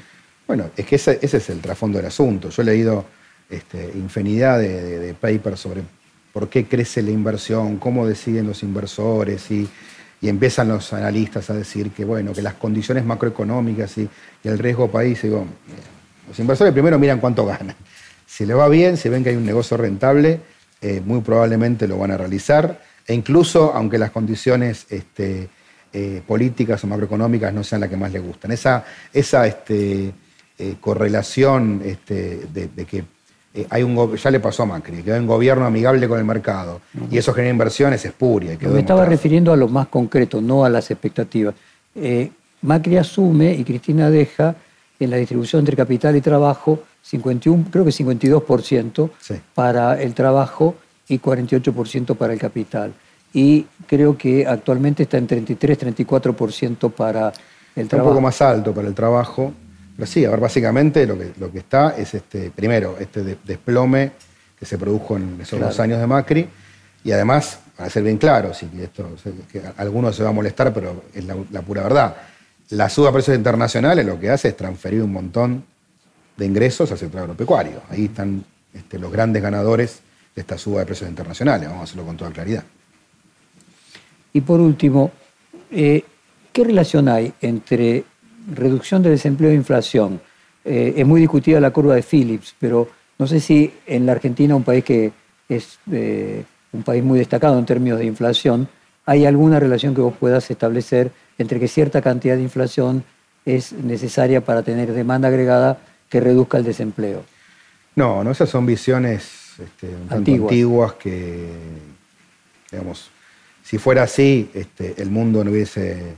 Bueno, 0.47 0.67
es 0.77 0.85
que 0.85 0.97
ese 0.97 1.19
es 1.23 1.49
el 1.49 1.63
trasfondo 1.63 1.97
del 1.97 2.09
asunto. 2.09 2.51
Yo 2.51 2.61
he 2.61 2.65
leído 2.67 3.07
este, 3.49 3.91
infinidad 3.95 4.59
de, 4.59 5.15
papers 5.19 5.61
sobre 5.61 5.81
por 6.31 6.51
qué 6.51 6.67
crece 6.67 7.01
la 7.01 7.13
inversión, 7.13 7.79
cómo 7.79 8.07
deciden 8.07 8.47
los 8.47 8.63
inversores 8.63 9.51
y, 9.51 9.67
empiezan 10.21 10.69
los 10.69 10.93
analistas 10.93 11.49
a 11.49 11.55
decir 11.55 11.91
que, 11.93 12.05
bueno, 12.05 12.35
que 12.35 12.43
las 12.43 12.53
condiciones 12.53 13.03
macroeconómicas 13.07 13.97
y, 13.97 14.07
el 14.45 14.59
riesgo 14.59 14.91
país, 14.91 15.23
digo, 15.23 15.47
los 16.29 16.39
inversores 16.39 16.75
primero 16.75 16.99
miran 16.99 17.19
cuánto 17.19 17.47
ganan. 17.47 17.75
Si 18.31 18.47
le 18.47 18.55
va 18.55 18.69
bien, 18.69 18.97
si 18.97 19.09
ven 19.09 19.25
que 19.25 19.31
hay 19.31 19.37
un 19.37 19.45
negocio 19.45 19.77
rentable, 19.77 20.39
eh, 20.81 21.03
muy 21.05 21.21
probablemente 21.21 21.89
lo 21.89 21.99
van 21.99 22.13
a 22.13 22.17
realizar, 22.17 22.81
e 23.05 23.13
incluso 23.13 23.73
aunque 23.75 23.99
las 23.99 24.13
condiciones 24.13 24.87
este, 24.89 25.49
eh, 25.93 26.23
políticas 26.25 26.85
o 26.85 26.87
macroeconómicas 26.87 27.53
no 27.53 27.65
sean 27.65 27.81
las 27.81 27.91
que 27.91 27.97
más 27.97 28.13
les 28.13 28.23
gustan. 28.23 28.53
Esa, 28.53 28.85
esa 29.13 29.49
este, 29.49 30.13
eh, 30.57 30.77
correlación 30.81 31.81
de, 31.81 32.47
de 32.53 32.85
que 32.85 33.03
hay 33.69 33.83
un, 33.83 34.17
ya 34.17 34.31
le 34.31 34.39
pasó 34.39 34.63
a 34.63 34.67
Macri, 34.67 35.03
quedó 35.03 35.17
en 35.17 35.27
gobierno 35.27 35.67
amigable 35.67 36.07
con 36.07 36.17
el 36.21 36.25
mercado 36.25 36.81
y 37.11 37.19
eso 37.19 37.35
genera 37.35 37.51
inversiones 37.51 38.05
espuria. 38.05 38.57
Me 38.61 38.79
estaba 38.79 39.05
refiriendo 39.07 39.53
a 39.53 39.57
lo 39.57 39.67
más 39.67 39.89
concreto, 39.89 40.41
no 40.41 40.65
a 40.65 40.69
las 40.69 40.89
expectativas. 40.93 41.57
Macri 42.63 42.97
asume 42.97 43.55
y 43.55 43.65
Cristina 43.65 44.09
deja 44.09 44.55
en 45.01 45.11
la 45.11 45.17
distribución 45.17 45.61
entre 45.61 45.75
capital 45.77 46.15
y 46.17 46.21
trabajo 46.21 46.83
51, 47.03 47.67
creo 47.71 47.85
que 47.85 47.91
52% 47.91 49.11
para 49.55 50.01
el 50.01 50.15
trabajo 50.15 50.77
y 51.09 51.19
48% 51.19 52.17
para 52.17 52.33
el 52.33 52.39
capital. 52.39 52.93
Y 53.33 53.67
creo 53.87 54.17
que 54.17 54.47
actualmente 54.47 55.05
está 55.05 55.19
en 55.19 55.27
33-34% 55.27 56.93
para 56.93 57.33
el 57.75 57.89
trabajo. 57.89 58.11
Un 58.11 58.15
poco 58.15 58.23
más 58.23 58.43
alto 58.43 58.75
para 58.75 58.89
el 58.89 58.95
trabajo 58.95 59.53
pero 60.01 60.11
sí, 60.11 60.25
a 60.25 60.31
ver, 60.31 60.41
básicamente 60.41 61.07
lo 61.07 61.19
que, 61.19 61.33
lo 61.39 61.53
que 61.53 61.59
está 61.59 61.95
es 61.95 62.15
este, 62.15 62.51
primero, 62.51 62.97
este 62.99 63.37
desplome 63.45 64.13
que 64.59 64.65
se 64.65 64.79
produjo 64.79 65.19
en 65.19 65.39
esos 65.43 65.61
dos 65.61 65.79
años 65.79 66.01
de 66.01 66.07
Macri, 66.07 66.49
y 67.05 67.13
además, 67.13 67.59
para 67.77 67.91
ser 67.91 68.05
bien 68.05 68.17
claro, 68.17 68.55
sí, 68.55 68.67
esto, 68.81 69.11
que 69.53 69.61
algunos 69.77 70.17
se 70.17 70.23
va 70.23 70.31
a 70.31 70.33
molestar, 70.33 70.73
pero 70.73 71.05
es 71.13 71.23
la, 71.27 71.61
pura 71.61 71.83
verdad. 71.83 72.17
La 72.71 72.89
suba 72.89 73.09
de 73.09 73.15
precios 73.15 73.37
internacionales 73.37 74.07
lo 74.07 74.19
que 74.19 74.31
hace 74.31 74.49
es 74.49 74.57
transferir 74.57 75.03
un 75.03 75.13
montón 75.13 75.65
de 76.37 76.47
ingresos 76.47 76.91
al 76.93 76.99
sector 76.99 77.23
agropecuario. 77.23 77.83
Ahí 77.91 78.05
están 78.05 78.45
este, 78.73 78.99
los 78.99 79.11
grandes 79.11 79.43
ganadores 79.43 80.01
de 80.35 80.41
esta 80.41 80.57
suba 80.57 80.81
de 80.81 80.87
precios 80.87 81.11
internacionales, 81.11 81.69
vamos 81.69 81.81
a 81.81 81.85
hacerlo 81.85 82.05
con 82.05 82.17
toda 82.17 82.31
claridad. 82.31 82.63
Y 84.33 84.41
por 84.43 84.61
último, 84.61 85.11
eh, 85.73 86.05
¿qué 86.53 86.65
relación 86.65 87.09
hay 87.09 87.33
entre 87.41 88.05
reducción 88.55 89.03
de 89.03 89.11
desempleo 89.11 89.51
e 89.51 89.55
inflación? 89.55 90.21
Eh, 90.65 90.95
es 90.97 91.07
muy 91.07 91.21
discutida 91.21 91.59
la 91.59 91.73
curva 91.73 91.97
de 91.97 92.03
Phillips, 92.03 92.55
pero 92.59 92.89
no 93.19 93.27
sé 93.27 93.41
si 93.41 93.73
en 93.87 94.07
la 94.07 94.13
Argentina, 94.13 94.55
un 94.55 94.63
país 94.63 94.85
que 94.85 95.13
es 95.49 95.79
eh, 95.91 96.45
un 96.73 96.85
país 96.85 97.03
muy 97.03 97.19
destacado 97.19 97.59
en 97.59 97.67
términos 97.67 97.99
de 97.99 98.05
inflación, 98.05 98.69
hay 99.07 99.27
alguna 99.27 99.59
relación 99.59 99.95
que 99.95 100.01
vos 100.01 100.15
puedas 100.19 100.51
establecer 100.51 101.11
entre 101.39 101.59
que 101.59 101.69
cierta 101.69 102.03
cantidad 102.03 102.37
de 102.37 102.43
inflación 102.43 103.05
es 103.45 103.73
necesaria 103.73 104.45
para 104.45 104.63
tener 104.63 104.93
demanda 104.93 105.29
agregada 105.29 105.79
que 106.09 106.21
reduzca 106.21 106.59
el 106.59 106.65
desempleo. 106.65 107.25
No, 107.97 108.23
no 108.23 108.31
esas 108.31 108.49
son 108.49 108.67
visiones 108.67 109.55
este, 109.59 109.89
antiguas. 110.11 110.95
que, 110.95 111.49
digamos, 112.71 113.11
si 113.63 113.79
fuera 113.79 114.03
así, 114.03 114.51
este, 114.55 115.01
el 115.01 115.11
mundo 115.11 115.45
no 115.45 115.51
hubiese 115.51 116.17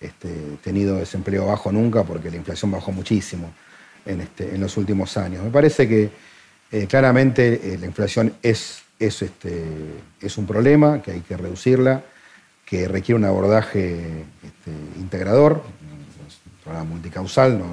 este, 0.00 0.28
tenido 0.62 0.96
desempleo 0.96 1.46
bajo 1.46 1.72
nunca 1.72 2.04
porque 2.04 2.30
la 2.30 2.36
inflación 2.36 2.70
bajó 2.70 2.92
muchísimo 2.92 3.52
en, 4.06 4.20
este, 4.20 4.54
en 4.54 4.60
los 4.60 4.76
últimos 4.76 5.16
años. 5.16 5.42
Me 5.44 5.50
parece 5.50 5.88
que 5.88 6.10
eh, 6.70 6.86
claramente 6.86 7.74
eh, 7.74 7.78
la 7.78 7.86
inflación 7.86 8.34
es, 8.42 8.82
es, 8.98 9.22
este, 9.22 9.64
es 10.20 10.38
un 10.38 10.46
problema, 10.46 11.02
que 11.02 11.12
hay 11.12 11.20
que 11.20 11.36
reducirla, 11.36 12.02
que 12.64 12.88
requiere 12.88 13.18
un 13.18 13.24
abordaje 13.24 14.24
integrador, 14.98 15.62
un 15.62 16.62
programa 16.62 16.84
multicausal, 16.84 17.58
no, 17.58 17.66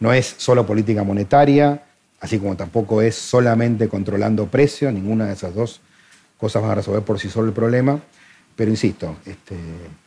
no 0.00 0.12
es 0.12 0.34
solo 0.38 0.66
política 0.66 1.02
monetaria, 1.02 1.82
así 2.20 2.38
como 2.38 2.56
tampoco 2.56 3.02
es 3.02 3.14
solamente 3.14 3.88
controlando 3.88 4.46
precios, 4.46 4.92
ninguna 4.92 5.26
de 5.26 5.34
esas 5.34 5.54
dos 5.54 5.80
cosas 6.38 6.62
van 6.62 6.72
a 6.72 6.74
resolver 6.76 7.02
por 7.02 7.18
sí 7.18 7.28
solo 7.28 7.48
el 7.48 7.54
problema. 7.54 8.00
Pero 8.56 8.70
insisto, 8.70 9.16
este, 9.26 9.56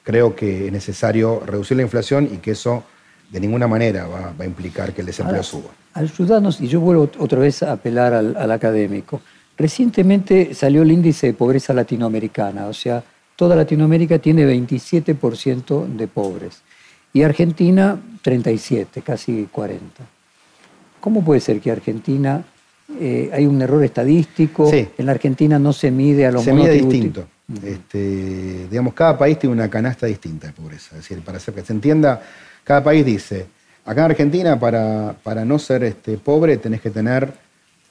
creo 0.03 0.35
que 0.35 0.67
es 0.67 0.71
necesario 0.71 1.41
reducir 1.45 1.75
la 1.77 1.83
inflación 1.83 2.29
y 2.31 2.37
que 2.37 2.51
eso 2.51 2.83
de 3.29 3.39
ninguna 3.39 3.67
manera 3.67 4.07
va, 4.07 4.33
a 4.39 4.45
implicar 4.45 4.93
que 4.93 5.01
el 5.01 5.07
desempleo 5.07 5.43
suba. 5.43 5.69
Ayúdanos, 5.93 6.61
y 6.61 6.67
yo 6.67 6.79
vuelvo 6.79 7.09
otra 7.19 7.39
vez 7.39 7.61
a 7.63 7.73
apelar 7.73 8.13
al, 8.13 8.51
académico. 8.51 9.21
Recientemente 9.57 10.53
salió 10.53 10.83
el 10.83 10.91
índice 10.91 11.27
de 11.27 11.33
pobreza 11.33 11.73
latinoamericana, 11.73 12.67
o 12.67 12.73
sea, 12.73 13.03
toda 13.37 13.55
Latinoamérica 13.55 14.19
tiene 14.19 14.45
27% 14.45 15.87
de 15.87 16.07
pobres 16.07 16.63
y 17.13 17.23
Argentina 17.23 17.97
37, 18.21 19.01
casi 19.01 19.47
40. 19.49 20.03
¿Cómo 20.99 21.23
puede 21.23 21.39
ser 21.39 21.61
que 21.61 21.71
Argentina 21.71 22.43
eh, 22.99 23.29
hay 23.31 23.45
un 23.45 23.61
error 23.61 23.83
estadístico? 23.83 24.69
En 24.73 25.05
la 25.05 25.13
Argentina 25.13 25.57
no 25.57 25.71
se 25.71 25.91
mide 25.91 26.25
a 26.25 26.31
los 26.31 26.43
Se 26.43 26.51
mide 26.51 26.73
distinto. 26.73 27.27
Este, 27.63 28.67
digamos, 28.69 28.93
cada 28.93 29.17
país 29.17 29.39
tiene 29.39 29.53
una 29.53 29.69
canasta 29.69 30.05
distinta 30.07 30.47
de 30.47 30.53
pobreza. 30.53 30.97
Es 30.97 31.03
decir, 31.03 31.21
para 31.21 31.37
hacer 31.37 31.53
que 31.53 31.61
se 31.61 31.71
entienda, 31.71 32.21
cada 32.63 32.83
país 32.83 33.05
dice, 33.05 33.45
acá 33.85 34.03
en 34.03 34.11
Argentina 34.11 34.59
para, 34.59 35.15
para 35.23 35.45
no 35.45 35.59
ser 35.59 35.83
este, 35.83 36.17
pobre 36.17 36.57
tenés 36.57 36.81
que 36.81 36.89
tener 36.89 37.31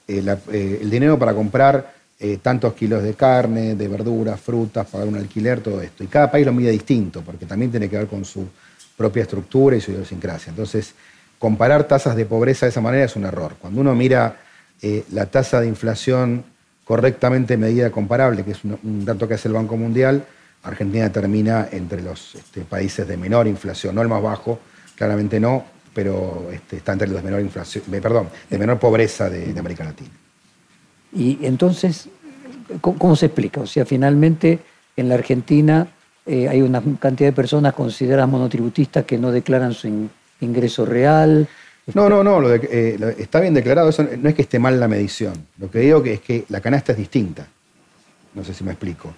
eh, 0.09 0.37
eh, 0.53 0.79
el 0.83 0.91
dinero 0.91 1.19
para 1.19 1.33
comprar 1.35 1.95
tantos 2.43 2.73
kilos 2.73 3.03
de 3.03 3.15
carne, 3.15 3.75
de 3.75 3.89
verduras, 3.89 4.41
frutas, 4.41 4.87
pagar 4.87 5.07
un 5.07 5.17
alquiler, 5.17 5.61
todo 5.61 5.83
esto. 5.83 6.03
Y 6.03 6.07
cada 6.07 6.31
país 6.31 6.47
lo 6.47 6.53
mide 6.53 6.71
distinto, 6.71 7.21
porque 7.21 7.45
también 7.45 7.71
tiene 7.71 7.91
que 7.91 7.99
ver 7.99 8.07
con 8.07 8.25
su 8.25 8.49
propia 8.97 9.23
estructura 9.23 9.77
y 9.77 9.81
su 9.81 9.93
idiosincrasia. 9.93 10.51
Entonces, 10.51 10.95
comparar 11.39 11.85
tasas 11.85 12.17
de 12.17 12.25
pobreza 12.25 12.67
de 12.67 12.71
esa 12.71 12.81
manera 12.81 13.05
es 13.05 13.17
un 13.17 13.25
error. 13.25 13.57
Cuando 13.61 13.81
uno 13.81 13.95
mira 13.95 14.37
eh, 14.83 15.05
la 15.13 15.27
tasa 15.27 15.61
de 15.61 15.69
inflación 15.69 16.45
correctamente 16.85 17.57
medida 17.57 17.91
comparable, 17.91 18.45
que 18.45 18.53
es 18.53 18.65
un, 18.65 19.05
dato 19.05 19.27
que 19.27 19.35
hace 19.35 19.49
el 19.49 19.55
Banco 19.55 19.77
Mundial, 19.77 20.25
Argentina 20.63 21.11
termina 21.11 21.69
entre 21.71 22.01
los 22.01 22.35
este, 22.35 22.63
países 22.63 23.07
de 23.07 23.17
menor 23.17 23.47
inflación, 23.47 23.95
no 23.95 24.03
el 24.03 24.09
más 24.09 24.23
bajo, 24.23 24.61
claramente 24.95 25.39
no, 25.41 25.65
pero 25.93 26.49
este, 26.53 26.77
está 26.77 26.93
entre 26.93 27.09
los 27.09 27.17
de 27.17 27.23
menor 27.23 27.41
inflación, 27.41 27.85
perdón, 28.03 28.29
de 28.49 28.59
menor 28.59 28.79
pobreza 28.79 29.29
de, 29.29 29.59
América 29.59 29.85
Latina. 29.85 30.11
Y 31.13 31.39
entonces, 31.43 32.09
¿cómo, 32.81 33.17
se 33.17 33.27
explica? 33.27 33.61
O 33.61 33.67
sea, 33.67 33.85
finalmente 33.85 34.59
en 34.97 35.09
la 35.09 35.15
Argentina 35.15 35.89
eh, 36.25 36.49
hay 36.49 36.63
una 36.63 36.83
cantidad 36.99 37.31
de 37.31 37.33
personas 37.35 37.75
consideradas 37.75 38.29
monotributistas 38.29 39.05
que 39.05 39.19
no 39.19 39.31
declaran 39.31 39.73
su 39.73 40.09
ingreso 40.41 40.85
real. 40.85 41.49
No, 41.95 42.09
no, 42.09 42.25
no, 42.25 42.53
eh, 42.53 43.15
está 43.19 43.41
bien 43.41 43.55
declarado, 43.55 43.89
eso 43.89 44.05
no 44.19 44.29
es 44.29 44.35
que 44.35 44.43
esté 44.43 44.59
mal 44.59 44.79
la 44.81 44.89
medición. 44.89 45.35
Lo 45.59 45.71
que 45.71 45.79
digo 45.81 46.03
que 46.03 46.15
es 46.15 46.21
que 46.21 46.45
la 46.49 46.61
canasta 46.61 46.93
es 46.93 46.99
distinta. 46.99 47.47
No 48.35 48.45
sé 48.45 48.53
si 48.53 48.65
me 48.65 48.73
explico. 48.73 49.15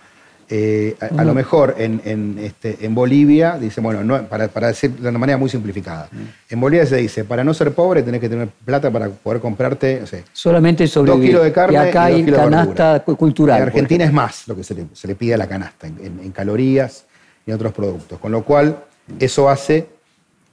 Eh, 0.51 0.97
a, 0.99 1.25
lo 1.25 1.35
mejor 1.35 1.75
en, 1.77 2.39
este, 2.41 2.79
en 2.81 2.95
Bolivia, 2.95 3.59
dice, 3.59 3.83
bueno, 3.83 4.27
para, 4.29 4.49
para 4.49 4.69
decir 4.69 4.93
de 4.93 5.07
una 5.07 5.19
manera 5.19 5.37
muy 5.37 5.51
simplificada, 5.51 6.09
en 6.49 6.59
Bolivia 6.59 6.87
se 6.87 6.97
dice, 6.97 7.25
para 7.25 7.45
no 7.45 7.53
ser 7.53 7.75
pobre 7.75 8.03
tenés 8.03 8.19
que 8.19 8.31
tener 8.31 8.49
plata 8.65 8.91
para 8.91 9.11
poder 9.11 9.43
comprarte, 9.43 10.03
solamente 10.33 10.87
sobre 10.87 11.11
dos 11.11 11.21
kilos 11.21 11.45
de 11.45 11.53
carne 11.53 11.75
y 11.75 11.77
acá 11.77 12.05
hay 12.05 12.25
canasta 12.25 13.01
cultural. 13.05 13.59
En 13.59 13.63
Argentina 13.65 14.05
es 14.07 14.13
más 14.13 14.49
lo 14.49 14.57
que 14.57 14.65
se 14.65 14.75
le, 14.75 15.15
pide 15.15 15.35
a 15.35 15.37
la 15.37 15.47
canasta, 15.47 15.87
en, 15.87 16.33
calorías 16.33 17.05
y 17.47 17.51
en 17.51 17.55
otros 17.55 17.75
productos. 17.75 18.19
Con 18.19 18.33
lo 18.33 18.43
cual, 18.43 18.85
eso 19.21 19.51
hace 19.51 19.87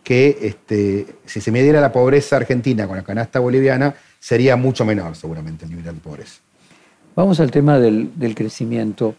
que 0.03 0.37
este, 0.41 1.05
si 1.25 1.39
se 1.39 1.51
midiera 1.53 1.79
la 1.79 1.93
pobreza 1.93 2.35
argentina 2.35 2.85
con 2.85 2.97
la 2.97 3.03
canasta 3.03 3.39
boliviana, 3.39 3.95
sería 4.19 4.57
mucho 4.57 4.83
menor 4.83 5.15
seguramente 5.15 5.63
el 5.63 5.71
nivel 5.71 5.85
de 5.85 5.93
pobreza. 5.93 6.41
Vamos 7.15 7.39
al 7.39 7.49
tema 7.49 7.79
del, 7.79 8.11
del 8.15 8.35
crecimiento. 8.35 9.15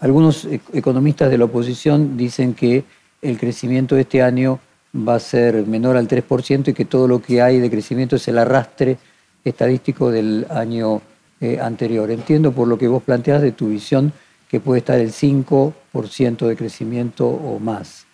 Algunos 0.00 0.44
e-, 0.44 0.60
economistas 0.72 1.30
de 1.30 1.38
la 1.38 1.44
oposición 1.44 2.16
dicen 2.16 2.54
que 2.54 2.84
el 3.22 3.38
crecimiento 3.38 3.94
de 3.94 4.02
este 4.02 4.22
año 4.22 4.60
va 4.94 5.16
a 5.16 5.20
ser 5.20 5.66
menor 5.66 5.96
al 5.96 6.08
3% 6.08 6.68
y 6.68 6.72
que 6.72 6.84
todo 6.84 7.08
lo 7.08 7.20
que 7.20 7.42
hay 7.42 7.58
de 7.58 7.70
crecimiento 7.70 8.16
es 8.16 8.26
el 8.28 8.38
arrastre 8.38 8.98
estadístico 9.44 10.10
del 10.10 10.46
año 10.50 11.00
eh, 11.40 11.58
anterior. 11.60 12.10
Entiendo 12.10 12.52
por 12.52 12.68
lo 12.68 12.78
que 12.78 12.88
vos 12.88 13.02
planteas 13.02 13.42
de 13.42 13.52
tu 13.52 13.68
visión 13.68 14.12
que 14.48 14.60
puede 14.60 14.78
estar 14.78 14.98
el 14.98 15.12
5% 15.12 16.46
de 16.46 16.56
crecimiento 16.56 17.28
o 17.28 17.58
más. 17.58 18.06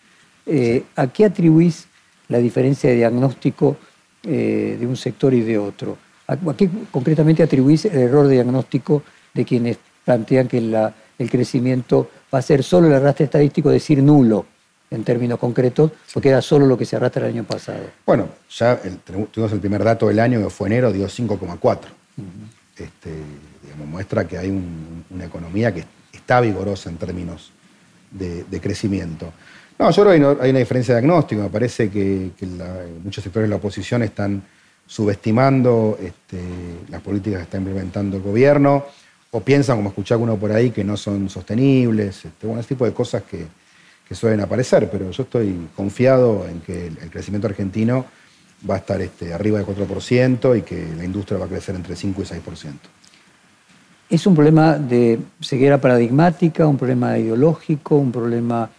Eh, 0.47 0.85
¿A 0.97 1.07
qué 1.07 1.25
atribuís 1.25 1.87
la 2.29 2.39
diferencia 2.39 2.91
de 2.91 2.97
diagnóstico 2.97 3.77
eh, 4.25 4.77
de 4.79 4.87
un 4.87 4.97
sector 4.97 5.33
y 5.33 5.43
de 5.43 5.59
otro? 5.59 5.97
¿A, 6.27 6.37
qué 6.57 6.69
concretamente 6.91 7.43
atribuís 7.43 7.85
el 7.85 7.99
error 7.99 8.27
de 8.27 8.35
diagnóstico 8.35 9.03
de 9.33 9.45
quienes 9.45 9.79
plantean 10.05 10.49
que 10.49 10.61
la 10.61 10.95
el 11.19 11.31
crecimiento 11.31 12.11
va 12.33 12.39
a 12.39 12.43
ser 12.43 12.63
solo 12.63 12.89
el 12.89 12.95
arrastre 12.95 13.27
estadístico, 13.27 13.71
decir 13.71 14.03
nulo 14.03 14.47
en 14.91 15.05
términos 15.05 15.39
concretos, 15.39 15.91
porque 16.13 16.29
era 16.29 16.41
solo 16.41 16.67
lo 16.67 16.79
que 16.79 16.85
se 16.85 16.97
arrastra 16.97 17.27
el 17.27 17.35
año 17.35 17.45
pasado. 17.45 17.85
Bueno, 18.07 18.29
ya 18.51 18.81
tuvimos 19.33 19.53
el 19.53 19.61
primer 19.61 19.83
dato 19.83 20.09
del 20.09 20.21
año, 20.21 20.43
que 20.43 20.51
fue 20.51 20.69
enero, 20.69 20.93
dio 20.93 21.07
5,4. 21.07 21.79
este, 22.77 23.11
muestra 23.87 24.27
que 24.27 24.39
hay 24.39 24.51
una 25.11 25.25
economía 25.25 25.75
que 25.75 25.85
está 26.13 26.41
vigorosa 26.41 26.91
en 26.91 26.97
términos 26.97 27.51
de, 28.11 28.61
crecimiento. 28.61 29.33
No, 29.79 29.91
yo 29.91 30.05
creo 30.05 30.37
que 30.37 30.43
hay 30.45 30.51
una 30.51 30.59
diferencia 30.61 30.95
de 30.95 31.01
diagnóstico. 31.01 31.43
Me 31.43 31.51
parece 31.51 31.91
que, 31.91 32.31
muchos 33.03 33.25
sectores 33.25 33.49
de 33.49 33.51
la 33.51 33.57
oposición 33.57 34.03
están 34.03 34.43
subestimando 34.87 35.99
este, 36.01 36.41
las 36.89 37.01
políticas 37.01 37.39
que 37.39 37.45
está 37.45 37.57
implementando 37.59 38.17
el 38.17 38.23
gobierno 38.23 38.85
o 39.35 39.41
piensan, 39.41 39.79
como 39.79 39.89
escuché 39.89 40.15
alguno 40.15 40.37
por 40.37 40.53
ahí, 40.53 40.71
que 40.71 40.85
no 40.85 40.97
son 40.97 41.29
sostenibles, 41.29 42.25
este, 42.25 42.47
bueno, 42.47 42.61
ese 42.61 42.69
tipo 42.69 42.85
de 42.85 42.93
cosas 42.93 43.25
que, 43.25 43.47
suelen 44.15 44.41
aparecer, 44.41 44.89
pero 44.93 45.11
yo 45.11 45.25
estoy 45.25 45.57
confiado 45.75 46.47
en 46.49 46.61
que 46.61 46.87
el, 46.87 47.11
crecimiento 47.11 47.49
argentino 47.49 48.05
va 48.71 48.77
a 48.77 48.79
estar 48.79 49.01
este, 49.01 49.35
arriba 49.35 49.59
del 49.59 49.67
4% 49.67 50.57
y 50.57 50.63
que 50.63 50.87
la 50.97 51.05
industria 51.05 51.37
va 51.37 51.47
a 51.47 51.49
crecer 51.49 51.75
entre 51.75 51.97
5 51.97 52.23
y 52.23 52.25
6%. 52.25 52.41
¿Es 54.09 54.25
un 54.25 54.37
problema 54.37 54.79
de 54.79 55.19
ceguera 55.41 55.81
paradigmática, 55.81 56.65
un 56.69 56.77
problema 56.77 57.19
ideológico, 57.19 57.97
un 57.97 58.13
problema 58.13 58.71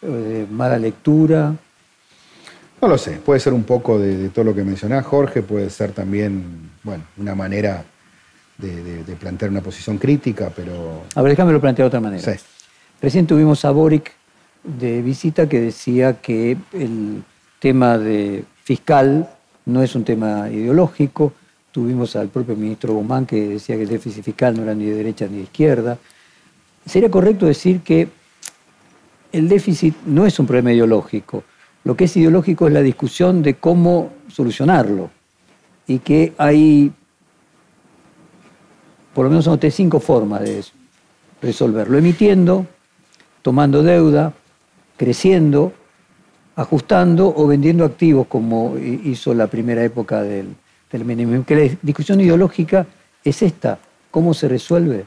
eh, 0.00 0.06
de 0.06 0.46
mala 0.46 0.78
lectura? 0.78 1.56
No 2.80 2.86
lo 2.86 2.96
sé, 2.96 3.14
puede 3.16 3.40
ser 3.40 3.52
un 3.52 3.64
poco 3.64 3.98
de, 3.98 4.16
de 4.16 4.28
todo 4.28 4.44
lo 4.44 4.54
que 4.54 4.62
mencionás, 4.62 5.04
Jorge, 5.04 5.42
puede 5.42 5.70
ser 5.70 5.90
también, 5.90 6.70
bueno, 6.84 7.02
una 7.16 7.34
manera 7.34 7.84
de, 8.58 9.16
plantear 9.18 9.50
una 9.50 9.60
posición 9.60 9.98
crítica, 9.98 10.52
pero... 10.54 11.02
A 11.14 11.22
ver, 11.22 11.32
déjame 11.32 11.52
lo 11.52 11.60
plantear 11.60 11.84
de 11.84 11.88
otra 11.88 12.00
manera. 12.00 12.22
Sí. 12.22 12.40
Recién 13.00 13.26
tuvimos 13.26 13.64
a 13.64 13.70
Boric 13.70 14.12
de 14.62 15.02
visita 15.02 15.48
que 15.48 15.60
decía 15.60 16.20
que 16.20 16.56
el 16.72 17.22
tema 17.58 17.98
de 17.98 18.44
fiscal 18.62 19.28
no 19.66 19.82
es 19.82 19.94
un 19.94 20.04
tema 20.04 20.50
ideológico. 20.50 21.32
Tuvimos 21.70 22.16
al 22.16 22.28
propio 22.28 22.56
ministro 22.56 22.94
Guzmán 22.94 23.26
que 23.26 23.48
decía 23.48 23.76
que 23.76 23.82
el 23.82 23.88
déficit 23.88 24.24
fiscal 24.24 24.56
no 24.56 24.62
era 24.62 24.74
ni 24.74 24.86
de 24.86 24.94
derecha 24.94 25.26
ni 25.26 25.38
de 25.38 25.42
izquierda. 25.42 25.98
Sería 26.86 27.10
correcto 27.10 27.46
decir 27.46 27.80
que 27.80 28.08
el 29.32 29.48
déficit 29.48 29.96
no 30.06 30.26
es 30.26 30.38
un 30.38 30.46
problema 30.46 30.72
ideológico. 30.72 31.42
Lo 31.82 31.96
que 31.96 32.04
es 32.04 32.16
ideológico 32.16 32.66
es 32.66 32.72
la 32.72 32.82
discusión 32.82 33.42
de 33.42 33.54
cómo 33.54 34.12
solucionarlo. 34.28 35.10
Y 35.86 35.98
que 35.98 36.32
hay 36.38 36.92
por 39.14 39.24
lo 39.24 39.30
menos 39.30 39.46
anoté 39.46 39.70
cinco 39.70 40.00
formas 40.00 40.42
de 40.42 40.64
resolverlo. 41.40 41.96
Emitiendo, 41.96 42.66
tomando 43.42 43.82
deuda, 43.82 44.32
creciendo, 44.96 45.72
ajustando 46.56 47.32
o 47.34 47.46
vendiendo 47.46 47.84
activos 47.84 48.26
como 48.26 48.76
hizo 48.78 49.34
la 49.34 49.46
primera 49.46 49.82
época 49.84 50.22
del, 50.22 50.54
del 50.90 51.44
Que 51.44 51.56
la 51.56 51.76
discusión 51.82 52.20
ideológica 52.20 52.86
es 53.22 53.42
esta. 53.42 53.78
¿Cómo 54.10 54.34
se 54.34 54.48
resuelve? 54.48 55.04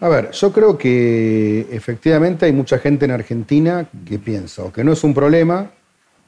A 0.00 0.08
ver, 0.08 0.30
yo 0.30 0.52
creo 0.52 0.78
que 0.78 1.66
efectivamente 1.72 2.46
hay 2.46 2.52
mucha 2.52 2.78
gente 2.78 3.04
en 3.04 3.10
Argentina 3.10 3.88
que 4.06 4.18
piensa 4.18 4.62
o 4.62 4.72
que 4.72 4.84
no 4.84 4.92
es 4.92 5.02
un 5.02 5.12
problema 5.12 5.70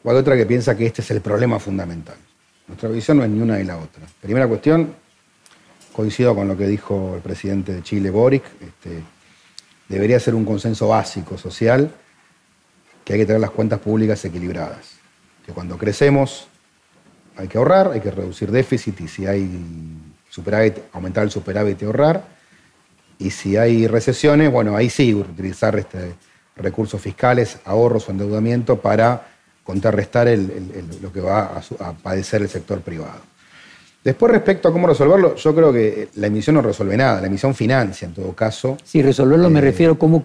o 0.02 0.10
hay 0.10 0.16
otra 0.16 0.36
que 0.36 0.46
piensa 0.46 0.76
que 0.76 0.86
este 0.86 1.02
es 1.02 1.10
el 1.10 1.20
problema 1.20 1.58
fundamental. 1.60 2.16
Nuestra 2.66 2.88
visión 2.88 3.18
no 3.18 3.24
es 3.24 3.30
ni 3.30 3.40
una 3.40 3.58
ni 3.58 3.64
la 3.64 3.76
otra. 3.76 4.02
Primera 4.20 4.48
cuestión, 4.48 4.94
coincido 6.00 6.34
con 6.34 6.48
lo 6.48 6.56
que 6.56 6.66
dijo 6.66 7.12
el 7.16 7.20
presidente 7.20 7.74
de 7.74 7.82
Chile, 7.82 8.08
Boric, 8.08 8.42
este, 8.58 9.02
debería 9.86 10.18
ser 10.18 10.34
un 10.34 10.46
consenso 10.46 10.88
básico 10.88 11.36
social 11.36 11.90
que 13.04 13.12
hay 13.12 13.18
que 13.18 13.26
tener 13.26 13.40
las 13.40 13.50
cuentas 13.50 13.80
públicas 13.80 14.24
equilibradas. 14.24 14.92
Que 15.44 15.52
cuando 15.52 15.76
crecemos 15.76 16.48
hay 17.36 17.48
que 17.48 17.58
ahorrar, 17.58 17.92
hay 17.92 18.00
que 18.00 18.10
reducir 18.10 18.50
déficit 18.50 18.98
y 19.02 19.08
si 19.08 19.26
hay 19.26 19.46
superávit, 20.30 20.78
aumentar 20.94 21.24
el 21.24 21.30
superávit 21.30 21.82
y 21.82 21.84
ahorrar. 21.84 22.24
Y 23.18 23.30
si 23.30 23.58
hay 23.58 23.86
recesiones, 23.86 24.50
bueno, 24.50 24.76
ahí 24.76 24.88
sí 24.88 25.14
utilizar 25.14 25.78
este, 25.78 26.14
recursos 26.56 26.98
fiscales, 26.98 27.58
ahorros 27.66 28.08
o 28.08 28.12
endeudamiento 28.12 28.80
para 28.80 29.26
contrarrestar 29.64 30.28
lo 31.02 31.12
que 31.12 31.20
va 31.20 31.60
a, 31.78 31.92
padecer 31.92 32.40
el 32.40 32.48
sector 32.48 32.80
privado. 32.80 33.20
Después, 34.02 34.32
respecto 34.32 34.68
a 34.68 34.72
cómo 34.72 34.86
resolverlo, 34.86 35.36
yo 35.36 35.54
creo 35.54 35.72
que 35.72 36.08
la 36.14 36.28
emisión 36.28 36.54
no 36.56 36.62
resuelve 36.62 36.96
nada, 36.96 37.20
la 37.20 37.26
emisión 37.26 37.54
financia 37.54 38.06
en 38.06 38.14
todo 38.14 38.32
caso. 38.32 38.78
Sí, 38.82 39.02
resolverlo 39.02 39.50
me 39.50 39.58
eh, 39.58 39.62
refiero 39.62 39.92
a 39.92 39.98
cómo 39.98 40.22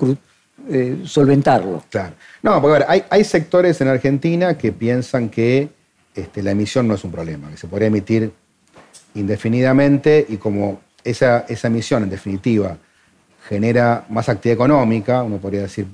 eh, 0.69 1.01
solventarlo. 1.03 1.83
Claro. 1.89 2.13
No, 2.41 2.61
porque 2.61 2.83
a 2.83 2.87
ver, 2.87 3.03
hay, 3.09 3.23
sectores 3.25 3.81
en 3.81 3.89
Argentina 3.89 4.57
que 4.57 4.71
piensan 4.71 5.29
que 5.29 5.69
este, 6.15 6.41
la 6.41 6.51
emisión 6.51 6.87
no 6.87 6.95
es 6.95 7.03
un 7.03 7.11
problema, 7.11 7.49
que 7.49 7.57
se 7.57 7.67
podría 7.67 7.89
emitir 7.89 8.31
indefinidamente 9.15 10.25
y 10.27 10.37
como 10.37 10.79
esa, 11.03 11.45
esa 11.49 11.67
emisión 11.67 12.03
en 12.03 12.09
definitiva 12.09 12.77
genera 13.47 14.05
más 14.09 14.29
actividad 14.29 14.55
económica, 14.55 15.21
uno 15.21 15.37
podría 15.37 15.61
decir, 15.61 15.85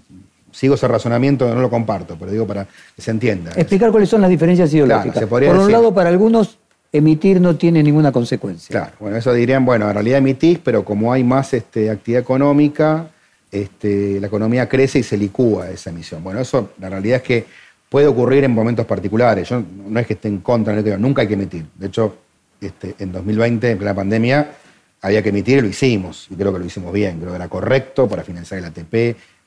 sigo 0.52 0.76
ese 0.76 0.88
razonamiento, 0.88 1.54
no 1.54 1.62
lo 1.62 1.70
comparto, 1.70 2.16
pero 2.18 2.32
digo 2.32 2.48
para 2.48 2.66
que 2.96 3.02
se 3.02 3.12
entienda. 3.12 3.52
Explicar 3.56 3.92
cuáles 3.92 4.10
son 4.10 4.22
las 4.22 4.30
diferencias 4.30 4.74
ideológicas. 4.74 5.26
Por 5.26 5.44
un 5.44 5.72
lado, 5.72 5.94
para 5.94 6.10
algunos, 6.10 6.58
emitir 6.92 7.40
no 7.40 7.56
tiene 7.56 7.82
ninguna 7.84 8.12
consecuencia. 8.12 8.72
Claro, 8.72 8.94
bueno, 9.00 9.18
eso 9.18 9.34
dirían, 9.34 9.66
bueno, 9.66 9.88
en 9.88 9.94
realidad 9.94 10.18
emitís, 10.18 10.60
pero 10.60 10.84
como 10.84 11.14
hay 11.14 11.24
más 11.24 11.54
este, 11.54 11.90
actividad 11.90 12.22
económica, 12.22 13.08
este, 13.52 14.20
la 14.20 14.28
economía 14.28 14.68
crece 14.68 15.00
y 15.00 15.04
se 15.04 15.18
licúa 15.18 15.70
esa 15.70 15.90
emisión. 15.90 16.24
Bueno, 16.24 16.40
eso 16.40 16.72
la 16.80 16.90
realidad 16.90 17.18
es 17.18 17.24
que 17.24 17.46
puede 17.90 18.08
ocurrir 18.08 18.44
en 18.44 18.52
momentos 18.52 18.86
particulares. 18.86 19.50
Yo 19.50 19.62
no 19.88 20.00
es 20.00 20.08
que 20.08 20.14
esté 20.14 20.30
en 20.30 20.40
contra, 20.40 20.74
nunca 20.98 21.22
hay 21.22 21.28
que 21.28 21.34
emitir. 21.34 21.66
De 21.76 21.88
hecho, 21.88 22.16
este, 22.62 22.96
en 23.00 23.12
2020, 23.12 23.72
en 23.72 23.78
plena 23.78 23.94
pandemia, 23.94 24.52
había 25.02 25.22
que 25.22 25.30
emitir 25.30 25.58
y 25.58 25.62
lo 25.62 25.68
hicimos. 25.68 26.28
Y 26.30 26.36
creo 26.36 26.54
que 26.54 26.60
lo 26.60 26.66
hicimos 26.66 26.94
bien. 26.94 27.20
Creo 27.20 27.32
que 27.32 27.36
era 27.36 27.50
correcto 27.50 28.08
para 28.08 28.24
financiar 28.24 28.60
el 28.60 28.66
ATP, 28.66 28.94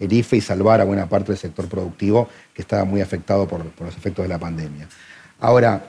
el 0.01 0.12
IFE 0.12 0.36
y 0.36 0.40
salvar 0.40 0.80
a 0.80 0.84
buena 0.84 1.09
parte 1.09 1.32
del 1.32 1.38
sector 1.38 1.68
productivo 1.68 2.28
que 2.53 2.62
estaba 2.62 2.84
muy 2.84 3.01
afectado 3.01 3.47
por, 3.47 3.64
los 3.64 3.97
efectos 3.97 4.24
de 4.24 4.28
la 4.28 4.38
pandemia. 4.38 4.88
Ahora, 5.40 5.82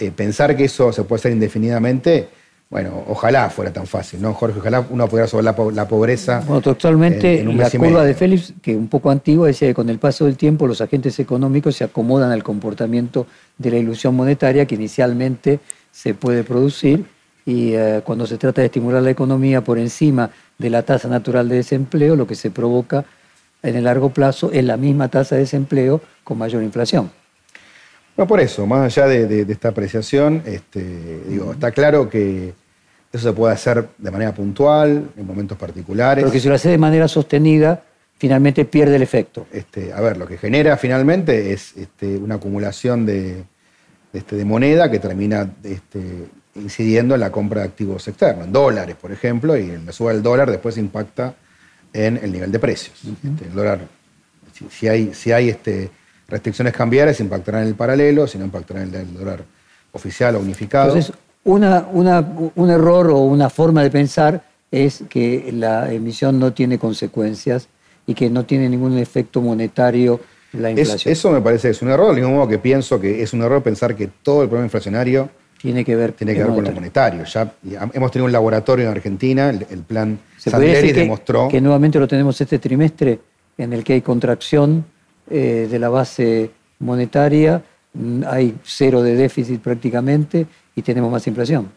eh, 0.00 0.10
pensar 0.10 0.56
que 0.56 0.64
eso 0.64 0.92
se 0.92 1.04
puede 1.04 1.20
hacer 1.20 1.32
indefinidamente 1.32 2.28
bueno, 2.70 3.02
ojalá 3.08 3.50
fuera 3.50 3.72
tan 3.72 3.88
fácil, 3.88 4.22
¿no, 4.22 4.32
Jorge? 4.32 4.60
Ojalá 4.60 4.86
uno 4.88 5.08
pudiera 5.08 5.24
resolver 5.24 5.74
la, 5.74 5.88
pobreza. 5.88 6.40
Bueno, 6.46 6.60
totalmente. 6.60 7.40
En, 7.40 7.58
la 7.58 7.68
curva 7.68 8.04
de 8.04 8.14
Félix, 8.14 8.54
que 8.62 8.76
un 8.76 8.86
poco 8.86 9.10
antigua, 9.10 9.48
decía 9.48 9.66
que 9.66 9.74
con 9.74 9.88
el 9.88 9.98
paso 9.98 10.26
del 10.26 10.36
tiempo 10.36 10.68
los 10.68 10.80
agentes 10.80 11.18
económicos 11.18 11.74
se 11.74 11.82
acomodan 11.82 12.30
al 12.30 12.44
comportamiento 12.44 13.26
de 13.58 13.72
la 13.72 13.76
ilusión 13.78 14.14
monetaria 14.14 14.66
que 14.66 14.76
inicialmente 14.76 15.58
se 15.90 16.14
puede 16.14 16.44
producir 16.44 17.06
y 17.44 17.72
eh, 17.72 18.02
cuando 18.04 18.24
se 18.28 18.38
trata 18.38 18.60
de 18.60 18.66
estimular 18.66 19.02
la 19.02 19.10
economía 19.10 19.64
por 19.64 19.76
encima 19.76 20.30
de 20.56 20.70
la 20.70 20.84
tasa 20.84 21.08
natural 21.08 21.48
de 21.48 21.56
desempleo, 21.56 22.14
lo 22.14 22.28
que 22.28 22.36
se 22.36 22.52
provoca 22.52 23.04
en 23.64 23.74
el 23.74 23.82
largo 23.82 24.10
plazo 24.10 24.52
es 24.52 24.64
la 24.64 24.76
misma 24.76 25.08
tasa 25.08 25.34
de 25.34 25.40
desempleo 25.40 26.00
con 26.22 26.38
mayor 26.38 26.62
inflación. 26.62 27.10
No, 28.20 28.26
por 28.26 28.38
eso, 28.38 28.66
más 28.66 28.98
allá 28.98 29.08
de, 29.08 29.46
esta 29.50 29.70
apreciación, 29.70 30.42
este, 30.44 31.22
digo, 31.26 31.52
está 31.52 31.70
claro 31.70 32.10
que 32.10 32.52
eso 33.10 33.28
se 33.30 33.32
puede 33.32 33.54
hacer 33.54 33.88
de 33.96 34.10
manera 34.10 34.34
puntual, 34.34 35.10
en 35.16 35.26
momentos 35.26 35.56
particulares. 35.56 36.22
Porque 36.22 36.38
si 36.38 36.46
lo 36.46 36.54
hace 36.54 36.68
de 36.68 36.76
manera 36.76 37.08
sostenida, 37.08 37.82
finalmente 38.18 38.66
pierde 38.66 38.96
el 38.96 39.00
efecto. 39.00 39.46
Este, 39.50 39.94
a 39.94 40.02
ver, 40.02 40.18
lo 40.18 40.26
que 40.26 40.36
genera 40.36 40.76
finalmente 40.76 41.54
es 41.54 41.74
este, 41.78 42.18
una 42.18 42.34
acumulación 42.34 43.06
de, 43.06 43.42
este, 44.12 44.36
de 44.36 44.44
moneda 44.44 44.90
que 44.90 44.98
termina 44.98 45.50
incidiendo 46.56 47.14
en 47.14 47.20
la 47.22 47.32
compra 47.32 47.62
de 47.62 47.68
activos 47.68 48.06
externos, 48.06 48.44
en 48.44 48.52
dólares, 48.52 48.96
por 49.00 49.12
ejemplo, 49.12 49.56
y 49.56 49.70
en 49.70 49.86
la 49.86 49.92
suba 49.92 50.12
del 50.12 50.22
dólar 50.22 50.50
después 50.50 50.76
impacta 50.76 51.36
en 51.94 52.18
el 52.18 52.30
nivel 52.30 52.52
de 52.52 52.58
precios. 52.58 53.00
El 53.24 53.54
dólar, 53.54 53.80
si, 54.70 54.88
hay, 54.88 55.14
si 55.14 55.32
hay 55.32 55.48
este, 55.48 55.90
restricciones 56.30 56.72
cambiarias, 56.72 57.20
impactarán 57.20 57.62
en 57.62 57.68
el 57.68 57.74
paralelo, 57.74 58.26
si 58.26 58.38
no 58.38 58.44
impactarán 58.44 58.88
en 58.88 58.94
el 58.94 59.14
dólar 59.14 59.42
oficial 59.92 60.36
o 60.36 60.40
unificado. 60.40 60.96
Entonces, 60.96 61.12
una, 61.44 61.86
un 61.92 62.70
error 62.70 63.10
o 63.10 63.18
una 63.18 63.50
forma 63.50 63.82
de 63.82 63.90
pensar 63.90 64.44
es 64.70 65.04
que 65.08 65.50
la 65.52 65.92
emisión 65.92 66.38
no 66.38 66.52
tiene 66.52 66.78
consecuencias 66.78 67.68
y 68.06 68.14
que 68.14 68.30
no 68.30 68.44
tiene 68.44 68.68
ningún 68.68 68.98
efecto 68.98 69.40
monetario 69.40 70.20
la 70.52 70.70
inflación. 70.70 71.12
eso 71.12 71.30
me 71.30 71.40
parece 71.40 71.68
que 71.68 71.72
es 71.72 71.82
un 71.82 71.90
error, 71.90 72.08
del 72.08 72.24
mismo 72.24 72.36
modo 72.36 72.48
que 72.48 72.58
pienso 72.58 73.00
que 73.00 73.22
es 73.22 73.32
un 73.32 73.42
error 73.42 73.62
pensar 73.62 73.94
que 73.94 74.08
todo 74.22 74.42
el 74.42 74.48
problema 74.48 74.66
inflacionario 74.66 75.30
tiene 75.60 75.84
que 75.84 75.94
ver, 75.94 76.12
tiene 76.12 76.34
que 76.34 76.42
ver 76.42 76.54
con 76.54 76.64
lo 76.64 76.72
monetario. 76.72 77.24
Ya 77.24 77.52
hemos 77.92 78.10
tenido 78.10 78.24
un 78.24 78.32
laboratorio 78.32 78.86
en 78.86 78.90
Argentina, 78.90 79.50
el, 79.50 79.82
plan 79.82 80.18
Sandleri 80.38 80.92
demostró... 80.92 81.48
Que 81.48 81.60
nuevamente 81.60 81.98
lo 81.98 82.08
tenemos 82.08 82.40
este 82.40 82.58
trimestre, 82.58 83.20
en 83.58 83.72
el 83.74 83.84
que 83.84 83.92
hay 83.92 84.00
contracción 84.00 84.86
eh, 85.30 85.68
de 85.70 85.78
la 85.78 85.88
base 85.88 86.50
monetaria, 86.80 87.62
mm, 87.94 88.22
hay 88.26 88.56
cero 88.64 89.02
de 89.02 89.14
déficit 89.14 89.60
prácticamente 89.60 90.46
y 90.74 90.82
tenemos 90.82 91.10
más 91.10 91.26
inflación. 91.26 91.70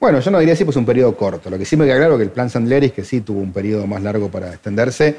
Bueno, 0.00 0.18
yo 0.20 0.30
no 0.30 0.38
diría 0.40 0.54
así, 0.54 0.64
pues 0.64 0.76
un 0.76 0.84
periodo 0.84 1.16
corto. 1.16 1.48
Lo 1.48 1.58
que 1.58 1.64
sí 1.64 1.76
me 1.76 1.84
queda 1.84 1.96
claro 1.96 2.16
que 2.16 2.24
el 2.24 2.30
plan 2.30 2.50
Sandleris, 2.50 2.92
que 2.92 3.04
sí 3.04 3.20
tuvo 3.20 3.40
un 3.40 3.52
periodo 3.52 3.86
más 3.86 4.02
largo 4.02 4.28
para 4.28 4.48
extenderse, 4.48 5.16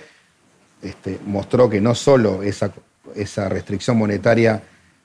este, 0.81 1.19
mostró 1.25 1.69
que 1.69 1.79
no 1.79 1.95
solo 1.95 2.43
esa, 2.43 2.71
esa 3.15 3.47
restricción 3.47 3.97
monetaria 3.97 4.61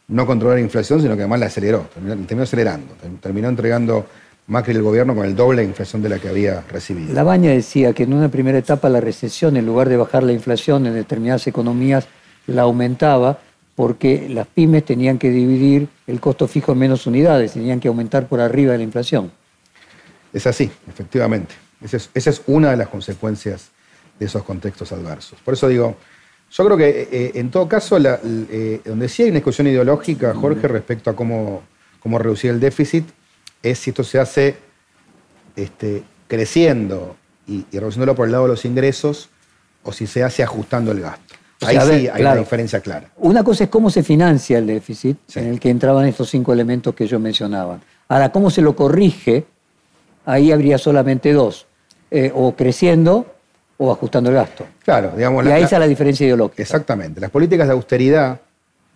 no 0.08 0.26
controló 0.26 0.54
la 0.54 0.60
inflación, 0.60 1.00
sino 1.00 1.14
que 1.14 1.22
además 1.22 1.40
la 1.40 1.46
aceleró, 1.46 1.86
terminó, 1.94 2.42
acelerando, 2.42 2.94
terminó 3.20 3.48
entregando 3.48 4.06
Macri 4.48 4.74
el 4.74 4.82
gobierno 4.82 5.14
con 5.14 5.26
el 5.26 5.36
doble 5.36 5.62
de 5.62 5.68
inflación 5.68 6.02
de 6.02 6.08
la 6.08 6.18
que 6.18 6.28
había 6.28 6.62
recibido. 6.62 7.12
La 7.12 7.22
Baña 7.22 7.50
decía 7.50 7.92
que 7.92 8.04
en 8.04 8.14
una 8.14 8.30
primera 8.30 8.58
etapa 8.58 8.88
la 8.88 9.00
recesión, 9.00 9.56
en 9.56 9.66
lugar 9.66 9.88
de 9.90 9.98
bajar 9.98 10.22
la 10.22 10.32
inflación 10.32 10.86
en 10.86 10.94
determinadas 10.94 11.46
economías, 11.46 12.08
la 12.48 12.62
aumentaba 12.62 13.38
porque 13.76 14.28
las 14.28 14.48
pymes 14.48 14.84
tenían 14.84 15.18
que 15.18 15.30
dividir 15.30 15.88
el 16.08 16.18
costo 16.18 16.48
fijo 16.48 16.72
en 16.72 16.78
menos 16.78 17.06
unidades, 17.06 17.52
tenían 17.52 17.78
que 17.78 17.86
aumentar 17.86 18.26
por 18.26 18.40
arriba 18.40 18.72
de 18.72 18.78
la 18.78 18.84
inflación. 18.84 19.30
Es 20.32 20.46
así, 20.48 20.68
efectivamente. 20.88 21.54
Esa 21.80 22.30
es, 22.30 22.42
una 22.48 22.72
de 22.72 22.76
las 22.76 22.88
consecuencias 22.88 23.68
de 24.18 24.26
esos 24.26 24.42
contextos 24.42 24.90
adversos. 24.90 25.38
Por 25.44 25.54
eso 25.54 25.68
digo, 25.68 25.96
yo 26.50 26.64
creo 26.64 26.76
que 26.76 27.08
eh, 27.12 27.32
en 27.34 27.50
todo 27.50 27.68
caso, 27.68 27.98
eh, 28.00 28.80
donde 28.84 29.08
sí 29.08 29.22
hay 29.22 29.28
una 29.28 29.36
discusión 29.36 29.68
ideológica, 29.68 30.34
Jorge, 30.34 30.66
respecto 30.66 31.10
a 31.10 31.14
cómo, 31.14 31.62
cómo 32.00 32.18
reducir 32.18 32.50
el 32.50 32.58
déficit, 32.58 33.04
es 33.62 33.78
si 33.78 33.90
esto 33.90 34.02
se 34.02 34.18
hace 34.18 34.56
este, 35.54 36.02
creciendo 36.26 37.16
y, 37.46 37.64
y 37.70 37.78
reduciéndolo 37.78 38.16
por 38.16 38.26
el 38.26 38.32
lado 38.32 38.44
de 38.44 38.50
los 38.50 38.64
ingresos 38.64 39.28
o 39.84 39.92
si 39.92 40.08
se 40.08 40.24
hace 40.24 40.42
ajustando 40.42 40.90
el 40.90 41.00
gasto. 41.00 41.27
Ahí 41.62 41.78
sí 41.80 42.08
hay 42.08 42.20
una 42.22 42.36
diferencia 42.36 42.80
clara. 42.80 43.10
Una 43.16 43.42
cosa 43.42 43.64
es 43.64 43.70
cómo 43.70 43.90
se 43.90 44.02
financia 44.02 44.58
el 44.58 44.66
déficit, 44.66 45.18
en 45.34 45.48
el 45.48 45.60
que 45.60 45.70
entraban 45.70 46.06
estos 46.06 46.30
cinco 46.30 46.52
elementos 46.52 46.94
que 46.94 47.06
yo 47.06 47.18
mencionaba. 47.18 47.80
Ahora, 48.08 48.30
cómo 48.30 48.50
se 48.50 48.62
lo 48.62 48.76
corrige, 48.76 49.44
ahí 50.24 50.52
habría 50.52 50.78
solamente 50.78 51.32
dos, 51.32 51.66
eh, 52.10 52.30
o 52.34 52.54
creciendo 52.54 53.26
o 53.76 53.92
ajustando 53.92 54.30
el 54.30 54.36
gasto. 54.36 54.66
Claro, 54.84 55.12
digamos. 55.16 55.44
Y 55.46 55.50
ahí 55.50 55.64
está 55.64 55.78
la 55.78 55.88
diferencia 55.88 56.26
ideológica. 56.26 56.62
Exactamente. 56.62 57.20
Las 57.20 57.30
políticas 57.30 57.66
de 57.66 57.72
austeridad, 57.72 58.40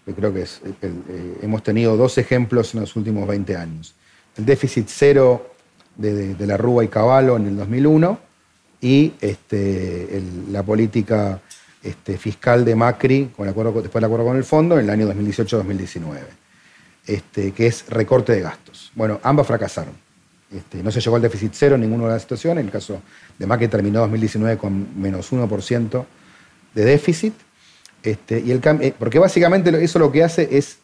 que 0.04 0.14
creo 0.14 0.32
que 0.32 0.42
es, 0.42 0.60
eh, 0.64 1.38
hemos 1.42 1.62
tenido 1.62 1.96
dos 1.96 2.16
ejemplos 2.18 2.74
en 2.74 2.80
los 2.80 2.94
últimos 2.96 3.26
20 3.26 3.56
años. 3.56 3.94
El 4.36 4.44
déficit 4.44 4.86
cero 4.88 5.52
de, 5.96 6.34
la 6.38 6.56
Rúa 6.56 6.84
y 6.84 6.88
Caballo 6.88 7.36
en 7.36 7.48
el 7.48 7.56
2001 7.56 8.18
y 8.80 9.12
este, 9.20 10.22
la 10.50 10.62
política 10.62 11.40
este, 11.82 12.16
fiscal 12.16 12.64
de 12.64 12.74
Macri, 12.74 13.30
con 13.36 13.46
el 13.46 13.50
acuerdo, 13.50 13.72
después 13.82 14.00
del 14.00 14.04
acuerdo 14.04 14.26
con 14.26 14.36
el 14.36 14.44
fondo, 14.44 14.78
en 14.78 14.84
el 14.84 14.90
año 14.90 15.12
2018-2019, 15.12 16.18
este, 17.06 17.52
que 17.52 17.66
es 17.66 17.88
recorte 17.88 18.32
de 18.32 18.40
gastos. 18.40 18.92
Bueno, 18.94 19.20
ambas 19.22 19.46
fracasaron. 19.46 19.94
Este, 20.54 20.82
no 20.82 20.90
se 20.90 21.00
llegó 21.00 21.16
al 21.16 21.22
déficit 21.22 21.52
cero 21.54 21.76
en 21.76 21.80
ninguna 21.80 22.04
de 22.04 22.10
las 22.10 22.22
situaciones. 22.22 22.60
En 22.60 22.66
el 22.66 22.72
caso 22.72 23.00
de 23.38 23.46
Macri 23.46 23.68
terminó 23.68 24.00
2019 24.00 24.58
con 24.58 25.00
menos 25.00 25.32
1% 25.32 26.04
de 26.74 26.84
déficit. 26.84 27.34
Y 28.04 28.50
el, 28.50 28.60
eh, 28.80 28.94
porque 28.98 29.18
básicamente 29.18 29.70
eso 29.82 29.98
lo 29.98 30.10
que 30.10 30.24
hace 30.24 30.48
es 30.50 30.78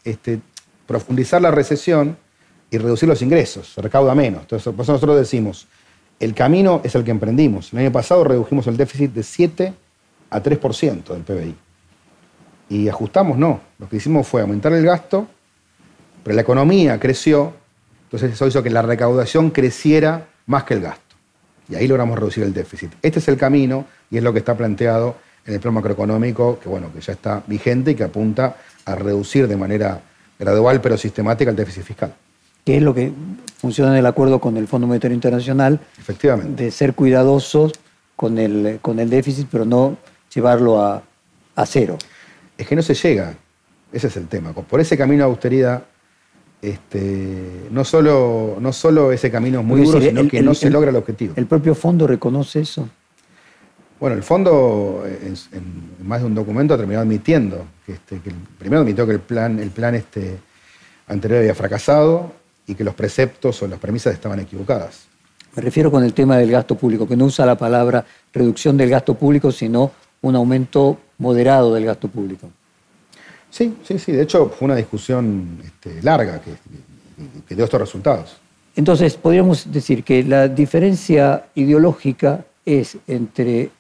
profundizar 0.86 1.42
la 1.42 1.50
recesión 1.50 2.16
y 2.70 2.78
reducir 2.78 3.08
los 3.08 3.22
ingresos, 3.22 3.72
se 3.74 3.82
recauda 3.82 4.14
menos. 4.14 4.42
Entonces, 4.42 4.74
nosotros 4.74 5.16
decimos, 5.16 5.66
el 6.20 6.34
camino 6.34 6.80
es 6.84 6.94
el 6.94 7.04
que 7.04 7.10
emprendimos. 7.10 7.72
El 7.72 7.80
año 7.80 7.92
pasado 7.92 8.24
redujimos 8.24 8.66
el 8.66 8.76
déficit 8.76 9.12
de 9.12 9.22
7 9.22 9.74
a 10.30 10.42
3% 10.42 11.04
del 11.04 11.22
PBI. 11.22 11.54
Y 12.70 12.88
ajustamos, 12.88 13.38
no. 13.38 13.60
Lo 13.78 13.88
que 13.88 13.96
hicimos 13.96 14.26
fue 14.26 14.42
aumentar 14.42 14.72
el 14.72 14.84
gasto, 14.84 15.26
pero 16.22 16.34
la 16.34 16.42
economía 16.42 16.98
creció, 17.00 17.54
entonces 18.04 18.32
eso 18.32 18.46
hizo 18.46 18.62
que 18.62 18.70
la 18.70 18.82
recaudación 18.82 19.50
creciera 19.50 20.26
más 20.46 20.64
que 20.64 20.74
el 20.74 20.80
gasto. 20.80 21.16
Y 21.68 21.74
ahí 21.74 21.86
logramos 21.86 22.18
reducir 22.18 22.44
el 22.44 22.52
déficit. 22.52 22.92
Este 23.02 23.18
es 23.18 23.28
el 23.28 23.36
camino 23.36 23.86
y 24.10 24.16
es 24.16 24.22
lo 24.22 24.32
que 24.32 24.38
está 24.38 24.56
planteado 24.56 25.16
en 25.46 25.54
el 25.54 25.60
plan 25.60 25.74
macroeconómico, 25.74 26.58
que 26.58 26.68
bueno, 26.68 26.92
que 26.92 27.00
ya 27.00 27.12
está 27.12 27.42
vigente 27.46 27.92
y 27.92 27.94
que 27.94 28.04
apunta 28.04 28.56
a 28.84 28.94
reducir 28.94 29.48
de 29.48 29.56
manera 29.56 30.00
gradual 30.38 30.80
pero 30.80 30.96
sistemática 30.96 31.50
el 31.50 31.56
déficit 31.56 31.82
fiscal. 31.82 32.14
Que 32.64 32.76
es 32.76 32.82
lo 32.82 32.94
que 32.94 33.12
funciona 33.58 33.92
en 33.92 33.98
el 33.98 34.06
acuerdo 34.06 34.40
con 34.40 34.56
el 34.56 34.68
Fondo 34.68 34.86
Monetario 34.86 35.14
Internacional. 35.14 35.80
Efectivamente. 35.98 36.64
De 36.64 36.70
ser 36.70 36.94
cuidadosos 36.94 37.72
con 38.14 38.38
el, 38.38 38.78
con 38.82 38.98
el 38.98 39.08
déficit, 39.08 39.48
pero 39.50 39.64
no 39.64 39.96
llevarlo 40.34 40.82
a, 40.82 41.02
cero. 41.66 41.98
Es 42.56 42.66
que 42.66 42.76
no 42.76 42.82
se 42.82 42.94
llega, 42.94 43.34
ese 43.92 44.06
es 44.06 44.16
el 44.16 44.28
tema. 44.28 44.52
Por 44.52 44.80
ese 44.80 44.96
camino 44.96 45.24
de 45.24 45.30
austeridad, 45.30 45.82
este, 46.62 47.66
no, 47.70 47.84
solo, 47.84 48.56
no 48.60 48.72
solo 48.72 49.12
ese 49.12 49.30
camino 49.30 49.60
es 49.60 49.66
muy 49.66 49.82
duro, 49.82 50.00
sino 50.00 50.28
que 50.28 50.40
no 50.40 50.54
se 50.54 50.70
logra 50.70 50.90
el 50.90 50.96
objetivo. 50.96 51.34
¿El 51.36 51.46
propio 51.46 51.74
fondo 51.74 52.06
reconoce 52.06 52.60
eso? 52.60 52.88
Bueno, 53.98 54.14
el 54.14 54.22
fondo 54.22 55.04
en, 55.04 55.34
más 56.06 56.20
de 56.20 56.26
un 56.26 56.34
documento 56.34 56.74
ha 56.74 56.76
terminado 56.76 57.02
admitiendo 57.02 57.66
que, 57.84 57.92
este, 57.94 58.20
primero 58.58 58.82
admitió 58.82 59.04
que 59.06 59.12
el 59.12 59.20
plan, 59.20 59.58
el 59.58 59.70
plan 59.70 59.96
este, 59.96 60.38
anterior 61.08 61.40
había 61.40 61.54
fracasado 61.54 62.32
y 62.66 62.74
que 62.74 62.84
los 62.84 62.94
preceptos 62.94 63.60
o 63.62 63.66
las 63.66 63.80
premisas 63.80 64.14
estaban 64.14 64.38
equivocadas. 64.38 65.08
Me 65.56 65.62
refiero 65.62 65.90
con 65.90 66.04
el 66.04 66.14
tema 66.14 66.36
del 66.36 66.50
gasto 66.50 66.76
público, 66.76 67.08
que 67.08 67.16
no 67.16 67.24
usa 67.24 67.44
la 67.44 67.56
palabra 67.56 68.04
reducción 68.32 68.76
del 68.76 68.90
gasto 68.90 69.14
público, 69.14 69.50
sino 69.50 69.90
un 70.22 70.36
aumento 70.36 70.98
moderado 71.18 71.74
del 71.74 71.84
gasto 71.86 72.08
público. 72.08 72.50
Sí, 73.50 73.74
sí, 73.82 73.98
sí. 73.98 74.12
De 74.12 74.22
hecho, 74.22 74.48
fue 74.48 74.66
una 74.66 74.76
discusión 74.76 75.60
este, 75.64 76.02
larga 76.02 76.40
que, 76.40 76.52
que 77.46 77.54
dio 77.54 77.64
estos 77.64 77.80
resultados. 77.80 78.36
Entonces, 78.76 79.16
podríamos 79.16 79.72
decir 79.72 80.04
que 80.04 80.22
la 80.22 80.48
diferencia 80.48 81.46
ideológica 81.54 82.44
es 82.64 82.96
entre 83.06 83.70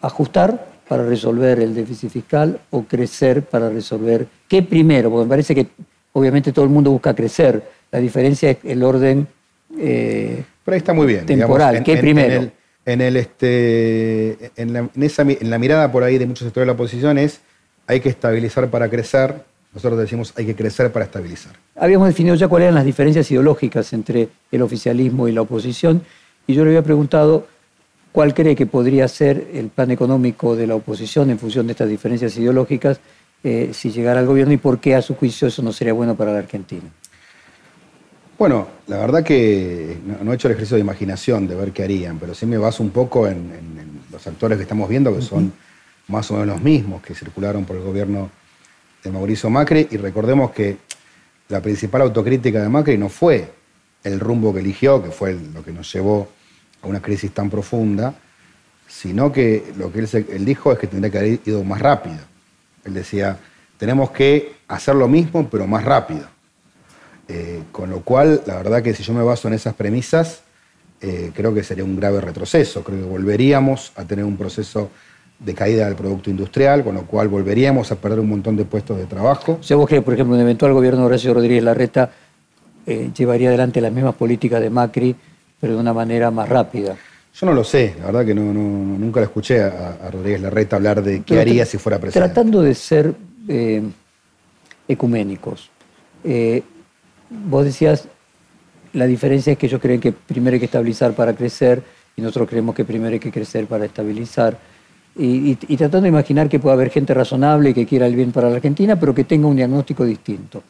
ajustar 0.00 0.68
para 0.88 1.04
resolver 1.04 1.60
el 1.60 1.74
déficit 1.74 2.10
fiscal 2.10 2.60
o 2.70 2.84
crecer 2.84 3.42
para 3.42 3.68
resolver 3.68 4.26
qué 4.48 4.62
primero, 4.62 5.10
porque 5.10 5.24
me 5.24 5.28
parece 5.28 5.54
que 5.54 5.66
obviamente 6.12 6.52
todo 6.52 6.64
el 6.64 6.70
mundo 6.70 6.90
busca 6.90 7.14
crecer, 7.14 7.62
la 7.90 7.98
diferencia 7.98 8.50
es 8.50 8.58
el 8.64 8.82
orden 8.82 9.26
eh, 9.78 10.44
Pero 10.64 10.74
ahí 10.74 10.78
está 10.78 10.92
muy 10.92 11.06
bien. 11.06 11.26
Temporal, 11.26 11.82
¿qué 11.82 11.96
primero? 11.98 12.34
En, 12.34 12.42
el, 12.42 12.52
este, 12.88 14.50
en, 14.56 14.72
la, 14.72 14.88
en 14.94 15.50
la 15.50 15.58
mirada 15.58 15.92
por 15.92 16.02
ahí 16.02 16.18
de 16.18 16.26
muchos 16.26 16.46
sectores 16.46 16.64
de 16.64 16.66
la 16.66 16.72
oposición 16.72 17.18
es 17.18 17.40
hay 17.86 18.00
que 18.00 18.08
estabilizar 18.08 18.68
para 18.68 18.88
crecer, 18.88 19.42
nosotros 19.72 19.98
decimos 19.98 20.32
hay 20.36 20.46
que 20.46 20.54
crecer 20.54 20.92
para 20.92 21.04
estabilizar. 21.04 21.52
Habíamos 21.76 22.08
definido 22.08 22.34
ya 22.34 22.48
cuáles 22.48 22.66
eran 22.66 22.74
las 22.74 22.84
diferencias 22.84 23.30
ideológicas 23.30 23.92
entre 23.92 24.28
el 24.50 24.62
oficialismo 24.62 25.28
y 25.28 25.32
la 25.32 25.42
oposición, 25.42 26.02
y 26.46 26.54
yo 26.54 26.64
le 26.64 26.70
había 26.70 26.82
preguntado 26.82 27.46
¿Cuál 28.12 28.34
cree 28.34 28.56
que 28.56 28.66
podría 28.66 29.06
ser 29.06 29.48
el 29.52 29.68
plan 29.68 29.90
económico 29.90 30.56
de 30.56 30.66
la 30.66 30.74
oposición 30.74 31.30
en 31.30 31.38
función 31.38 31.66
de 31.66 31.72
estas 31.72 31.88
diferencias 31.88 32.36
ideológicas 32.36 33.00
eh, 33.44 33.70
si 33.72 33.90
llegara 33.90 34.18
al 34.20 34.26
gobierno 34.26 34.52
y 34.52 34.56
por 34.56 34.80
qué 34.80 34.94
a 34.94 35.02
su 35.02 35.14
juicio 35.14 35.46
eso 35.46 35.62
no 35.62 35.72
sería 35.72 35.92
bueno 35.92 36.16
para 36.16 36.32
la 36.32 36.38
Argentina? 36.38 36.82
Bueno, 38.38 38.68
la 38.86 38.98
verdad 38.98 39.24
que 39.24 39.98
no, 40.22 40.30
he 40.30 40.34
hecho 40.36 40.46
el 40.46 40.52
ejercicio 40.52 40.76
de 40.76 40.82
imaginación 40.82 41.48
de 41.48 41.56
ver 41.56 41.72
qué 41.72 41.82
harían, 41.82 42.20
pero 42.20 42.34
sí 42.36 42.46
me 42.46 42.56
baso 42.56 42.84
un 42.84 42.90
poco 42.90 43.26
en, 43.26 43.66
los 44.12 44.24
actores 44.28 44.56
que 44.56 44.62
estamos 44.62 44.88
viendo, 44.88 45.14
que 45.14 45.22
son 45.22 45.52
más 46.06 46.30
o 46.30 46.34
menos 46.34 46.46
los 46.46 46.62
mismos 46.62 47.02
que 47.02 47.14
circularon 47.14 47.64
por 47.64 47.76
el 47.76 47.82
gobierno 47.82 48.30
de 49.02 49.10
Mauricio 49.10 49.50
Macri, 49.50 49.88
y 49.90 49.96
recordemos 49.96 50.52
que 50.52 50.76
la 51.48 51.60
principal 51.60 52.02
autocrítica 52.02 52.62
de 52.62 52.68
Macri 52.68 52.96
no 52.96 53.08
fue 53.08 53.52
el 54.04 54.20
rumbo 54.20 54.54
que 54.54 54.60
eligió, 54.60 55.02
que 55.02 55.10
fue 55.10 55.34
lo 55.34 55.64
que 55.64 55.72
nos 55.72 55.92
llevó 55.92 56.28
a 56.82 56.86
una 56.86 57.02
crisis 57.02 57.32
tan 57.32 57.50
profunda, 57.50 58.14
sino 58.86 59.32
que 59.32 59.72
lo 59.76 59.92
que 59.92 59.98
él, 59.98 60.44
dijo 60.44 60.72
es 60.72 60.78
que 60.78 60.86
tendría 60.86 61.10
que 61.10 61.18
haber 61.18 61.40
ido 61.44 61.64
más 61.64 61.80
rápido. 61.80 62.18
Él 62.84 62.94
decía, 62.94 63.36
tenemos 63.78 64.12
que 64.12 64.54
hacer 64.68 64.94
lo 64.94 65.08
mismo, 65.08 65.48
pero 65.50 65.66
más 65.66 65.84
rápido. 65.84 66.37
Eh, 67.28 67.62
con 67.72 67.90
lo 67.90 68.00
cual, 68.00 68.42
la 68.46 68.56
verdad 68.56 68.82
que 68.82 68.94
si 68.94 69.02
yo 69.02 69.12
me 69.12 69.22
baso 69.22 69.48
en 69.48 69.54
esas 69.54 69.74
premisas, 69.74 70.42
eh, 71.00 71.30
creo 71.34 71.54
que 71.54 71.62
sería 71.62 71.84
un 71.84 71.96
grave 71.96 72.20
retroceso. 72.20 72.82
Creo 72.82 72.98
que 73.00 73.06
volveríamos 73.06 73.92
a 73.96 74.04
tener 74.04 74.24
un 74.24 74.36
proceso 74.36 74.90
de 75.38 75.54
caída 75.54 75.86
del 75.86 75.94
producto 75.94 76.30
industrial, 76.30 76.82
con 76.82 76.94
lo 76.94 77.02
cual 77.02 77.28
volveríamos 77.28 77.92
a 77.92 77.96
perder 77.96 78.20
un 78.20 78.28
montón 78.28 78.56
de 78.56 78.64
puestos 78.64 78.96
de 78.96 79.06
trabajo. 79.06 79.58
O 79.60 79.62
sea, 79.62 79.76
vos 79.76 79.88
que, 79.88 80.02
por 80.02 80.14
ejemplo, 80.14 80.34
un 80.34 80.40
eventual 80.40 80.72
gobierno 80.72 81.00
de 81.00 81.06
Horacio 81.06 81.34
Rodríguez 81.34 81.62
Larreta 81.62 82.10
eh, 82.86 83.10
llevaría 83.16 83.48
adelante 83.48 83.80
las 83.80 83.92
mismas 83.92 84.14
políticas 84.14 84.60
de 84.60 84.70
Macri 84.70 85.16
pero 85.60 85.74
de 85.74 85.80
una 85.80 85.92
manera 85.92 86.30
más 86.30 86.48
rápida. 86.48 86.96
Yo 87.34 87.46
no 87.46 87.52
lo 87.52 87.62
sé, 87.62 87.94
la 87.98 88.06
verdad 88.06 88.26
que 88.26 88.34
no, 88.34 88.52
nunca 88.52 89.20
lo 89.20 89.26
escuché 89.26 89.62
a, 89.62 90.10
Rodríguez 90.10 90.40
Larreta 90.40 90.76
hablar 90.76 91.02
de 91.02 91.22
qué 91.22 91.40
haría 91.40 91.64
si 91.66 91.78
fuera 91.78 91.98
presidente. 91.98 92.32
Tratando 92.32 92.62
de 92.62 92.74
ser 92.74 93.14
eh, 93.46 93.82
ecuménicos, 94.86 95.70
vos 97.30 97.64
decías, 97.64 98.08
la 98.92 99.06
diferencia 99.06 99.52
es 99.52 99.58
que 99.58 99.66
ellos 99.66 99.80
creen 99.80 100.00
que 100.00 100.12
primero 100.12 100.54
hay 100.54 100.60
que 100.60 100.66
estabilizar 100.66 101.12
para 101.12 101.34
crecer 101.34 101.82
y 102.16 102.22
nosotros 102.22 102.48
creemos 102.48 102.74
que 102.74 102.84
primero 102.84 103.12
hay 103.12 103.20
que 103.20 103.30
crecer 103.30 103.66
para 103.66 103.84
estabilizar. 103.84 104.58
Y, 105.16 105.56
tratando 105.56 106.02
de 106.02 106.08
imaginar 106.10 106.48
que 106.48 106.60
puede 106.60 106.74
haber 106.74 106.90
gente 106.90 107.12
razonable 107.12 107.74
que 107.74 107.86
quiera 107.86 108.06
el 108.06 108.14
bien 108.14 108.30
para 108.30 108.48
la 108.48 108.56
Argentina, 108.56 108.98
pero 108.98 109.12
que 109.12 109.24
tenga 109.24 109.48
un 109.48 109.56
diagnóstico 109.56 110.04
distinto. 110.04 110.62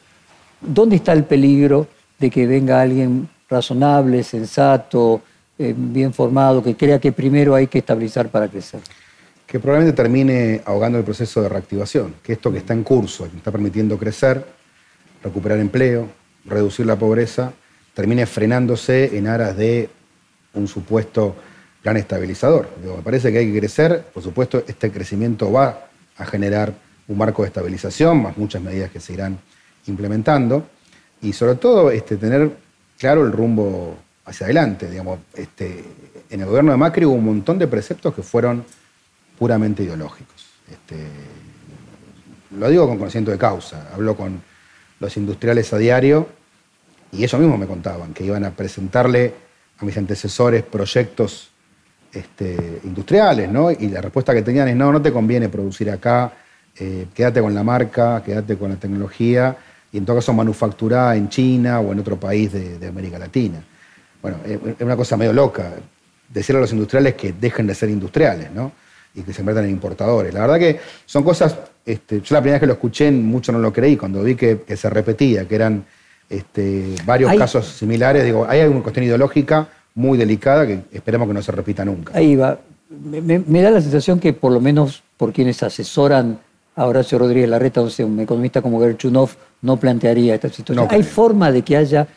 ¿Dónde 0.59 0.95
está 0.95 1.13
el 1.13 1.25
peligro 1.25 1.87
de 2.17 2.31
que 2.31 2.47
venga 2.47 2.81
alguien 2.81 3.29
razonable, 3.49 4.23
sensato, 4.23 5.21
eh, 5.57 5.73
bien 5.75 6.13
formado, 6.13 6.63
que 6.63 6.75
crea 6.75 6.99
que 6.99 7.11
primero 7.11 7.55
hay 7.55 7.67
que 7.67 7.79
estabilizar 7.79 8.29
para 8.29 8.47
crecer. 8.47 8.81
Que 9.45 9.59
probablemente 9.59 9.95
termine 9.95 10.61
ahogando 10.65 10.97
el 10.97 11.03
proceso 11.03 11.41
de 11.41 11.49
reactivación, 11.49 12.15
que 12.23 12.33
esto 12.33 12.51
que 12.51 12.59
está 12.59 12.73
en 12.73 12.83
curso, 12.83 13.29
que 13.29 13.37
está 13.37 13.51
permitiendo 13.51 13.97
crecer, 13.97 14.45
recuperar 15.23 15.59
empleo, 15.59 16.07
reducir 16.49 16.85
la 16.85 16.97
pobreza, 16.97 17.53
termine 17.93 18.25
frenándose 18.25 19.17
en 19.17 19.27
aras 19.27 19.55
de 19.57 19.89
un 20.53 20.67
supuesto 20.67 21.35
plan 21.81 21.97
estabilizador. 21.97 22.69
me 22.83 23.01
parece 23.01 23.31
que 23.31 23.39
hay 23.39 23.51
que 23.51 23.59
crecer, 23.59 24.05
por 24.13 24.23
supuesto 24.23 24.63
este 24.67 24.91
crecimiento 24.91 25.51
va 25.51 25.87
a 26.17 26.25
generar 26.25 26.73
un 27.07 27.17
marco 27.17 27.41
de 27.43 27.47
estabilización, 27.47 28.21
más 28.21 28.37
muchas 28.37 28.61
medidas 28.61 28.91
que 28.91 28.99
se 28.99 29.13
irán 29.13 29.39
implementando, 29.87 30.67
y 31.21 31.33
sobre 31.33 31.55
todo 31.55 31.91
este, 31.91 32.17
tener 32.17 32.51
claro 32.97 33.25
el 33.25 33.31
rumbo 33.31 33.97
hacia 34.25 34.45
adelante. 34.45 34.89
Digamos, 34.89 35.19
este, 35.33 35.83
en 36.29 36.41
el 36.41 36.45
gobierno 36.45 36.71
de 36.71 36.77
Macri 36.77 37.05
hubo 37.05 37.15
un 37.15 37.25
montón 37.25 37.57
de 37.57 37.67
preceptos 37.67 38.13
que 38.13 38.21
fueron 38.21 38.63
puramente 39.37 39.83
ideológicos. 39.83 40.45
Este, 40.69 40.97
lo 42.57 42.69
digo 42.69 42.87
con 42.87 42.97
conocimiento 42.97 43.31
de 43.31 43.37
causa. 43.37 43.89
Hablo 43.93 44.15
con 44.15 44.41
los 44.99 45.17
industriales 45.17 45.73
a 45.73 45.77
diario 45.77 46.27
y 47.11 47.23
ellos 47.23 47.39
mismos 47.39 47.59
me 47.59 47.67
contaban 47.67 48.13
que 48.13 48.23
iban 48.23 48.43
a 48.45 48.51
presentarle 48.51 49.33
a 49.79 49.85
mis 49.85 49.97
antecesores 49.97 50.63
proyectos 50.63 51.49
este, 52.13 52.81
industriales, 52.83 53.49
¿no? 53.49 53.71
Y 53.71 53.87
la 53.89 54.01
respuesta 54.01 54.33
que 54.33 54.41
tenían 54.41 54.67
es, 54.67 54.75
no, 54.75 54.91
no 54.91 55.01
te 55.01 55.11
conviene 55.11 55.49
producir 55.49 55.89
acá, 55.91 56.33
eh, 56.77 57.07
quédate 57.13 57.41
con 57.41 57.53
la 57.53 57.63
marca, 57.63 58.21
quédate 58.23 58.57
con 58.57 58.69
la 58.69 58.75
tecnología 58.77 59.55
y 59.91 59.97
en 59.97 60.05
todo 60.05 60.17
caso 60.17 60.33
manufacturada 60.33 61.15
en 61.15 61.29
China 61.29 61.79
o 61.79 61.91
en 61.91 61.99
otro 61.99 62.19
país 62.19 62.51
de, 62.51 62.87
América 62.87 63.17
Latina. 63.19 63.63
Bueno, 64.21 64.37
es 64.45 64.81
una 64.81 64.95
cosa 64.95 65.17
medio 65.17 65.33
loca 65.33 65.73
decirle 66.29 66.59
a 66.59 66.61
los 66.61 66.71
industriales 66.71 67.15
que 67.15 67.33
dejen 67.33 67.67
de 67.67 67.75
ser 67.75 67.89
industriales, 67.89 68.51
¿no? 68.51 68.71
Y 69.15 69.23
que 69.23 69.33
se 69.33 69.43
metan 69.43 69.65
en 69.65 69.71
importadores. 69.71 70.33
La 70.33 70.41
verdad 70.41 70.59
que 70.59 70.79
son 71.05 71.23
cosas, 71.23 71.55
este, 71.85 72.21
yo 72.21 72.35
la 72.35 72.41
primera 72.41 72.55
vez 72.55 72.59
que 72.61 72.67
lo 72.67 72.73
escuché 72.73 73.11
mucho 73.11 73.51
no 73.51 73.59
lo 73.59 73.73
creí, 73.73 73.97
cuando 73.97 74.23
vi 74.23 74.35
que, 74.35 74.63
se 74.75 74.89
repetía, 74.89 75.47
que 75.47 75.55
eran 75.55 75.85
este, 76.29 76.95
varios 77.05 77.33
casos 77.35 77.65
similares, 77.67 78.23
digo, 78.23 78.45
hay 78.47 78.61
una 78.61 78.81
cuestión 78.81 79.05
ideológica 79.05 79.67
muy 79.95 80.17
delicada 80.17 80.67
que 80.67 80.81
esperemos 80.91 81.27
que 81.27 81.33
no 81.33 81.41
se 81.41 81.51
repita 81.51 81.83
nunca. 81.83 82.13
Ahí 82.15 82.35
va. 82.35 82.59
me 82.89 83.61
da 83.61 83.71
la 83.71 83.81
sensación 83.81 84.19
que 84.19 84.33
por 84.33 84.51
lo 84.51 84.61
menos 84.61 85.03
por 85.17 85.33
quienes 85.33 85.61
asesoran 85.63 86.39
a 86.79 86.85
Horacio 86.85 87.19
Rodríguez 87.19 87.49
Larreta, 87.49 87.81
o 87.81 87.89
sea, 87.89 88.05
un 88.05 88.17
economista 88.21 88.61
como 88.61 88.79
Gerchunov 88.79 89.31
no 89.63 89.75
plantearía 89.75 90.35
esta 90.35 90.47
situación. 90.47 90.87
¿Hay 90.89 91.03
forma 91.03 91.51
de 91.51 91.61
que 91.61 91.75
haya, 91.75 92.07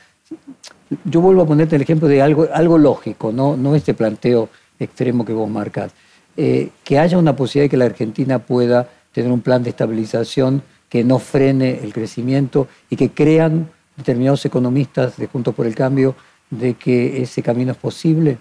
yo 1.05 1.21
vuelvo 1.21 1.43
a 1.43 1.47
ponerte 1.47 1.75
el 1.75 1.83
ejemplo 1.83 2.07
de 2.07 2.23
algo, 2.23 2.47
algo 2.53 2.79
lógico, 2.79 3.33
no, 3.33 3.57
no 3.57 3.75
este 3.75 3.93
planteo 3.93 4.49
extremo 4.79 5.25
que 5.25 5.33
vos 5.33 5.51
marcás. 5.51 5.91
Eh, 6.37 6.69
que 6.85 6.97
haya 6.97 7.19
una 7.19 7.35
posibilidad 7.35 7.65
de 7.65 7.71
que 7.71 7.77
la 7.77 7.87
Argentina 7.87 8.39
pueda 8.39 8.89
tener 9.11 9.33
un 9.33 9.41
plan 9.41 9.65
de 9.65 9.71
estabilización 9.71 10.63
que 10.89 11.03
no 11.03 11.19
frene 11.19 11.81
el 11.83 11.93
crecimiento 11.93 12.69
y 12.89 12.95
que 12.95 13.11
crean 13.11 13.69
determinados 14.03 14.45
economistas 14.45 15.17
de 15.17 15.27
Juntos 15.27 15.55
por 15.55 15.67
el 15.67 15.75
Cambio 15.75 16.15
de 16.51 16.75
que 16.75 17.23
ese 17.23 17.43
camino 17.43 17.73
es 17.73 17.79
posible? 17.79 18.39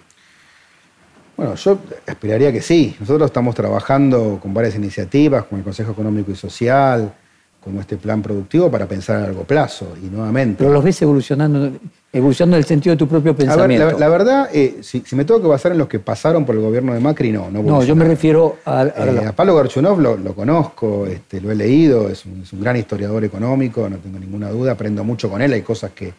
Bueno, 1.36 1.54
yo 1.54 1.78
esperaría 2.06 2.52
que 2.52 2.60
sí. 2.60 2.94
Nosotros 3.00 3.26
estamos 3.26 3.54
trabajando 3.54 4.38
con 4.40 4.52
varias 4.52 4.74
iniciativas, 4.74 5.44
con 5.44 5.58
el 5.58 5.64
Consejo 5.64 5.92
Económico 5.92 6.30
y 6.30 6.36
Social, 6.36 7.14
con 7.62 7.78
este 7.78 7.96
plan 7.96 8.20
productivo 8.20 8.70
para 8.70 8.86
pensar 8.86 9.16
a 9.16 9.20
largo 9.20 9.44
plazo 9.44 9.94
y 10.02 10.06
nuevamente. 10.06 10.56
Pero 10.58 10.72
los 10.72 10.82
ves 10.82 11.00
evolucionando, 11.00 11.70
evolucionando 12.12 12.56
en 12.56 12.58
el 12.58 12.66
sentido 12.66 12.94
de 12.94 12.98
tu 12.98 13.06
propio 13.06 13.36
pensamiento. 13.36 13.98
la, 13.98 14.08
verdad, 14.08 14.48
eh, 14.52 14.78
si, 14.82 15.02
me 15.12 15.24
tengo 15.24 15.40
que 15.40 15.46
basar 15.46 15.70
en 15.70 15.78
los 15.78 15.86
que 15.86 16.00
pasaron 16.00 16.44
por 16.44 16.56
el 16.56 16.60
gobierno 16.60 16.92
de 16.92 16.98
Macri, 16.98 17.30
no. 17.30 17.50
No, 17.50 17.62
no 17.62 17.84
yo 17.84 17.94
me 17.94 18.04
refiero 18.04 18.56
a... 18.64 18.80
A, 18.80 18.86
eh, 18.86 19.32
Pablo 19.36 19.54
Garchunov 19.54 20.00
lo, 20.00 20.34
conozco, 20.34 21.06
este, 21.06 21.40
lo 21.40 21.52
he 21.52 21.54
leído, 21.54 22.08
es 22.08 22.26
un, 22.26 22.42
es 22.42 22.52
un, 22.52 22.60
gran 22.60 22.76
historiador 22.76 23.22
económico, 23.22 23.88
no 23.88 23.98
tengo 23.98 24.18
ninguna 24.18 24.50
duda, 24.50 24.72
aprendo 24.72 25.04
mucho 25.04 25.30
con 25.30 25.40
él, 25.40 25.52
hay 25.52 25.62
cosas 25.62 25.92
que, 25.92 26.12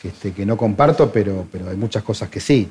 que, 0.00 0.08
este, 0.08 0.32
que 0.32 0.46
no 0.46 0.56
comparto, 0.56 1.12
pero, 1.12 1.46
pero 1.52 1.68
hay 1.68 1.76
muchas 1.76 2.02
cosas 2.04 2.30
que 2.30 2.40
sí. 2.40 2.70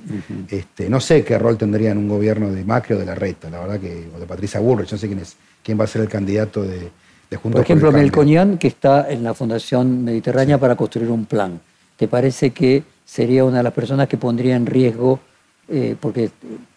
este, 0.50 0.90
no 0.90 1.00
sé 1.00 1.24
qué 1.24 1.38
rol 1.38 1.58
tendría 1.58 1.92
en 1.92 2.00
un 2.00 2.10
gobierno 2.10 2.50
de 2.50 2.64
Macri 2.64 2.96
o 2.96 3.00
de 3.00 3.06
la 3.06 3.14
Reta, 3.14 3.52
la 3.52 3.60
verdad 3.60 3.80
que, 3.80 4.08
o 4.16 4.20
de 4.20 4.26
Patricia 4.26 4.60
Burrich, 4.60 4.92
no 4.92 4.98
sé 4.98 5.06
quién 5.06 5.20
es, 5.20 5.36
quién 5.62 5.80
va 5.80 5.84
a 5.84 5.88
ser 5.88 6.02
el 6.02 6.10
candidato 6.10 6.64
de, 6.64 6.90
de 7.30 7.38
Juntos 7.38 7.60
Por 7.60 7.62
ejemplo, 7.62 7.92
Melcoñán, 7.92 8.58
que 8.58 8.68
está 8.68 9.10
en 9.10 9.24
la 9.24 9.34
Fundación 9.34 10.04
Mediterránea 10.04 10.58
para 10.58 10.76
construir 10.76 11.10
un 11.10 11.26
plan. 11.26 11.60
¿Te 11.98 12.08
parece 12.08 12.52
que 12.52 12.84
sería 13.06 13.44
una 13.44 13.58
de 13.58 13.64
las 13.64 13.74
personas 13.74 14.08
que 14.08 14.18
pondría 14.18 14.56
en 14.56 14.66
riesgo, 14.66 15.20
eh, 15.68 15.96
porque 16.00 16.30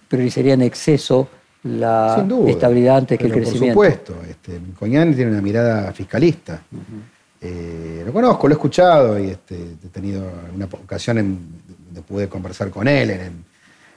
priorizaría 0.09 0.55
en 0.55 0.63
exceso 0.63 1.29
la 1.65 2.27
estabilidad 2.47 2.99
antes 2.99 3.19
que 3.19 3.27
el 3.27 3.33
crecimiento? 3.33 3.75
Por 3.75 3.87
supuesto, 3.87 4.15
este, 4.29 4.61
Melcoñán 4.61 5.15
tiene 5.15 5.33
una 5.33 5.43
mirada 5.43 5.93
fiscalista. 5.93 6.63
Eh, 7.41 8.03
lo 8.05 8.13
conozco, 8.13 8.49
lo 8.49 8.55
he 8.55 8.57
escuchado 8.57 9.19
y 9.19 9.31
este, 9.31 9.55
he 9.55 9.89
tenido 9.89 10.29
una 10.55 10.65
ocasión 10.67 11.19
en, 11.19 11.39
donde 11.87 12.03
pude 12.03 12.29
conversar 12.29 12.71
con 12.71 12.89
él 12.89 13.11
en, 13.11 13.45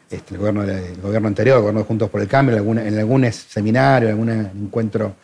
este, 0.09 0.35
el, 0.35 0.39
gobierno, 0.39 0.63
el, 0.63 1.01
gobierno, 1.01 1.27
anterior, 1.27 1.57
el 1.57 1.61
gobierno 1.61 1.83
Juntos 1.83 2.09
por 2.09 2.21
el 2.21 2.27
Cambio, 2.27 2.53
en, 2.53 2.59
algún, 2.59 2.77
algún 2.77 3.31
seminario, 3.31 4.09
en 4.09 4.13
algún 4.13 4.29
encuentro 4.65 5.15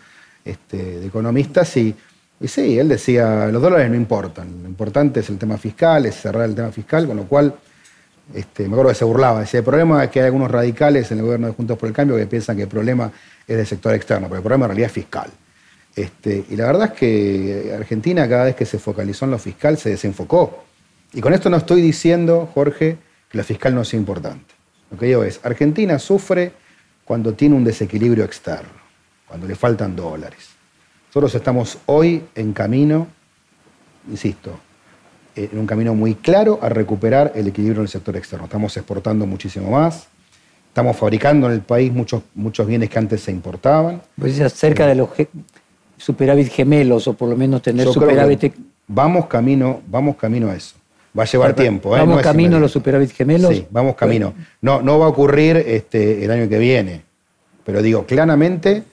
este, 0.48 1.00
de 1.00 1.06
economistas 1.06 1.76
y, 1.78 1.96
sí, 2.46 2.80
él 2.80 2.90
decía, 2.90 3.48
los 3.48 3.62
dólares 3.62 3.90
no 3.90 3.96
importan, 3.96 4.64
lo 4.64 4.70
importante 4.70 5.20
es 5.20 5.30
el 5.30 5.38
tema 5.38 5.58
fiscal, 5.58 6.06
es 6.06 6.16
cerrar 6.16 6.46
el 6.46 6.56
tema 6.56 6.72
fiscal, 6.72 7.08
con 7.08 7.18
lo 7.18 7.24
cual, 7.24 7.54
este, 8.34 8.64
me 8.64 8.74
acuerdo 8.74 8.90
que 8.90 8.96
se 8.96 9.06
burlaba, 9.06 9.42
decía, 9.42 9.60
el 9.60 9.66
problema 9.66 10.04
es 10.04 10.10
que 10.10 10.20
hay 10.20 10.26
algunos 10.26 10.52
radicales 10.52 11.12
en 11.12 11.20
el 11.20 11.24
gobierno 11.24 11.48
de 11.48 11.54
Juntos 11.54 11.78
por 11.78 11.88
el 11.88 11.94
Cambio 11.94 12.16
que 12.18 12.28
piensan 12.28 12.56
que 12.56 12.64
el 12.64 12.70
problema 12.70 13.12
es 13.48 13.58
del 13.58 13.66
sector 13.66 13.94
externo, 13.94 14.28
pero 14.28 14.38
el 14.38 14.44
problema 14.44 14.66
en 14.66 14.70
realidad 14.70 14.88
es 14.88 14.94
fiscal. 14.94 15.30
Este, 15.96 16.46
y 16.50 16.56
la 16.56 16.68
verdad 16.68 16.92
es 16.94 17.00
que 17.00 17.74
Argentina 17.76 18.30
cada 18.30 18.44
vez 18.46 18.56
que 18.56 18.66
se 18.66 18.78
focalizó 18.78 19.26
en 19.26 19.32
lo 19.32 19.40
fiscal 19.40 19.78
se 19.78 19.90
desenfocó. 19.90 20.64
Y 21.14 21.22
con 21.22 21.34
esto 21.34 21.50
no 21.50 21.58
estoy 21.58 21.82
diciendo, 21.82 22.48
Jorge, 22.54 22.98
que 23.30 23.38
lo 23.38 23.44
fiscal 23.44 23.74
no 23.74 23.84
sea 23.84 24.00
importante. 24.00 24.54
Lo 24.92 24.98
que 24.98 25.08
digo 25.08 25.24
es, 25.24 25.40
Argentina 25.44 25.98
sufre 25.98 26.52
cuando 27.04 27.34
tiene 27.34 27.56
un 27.56 27.64
desequilibrio 27.64 28.26
externo, 28.26 28.77
cuando 29.28 29.48
le 29.48 29.56
faltan 29.56 29.96
dólares. 29.96 30.50
Nosotros 31.08 31.36
estamos 31.36 31.78
hoy 31.88 32.24
en 32.36 32.54
camino, 32.54 33.08
insisto, 34.10 34.60
en 35.36 35.58
un 35.58 35.66
camino 35.66 35.94
muy 35.94 36.16
claro 36.16 36.60
a 36.62 36.70
recuperar 36.70 37.34
el 37.36 37.48
equilibrio 37.48 37.82
en 37.82 37.84
el 37.84 37.90
sector 37.90 38.16
externo. 38.16 38.46
Estamos 38.46 38.76
exportando 38.78 39.26
muchísimo 39.26 39.72
más, 39.72 40.08
estamos 40.68 40.96
fabricando 40.96 41.48
en 41.48 41.54
el 41.54 41.62
país 41.62 41.92
muchos, 41.92 42.24
muchos 42.36 42.68
bienes 42.68 42.90
que 42.90 43.00
antes 43.00 43.22
se 43.22 43.32
importaban. 43.32 44.02
Pues 44.20 44.36
cerca 44.54 44.88
de 44.88 44.96
los 44.96 45.10
superávit 45.98 46.50
gemelos 46.50 47.08
o 47.08 47.14
por 47.14 47.30
lo 47.30 47.36
menos 47.36 47.62
tener 47.62 47.88
superávit. 47.88 48.54
Vamos 48.88 49.26
camino, 49.28 49.82
vamos 49.88 50.16
camino 50.16 50.50
a 50.50 50.56
eso. 50.56 50.76
Va 51.18 51.24
a 51.24 51.26
llevar 51.26 51.54
tiempo. 51.56 51.96
¿eh? 51.96 52.00
Vamos 52.00 52.22
camino 52.22 52.58
a 52.58 52.60
los 52.60 52.72
superávit 52.72 53.12
gemelos. 53.12 53.56
Sí, 53.56 53.66
vamos 53.72 53.96
camino. 53.96 54.34
No, 54.62 54.82
no 54.82 55.00
va 55.00 55.06
a 55.06 55.10
ocurrir 55.10 55.58
este, 55.58 56.24
el 56.24 56.32
año 56.32 56.48
que 56.48 56.60
viene. 56.60 57.02
Pero 57.66 57.82
digo, 57.82 58.06
claramente 58.06 58.84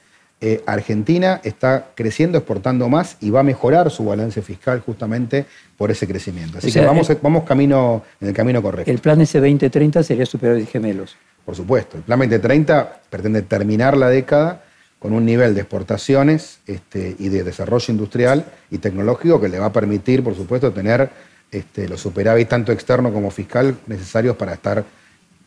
eh, 0.40 0.62
Argentina 0.66 1.40
está 1.44 1.88
creciendo, 1.94 2.38
exportando 2.38 2.88
más 2.88 3.16
y 3.20 3.30
va 3.30 3.40
a 3.40 3.42
mejorar 3.42 3.90
su 3.90 4.04
balance 4.04 4.42
fiscal 4.42 4.80
justamente 4.80 5.46
por 5.76 5.90
ese 5.90 6.06
crecimiento. 6.06 6.58
Así 6.58 6.72
que 6.72 6.80
vamos, 6.80 7.10
vamos 7.22 7.44
camino, 7.44 8.02
en 8.20 8.28
el 8.28 8.34
camino 8.34 8.60
correcto. 8.60 8.90
El 8.90 8.98
plan 8.98 9.20
S2030 9.20 10.02
sería 10.02 10.26
superávit 10.26 10.68
gemelos. 10.68 11.16
Por 11.44 11.54
supuesto. 11.54 11.96
El 11.96 12.02
plan 12.02 12.18
2030 12.18 13.00
pretende 13.10 13.42
terminar 13.42 13.96
la 13.96 14.08
década 14.08 14.62
con 14.98 15.12
un 15.12 15.24
nivel 15.24 15.54
de 15.54 15.60
exportaciones 15.60 16.60
este, 16.66 17.14
y 17.18 17.28
de 17.28 17.44
desarrollo 17.44 17.92
industrial 17.92 18.46
y 18.70 18.78
tecnológico 18.78 19.40
que 19.40 19.48
le 19.48 19.58
va 19.58 19.66
a 19.66 19.72
permitir, 19.72 20.24
por 20.24 20.34
supuesto, 20.34 20.72
tener 20.72 21.10
este, 21.50 21.88
los 21.88 22.00
superávit 22.00 22.48
tanto 22.48 22.72
externo 22.72 23.12
como 23.12 23.30
fiscal 23.30 23.76
necesarios 23.86 24.36
para 24.36 24.54
estar 24.54 24.84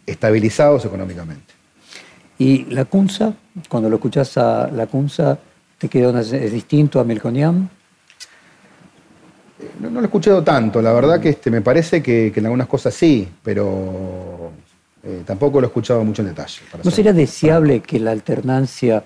estabilizados 0.05 0.85
económicamente. 0.85 1.56
¿Y 2.39 2.65
la 2.65 2.85
CUNSA? 2.85 3.33
Cuando 3.67 3.89
lo 3.89 3.95
escuchás 3.95 4.37
a 4.37 4.69
la 4.71 4.87
CUNSA, 4.87 5.37
¿te 5.77 5.89
queda 5.89 6.19
es 6.21 6.51
distinto 6.51 6.99
a 6.99 7.03
Melconian? 7.03 7.69
Eh, 9.59 9.71
no, 9.79 9.89
lo 9.89 10.01
he 10.01 10.05
escuchado 10.05 10.43
tanto, 10.43 10.81
la 10.81 10.93
verdad 10.93 11.19
que 11.19 11.29
este, 11.29 11.49
me 11.49 11.61
parece 11.61 12.03
que, 12.03 12.31
en 12.35 12.45
algunas 12.45 12.67
cosas 12.67 12.93
sí, 12.93 13.27
pero 13.41 14.51
eh, 15.03 15.23
tampoco 15.25 15.59
lo 15.59 15.67
he 15.67 15.69
escuchado 15.69 16.03
mucho 16.03 16.21
en 16.21 16.29
detalle. 16.29 16.59
¿No 16.83 16.91
sería 16.91 17.13
deseable 17.13 17.79
que 17.79 17.99
la 17.99 18.11
alternancia 18.11 19.03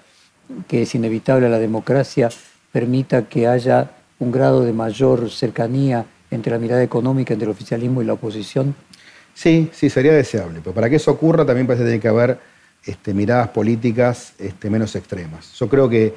que 0.67 0.83
es 0.83 0.95
inevitable 0.95 1.47
a 1.47 1.49
la 1.49 1.59
democracia, 1.59 2.29
permita 2.71 3.23
que 3.23 3.47
haya 3.47 3.91
un 4.19 4.31
grado 4.31 4.63
de 4.63 4.73
mayor 4.73 5.29
cercanía 5.29 6.05
entre 6.29 6.51
la 6.51 6.59
mirada 6.59 6.83
económica, 6.83 7.33
entre 7.33 7.45
el 7.45 7.51
oficialismo 7.51 8.01
y 8.01 8.05
la 8.05 8.13
oposición? 8.13 8.75
Sí, 9.33 9.69
sí, 9.73 9.89
sería 9.89 10.13
deseable. 10.13 10.59
Pero 10.63 10.73
para 10.73 10.89
que 10.89 10.97
eso 10.97 11.11
ocurra 11.11 11.45
también 11.45 11.67
parece 11.67 11.83
que 11.83 11.89
tiene 11.89 12.01
que 12.01 12.07
haber 12.07 12.39
este, 12.85 13.13
miradas 13.13 13.49
políticas 13.49 14.33
este, 14.39 14.69
menos 14.69 14.95
extremas. 14.95 15.53
Yo 15.53 15.67
creo 15.69 15.89
que 15.89 16.13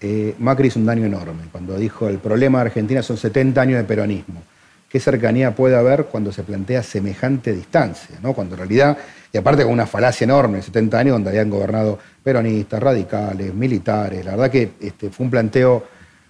eh, 0.00 0.34
Macri 0.38 0.68
hizo 0.68 0.78
un 0.78 0.86
daño 0.86 1.04
enorme 1.04 1.44
cuando 1.50 1.76
dijo 1.76 2.08
el 2.08 2.18
problema 2.18 2.58
de 2.58 2.66
Argentina 2.66 3.02
son 3.02 3.16
70 3.16 3.60
años 3.60 3.78
de 3.78 3.84
peronismo. 3.84 4.42
¿Qué 4.88 5.00
cercanía 5.00 5.54
puede 5.54 5.76
haber 5.76 6.06
cuando 6.06 6.32
se 6.32 6.42
plantea 6.42 6.82
semejante 6.82 7.52
distancia? 7.52 8.16
¿no? 8.22 8.32
Cuando 8.32 8.54
en 8.54 8.60
realidad 8.60 8.98
y 9.32 9.36
aparte 9.36 9.62
con 9.62 9.72
una 9.72 9.86
falacia 9.86 10.24
enorme, 10.24 10.62
70 10.62 10.98
años 10.98 11.12
donde 11.12 11.30
habían 11.30 11.50
gobernado 11.50 11.98
peronistas, 12.22 12.82
radicales, 12.82 13.54
militares. 13.54 14.24
La 14.24 14.32
verdad 14.32 14.50
que 14.50 14.72
este, 14.80 15.10
fue 15.10 15.24
un 15.24 15.30
planteo 15.30 15.84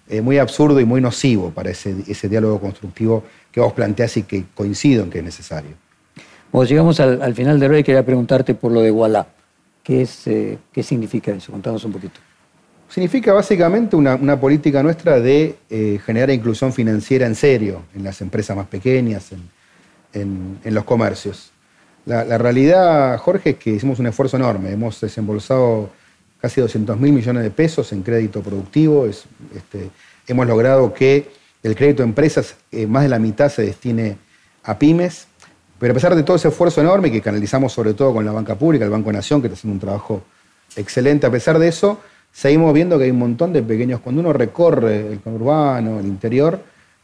eh, 0.09 0.21
muy 0.21 0.37
absurdo 0.37 0.79
y 0.79 0.85
muy 0.85 0.99
nocivo 0.99 1.51
para 1.51 1.69
ese, 1.69 1.93
diálogo 2.29 2.59
constructivo 2.59 3.23
que 3.51 3.61
vos 3.61 3.71
planteás 3.73 4.17
y 4.17 4.23
que 4.23 4.45
coincido 4.53 5.03
en 5.03 5.09
que 5.09 5.19
es 5.19 5.23
necesario. 5.23 5.71
Bueno, 6.51 6.67
llegamos 6.67 6.99
al, 6.99 7.33
final 7.35 7.59
de 7.59 7.67
hoy 7.67 7.83
quería 7.83 8.03
preguntarte 8.03 8.53
por 8.55 8.71
lo 8.71 8.81
de 8.81 8.91
Wallah. 8.91 9.27
¿Qué, 9.89 10.03
es, 10.03 10.27
eh, 10.27 10.59
¿Qué 10.71 10.83
significa 10.83 11.31
eso? 11.31 11.51
Contanos 11.51 11.83
un 11.83 11.93
poquito. 11.93 12.19
Significa 12.89 13.33
básicamente 13.33 13.95
una, 13.95 14.39
política 14.39 14.83
nuestra 14.83 15.19
de 15.19 15.55
eh, 15.67 15.99
generar 16.05 16.29
inclusión 16.29 16.71
financiera 16.71 17.25
en 17.25 17.33
serio 17.33 17.81
en 17.95 18.03
las 18.03 18.21
empresas 18.21 18.55
más 18.55 18.67
pequeñas, 18.67 19.31
en 20.13 20.59
los 20.63 20.83
comercios. 20.83 21.51
La, 22.05 22.37
realidad, 22.37 23.17
Jorge, 23.17 23.51
es 23.51 23.55
que 23.57 23.71
hicimos 23.71 23.99
un 23.99 24.07
esfuerzo 24.07 24.37
enorme. 24.37 24.71
Hemos 24.71 24.99
desembolsado 24.99 25.89
casi 26.41 26.61
200 26.61 26.99
mil 26.99 27.13
millones 27.13 27.43
de 27.43 27.51
pesos 27.51 27.91
en 27.91 28.01
crédito 28.01 28.41
productivo. 28.41 29.05
Este, 29.05 29.89
hemos 30.27 30.47
logrado 30.47 30.93
que 30.93 31.29
el 31.61 31.75
crédito 31.75 32.01
de 32.01 32.09
empresas, 32.09 32.55
eh, 32.71 32.87
más 32.87 33.03
de 33.03 33.09
la 33.09 33.19
mitad 33.19 33.49
se 33.49 33.63
destine 33.63 34.17
a 34.63 34.79
pymes. 34.79 35.27
Pero 35.79 35.91
a 35.91 35.95
pesar 35.95 36.15
de 36.15 36.23
todo 36.23 36.35
ese 36.35 36.49
esfuerzo 36.49 36.81
enorme 36.81 37.11
que 37.11 37.21
canalizamos 37.21 37.71
sobre 37.71 37.93
todo 37.93 38.13
con 38.13 38.25
la 38.25 38.31
banca 38.31 38.55
pública, 38.55 38.85
el 38.85 38.91
Banco 38.91 39.11
Nación, 39.11 39.41
que 39.41 39.47
está 39.47 39.57
haciendo 39.57 39.75
un 39.75 39.79
trabajo 39.79 40.23
excelente, 40.75 41.25
a 41.25 41.31
pesar 41.31 41.57
de 41.57 41.67
eso, 41.67 41.99
seguimos 42.31 42.73
viendo 42.73 42.97
que 42.97 43.05
hay 43.05 43.11
un 43.11 43.19
montón 43.19 43.53
de 43.53 43.63
pequeños, 43.63 44.01
cuando 44.01 44.21
uno 44.21 44.33
recorre 44.33 45.07
el 45.07 45.19
conurbano, 45.21 45.99
el 45.99 46.05
interior, 46.05 46.59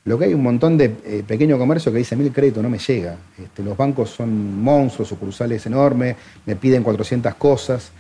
lo 0.05 0.19
que 0.19 0.25
hay 0.25 0.33
un 0.35 0.43
montón 0.43 0.77
de 0.77 0.95
eh, 1.03 1.23
pequeño 1.25 1.57
comercio 1.57 1.91
que 1.91 1.97
dice, 1.97 2.13
el 2.13 2.31
crédito 2.31 2.61
no 2.61 2.69
me 2.69 2.77
llega. 2.77 3.17
Este, 3.41 3.63
los 3.63 3.75
bancos 3.75 4.11
son 4.11 4.61
monstruos, 4.61 5.09
sucursales 5.09 5.65
enormes, 5.65 6.15
me 6.45 6.55
piden 6.55 6.83
400 6.83 7.33
cosas. 7.35 7.91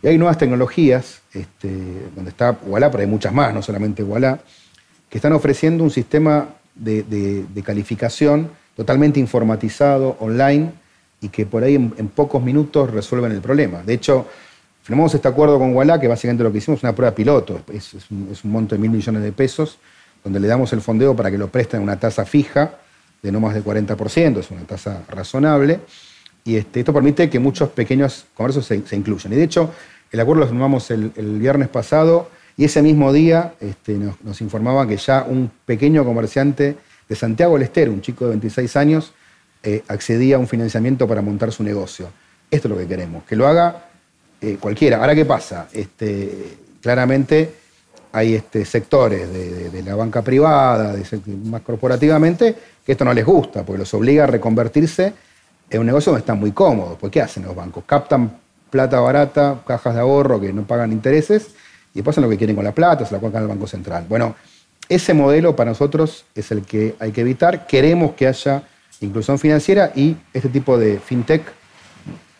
Y 0.00 0.06
hay 0.06 0.16
nuevas 0.16 0.38
tecnologías, 0.38 1.22
este, 1.32 1.68
donde 2.14 2.30
está 2.30 2.56
Wallah, 2.64 2.90
pero 2.90 3.02
hay 3.02 3.08
muchas 3.08 3.32
más, 3.32 3.52
no 3.52 3.62
solamente 3.62 4.04
Wallah, 4.04 4.38
que 5.08 5.18
están 5.18 5.32
ofreciendo 5.32 5.82
un 5.82 5.90
sistema 5.90 6.48
de, 6.76 7.44
calificación 7.64 8.50
totalmente 8.76 9.20
informatizado, 9.20 10.16
online, 10.20 10.72
y 11.20 11.28
que 11.28 11.46
por 11.46 11.62
ahí 11.62 11.74
en, 11.74 12.08
pocos 12.08 12.42
minutos 12.42 12.90
resuelven 12.90 13.32
el 13.32 13.40
problema. 13.40 13.82
De 13.82 13.94
hecho, 13.94 14.26
firmamos 14.82 15.14
este 15.14 15.28
acuerdo 15.28 15.58
con 15.58 15.74
Wallah, 15.74 16.00
que 16.00 16.08
básicamente 16.08 16.42
lo 16.42 16.50
que 16.50 16.58
hicimos 16.58 16.78
es 16.78 16.84
una 16.84 16.94
prueba 16.94 17.14
piloto, 17.14 17.60
es, 17.72 17.94
un, 18.10 18.28
es 18.32 18.44
monto 18.44 18.74
de 18.74 18.80
mil 18.80 18.90
millones 18.90 19.22
de 19.22 19.32
pesos, 19.32 19.78
donde 20.24 20.40
le 20.40 20.48
damos 20.48 20.72
el 20.72 20.80
fondeo 20.80 21.14
para 21.14 21.30
que 21.30 21.38
lo 21.38 21.48
presten 21.48 21.80
a 21.80 21.82
una 21.82 21.98
tasa 21.98 22.24
fija 22.24 22.74
de 23.22 23.32
no 23.32 23.40
más 23.40 23.52
del 23.54 23.64
40%, 23.64 24.38
es 24.38 24.50
una 24.50 24.62
tasa 24.62 25.02
razonable, 25.08 25.80
y 26.44 26.56
este, 26.56 26.80
esto 26.80 26.92
permite 26.92 27.28
que 27.28 27.38
muchos 27.38 27.68
pequeños 27.70 28.24
comercios 28.34 28.64
se, 28.64 28.96
incluyan. 28.96 29.32
Y 29.32 29.36
de 29.36 29.44
hecho, 29.44 29.70
el 30.10 30.20
acuerdo 30.20 30.40
lo 30.40 30.48
firmamos 30.48 30.90
el, 30.90 31.10
viernes 31.38 31.68
pasado 31.68 32.30
y 32.56 32.64
ese 32.64 32.80
mismo 32.82 33.12
día 33.12 33.54
este, 33.60 33.92
nos, 33.94 34.20
nos, 34.22 34.40
informaban 34.40 34.88
que 34.88 34.96
ya 34.96 35.24
un 35.28 35.50
pequeño 35.66 36.02
comerciante 36.02 36.76
de 37.10 37.16
Santiago 37.16 37.58
del 37.58 37.88
un 37.88 38.00
chico 38.00 38.24
de 38.24 38.30
26 38.30 38.76
años, 38.76 39.12
eh, 39.64 39.82
accedía 39.88 40.36
a 40.36 40.38
un 40.38 40.46
financiamiento 40.46 41.08
para 41.08 41.20
montar 41.20 41.50
su 41.50 41.64
negocio. 41.64 42.08
Esto 42.48 42.68
es 42.68 42.70
lo 42.70 42.78
que 42.78 42.86
queremos, 42.86 43.24
que 43.24 43.34
lo 43.34 43.48
haga 43.48 43.88
eh, 44.40 44.58
cualquiera. 44.60 44.98
Ahora, 44.98 45.12
¿qué 45.16 45.24
pasa? 45.24 45.66
Este, 45.72 46.56
claramente 46.80 47.52
hay 48.12 48.34
este, 48.34 48.64
sectores 48.64 49.28
de, 49.32 49.82
la 49.82 49.96
banca 49.96 50.22
privada, 50.22 50.96
más 51.46 51.62
corporativamente, 51.62 52.54
que 52.86 52.92
esto 52.92 53.04
no 53.04 53.12
les 53.12 53.24
gusta, 53.24 53.64
porque 53.64 53.80
los 53.80 53.92
obliga 53.92 54.24
a 54.24 54.26
reconvertirse 54.28 55.12
en 55.68 55.80
un 55.80 55.86
negocio 55.86 56.12
donde 56.12 56.20
están 56.20 56.38
muy 56.38 56.52
cómodos. 56.52 56.96
Pues, 56.96 57.10
¿qué 57.10 57.20
hacen 57.20 57.42
los 57.42 57.56
bancos? 57.56 57.82
Captan 57.86 58.38
plata 58.70 59.00
barata, 59.00 59.60
cajas 59.66 59.94
de 59.94 60.00
ahorro 60.00 60.40
que 60.40 60.52
no 60.52 60.62
pagan 60.62 60.92
intereses, 60.92 61.48
y 61.92 62.08
hacen 62.08 62.22
lo 62.22 62.30
que 62.30 62.36
quieren 62.36 62.54
con 62.54 62.64
la 62.64 62.72
plata, 62.72 63.04
se 63.04 63.12
la 63.12 63.18
colocan 63.18 63.42
al 63.42 63.48
Banco 63.48 63.66
Central. 63.66 64.06
Bueno, 64.08 64.36
ese 64.90 65.14
modelo 65.14 65.54
para 65.54 65.70
nosotros 65.70 66.24
es 66.34 66.50
el 66.50 66.62
que 66.62 66.96
hay 66.98 67.12
que 67.12 67.20
evitar. 67.20 67.66
Queremos 67.66 68.14
que 68.14 68.26
haya 68.26 68.64
inclusión 69.00 69.38
financiera 69.38 69.92
y 69.94 70.16
este 70.34 70.48
tipo 70.48 70.76
de 70.76 70.98
fintech, 70.98 71.42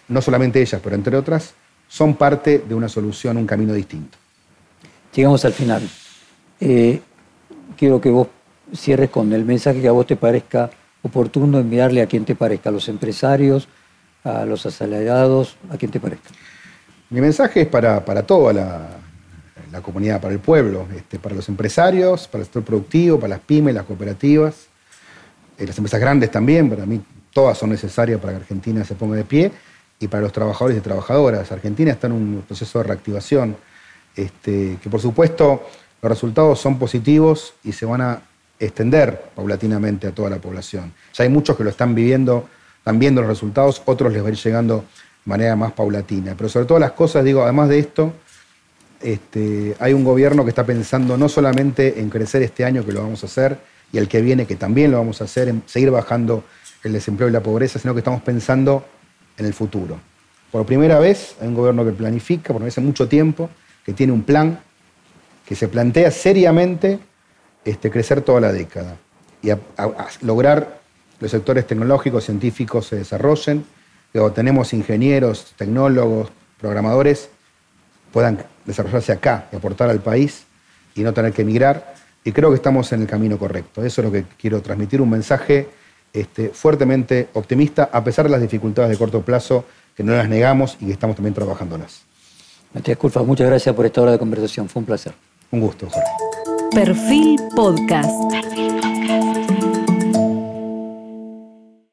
no 0.08 0.20
solamente 0.20 0.60
ellas, 0.60 0.80
pero 0.82 0.96
entre 0.96 1.16
otras, 1.16 1.54
son 1.88 2.14
parte 2.14 2.58
de 2.68 2.74
una 2.74 2.88
solución, 2.88 3.36
un 3.36 3.46
camino 3.46 3.72
distinto. 3.72 4.18
Llegamos 5.14 5.44
al 5.44 5.52
final. 5.52 5.88
Eh, 6.60 7.00
quiero 7.76 8.00
que 8.00 8.10
vos 8.10 8.26
cierres 8.74 9.10
con 9.10 9.32
el 9.32 9.44
mensaje 9.44 9.80
que 9.80 9.88
a 9.88 9.92
vos 9.92 10.06
te 10.06 10.16
parezca 10.16 10.70
oportuno 11.02 11.60
enviarle 11.60 12.02
a 12.02 12.06
quien 12.06 12.24
te 12.24 12.34
parezca, 12.34 12.68
a 12.68 12.72
los 12.72 12.88
empresarios, 12.88 13.68
a 14.24 14.44
los 14.44 14.66
asalariados, 14.66 15.56
a 15.70 15.76
quien 15.76 15.92
te 15.92 16.00
parezca. 16.00 16.30
Mi 17.10 17.20
mensaje 17.20 17.62
es 17.62 17.68
para, 17.68 18.04
para 18.04 18.24
toda 18.24 18.52
la, 18.52 18.99
comunidad, 19.80 20.20
para 20.20 20.34
el 20.34 20.40
pueblo, 20.40 20.86
este, 20.96 21.18
para 21.18 21.34
los 21.34 21.48
empresarios, 21.48 22.26
para 22.26 22.40
el 22.40 22.46
sector 22.46 22.64
productivo, 22.64 23.18
para 23.18 23.36
las 23.36 23.40
pymes, 23.40 23.74
las 23.74 23.84
cooperativas, 23.84 24.66
eh, 25.58 25.66
las 25.66 25.78
empresas 25.78 26.00
grandes 26.00 26.30
también, 26.30 26.68
para 26.68 26.86
mí 26.86 27.00
todas 27.32 27.56
son 27.56 27.70
necesarias 27.70 28.20
para 28.20 28.32
que 28.32 28.38
Argentina 28.40 28.84
se 28.84 28.94
ponga 28.94 29.16
de 29.16 29.24
pie, 29.24 29.52
y 30.00 30.08
para 30.08 30.22
los 30.22 30.32
trabajadores 30.32 30.78
y 30.78 30.80
trabajadoras. 30.80 31.52
Argentina 31.52 31.92
está 31.92 32.06
en 32.06 32.14
un 32.14 32.44
proceso 32.46 32.78
de 32.78 32.84
reactivación, 32.84 33.56
este, 34.16 34.78
que 34.82 34.90
por 34.90 35.00
supuesto 35.00 35.62
los 36.02 36.10
resultados 36.10 36.58
son 36.58 36.78
positivos 36.78 37.54
y 37.62 37.72
se 37.72 37.84
van 37.84 38.00
a 38.00 38.22
extender 38.58 39.30
paulatinamente 39.34 40.06
a 40.06 40.12
toda 40.12 40.30
la 40.30 40.38
población. 40.38 40.92
Ya 41.14 41.24
hay 41.24 41.30
muchos 41.30 41.56
que 41.56 41.64
lo 41.64 41.70
están 41.70 41.94
viviendo, 41.94 42.48
están 42.78 42.98
viendo 42.98 43.20
los 43.20 43.28
resultados, 43.28 43.82
otros 43.84 44.12
les 44.12 44.22
va 44.22 44.28
a 44.28 44.30
ir 44.30 44.36
llegando 44.36 44.76
de 44.78 45.30
manera 45.30 45.54
más 45.54 45.72
paulatina. 45.72 46.34
Pero 46.36 46.48
sobre 46.48 46.66
todas 46.66 46.80
las 46.80 46.92
cosas, 46.92 47.22
digo, 47.22 47.42
además 47.42 47.68
de 47.68 47.78
esto, 47.78 48.14
este, 49.00 49.76
hay 49.78 49.92
un 49.92 50.04
gobierno 50.04 50.44
que 50.44 50.50
está 50.50 50.64
pensando 50.64 51.16
no 51.16 51.28
solamente 51.28 52.00
en 52.00 52.10
crecer 52.10 52.42
este 52.42 52.64
año, 52.64 52.84
que 52.84 52.92
lo 52.92 53.02
vamos 53.02 53.22
a 53.22 53.26
hacer, 53.26 53.58
y 53.92 53.98
el 53.98 54.08
que 54.08 54.20
viene, 54.20 54.46
que 54.46 54.56
también 54.56 54.90
lo 54.90 54.98
vamos 54.98 55.20
a 55.20 55.24
hacer, 55.24 55.48
en 55.48 55.62
seguir 55.66 55.90
bajando 55.90 56.44
el 56.84 56.92
desempleo 56.92 57.28
y 57.28 57.32
la 57.32 57.42
pobreza, 57.42 57.78
sino 57.78 57.94
que 57.94 58.00
estamos 58.00 58.22
pensando 58.22 58.84
en 59.36 59.46
el 59.46 59.54
futuro. 59.54 59.98
Por 60.50 60.66
primera 60.66 60.98
vez 60.98 61.36
hay 61.40 61.48
un 61.48 61.54
gobierno 61.54 61.84
que 61.84 61.92
planifica, 61.92 62.52
por 62.52 62.62
hace 62.64 62.80
mucho 62.80 63.08
tiempo, 63.08 63.50
que 63.84 63.92
tiene 63.92 64.12
un 64.12 64.22
plan, 64.22 64.60
que 65.46 65.54
se 65.54 65.68
plantea 65.68 66.10
seriamente 66.10 66.98
este, 67.64 67.90
crecer 67.90 68.22
toda 68.22 68.40
la 68.40 68.52
década 68.52 68.96
y 69.42 69.50
a, 69.50 69.58
lograr 70.22 70.80
los 71.18 71.30
sectores 71.30 71.66
tecnológicos, 71.66 72.24
científicos 72.24 72.86
se 72.86 72.96
desarrollen, 72.96 73.64
que 74.12 74.20
tenemos 74.34 74.72
ingenieros, 74.72 75.52
tecnólogos, 75.56 76.30
programadores, 76.58 77.30
puedan 78.12 78.44
desarrollarse 78.70 79.12
acá 79.12 79.48
y 79.52 79.56
aportar 79.56 79.90
al 79.90 80.00
país 80.00 80.44
y 80.94 81.02
no 81.02 81.12
tener 81.12 81.32
que 81.32 81.42
emigrar. 81.42 81.94
Y 82.24 82.32
creo 82.32 82.50
que 82.50 82.56
estamos 82.56 82.92
en 82.92 83.02
el 83.02 83.06
camino 83.06 83.38
correcto. 83.38 83.84
Eso 83.84 84.00
es 84.00 84.04
lo 84.04 84.12
que 84.12 84.24
quiero 84.38 84.60
transmitir, 84.60 85.00
un 85.00 85.10
mensaje 85.10 85.68
este, 86.12 86.50
fuertemente 86.50 87.28
optimista, 87.34 87.88
a 87.92 88.02
pesar 88.02 88.26
de 88.26 88.30
las 88.30 88.40
dificultades 88.40 88.90
de 88.90 88.96
corto 88.96 89.22
plazo, 89.22 89.64
que 89.96 90.02
no 90.02 90.12
las 90.12 90.28
negamos 90.28 90.76
y 90.80 90.86
que 90.86 90.92
estamos 90.92 91.16
también 91.16 91.34
trabajándolas. 91.34 92.02
Matías 92.74 92.98
Culfa, 92.98 93.22
muchas 93.22 93.46
gracias 93.46 93.74
por 93.74 93.86
esta 93.86 94.00
hora 94.00 94.12
de 94.12 94.18
conversación. 94.18 94.68
Fue 94.68 94.80
un 94.80 94.86
placer. 94.86 95.12
Un 95.50 95.60
gusto, 95.60 95.88
Jorge. 95.90 96.08
Perfil 96.72 97.36
Podcast. 97.56 98.08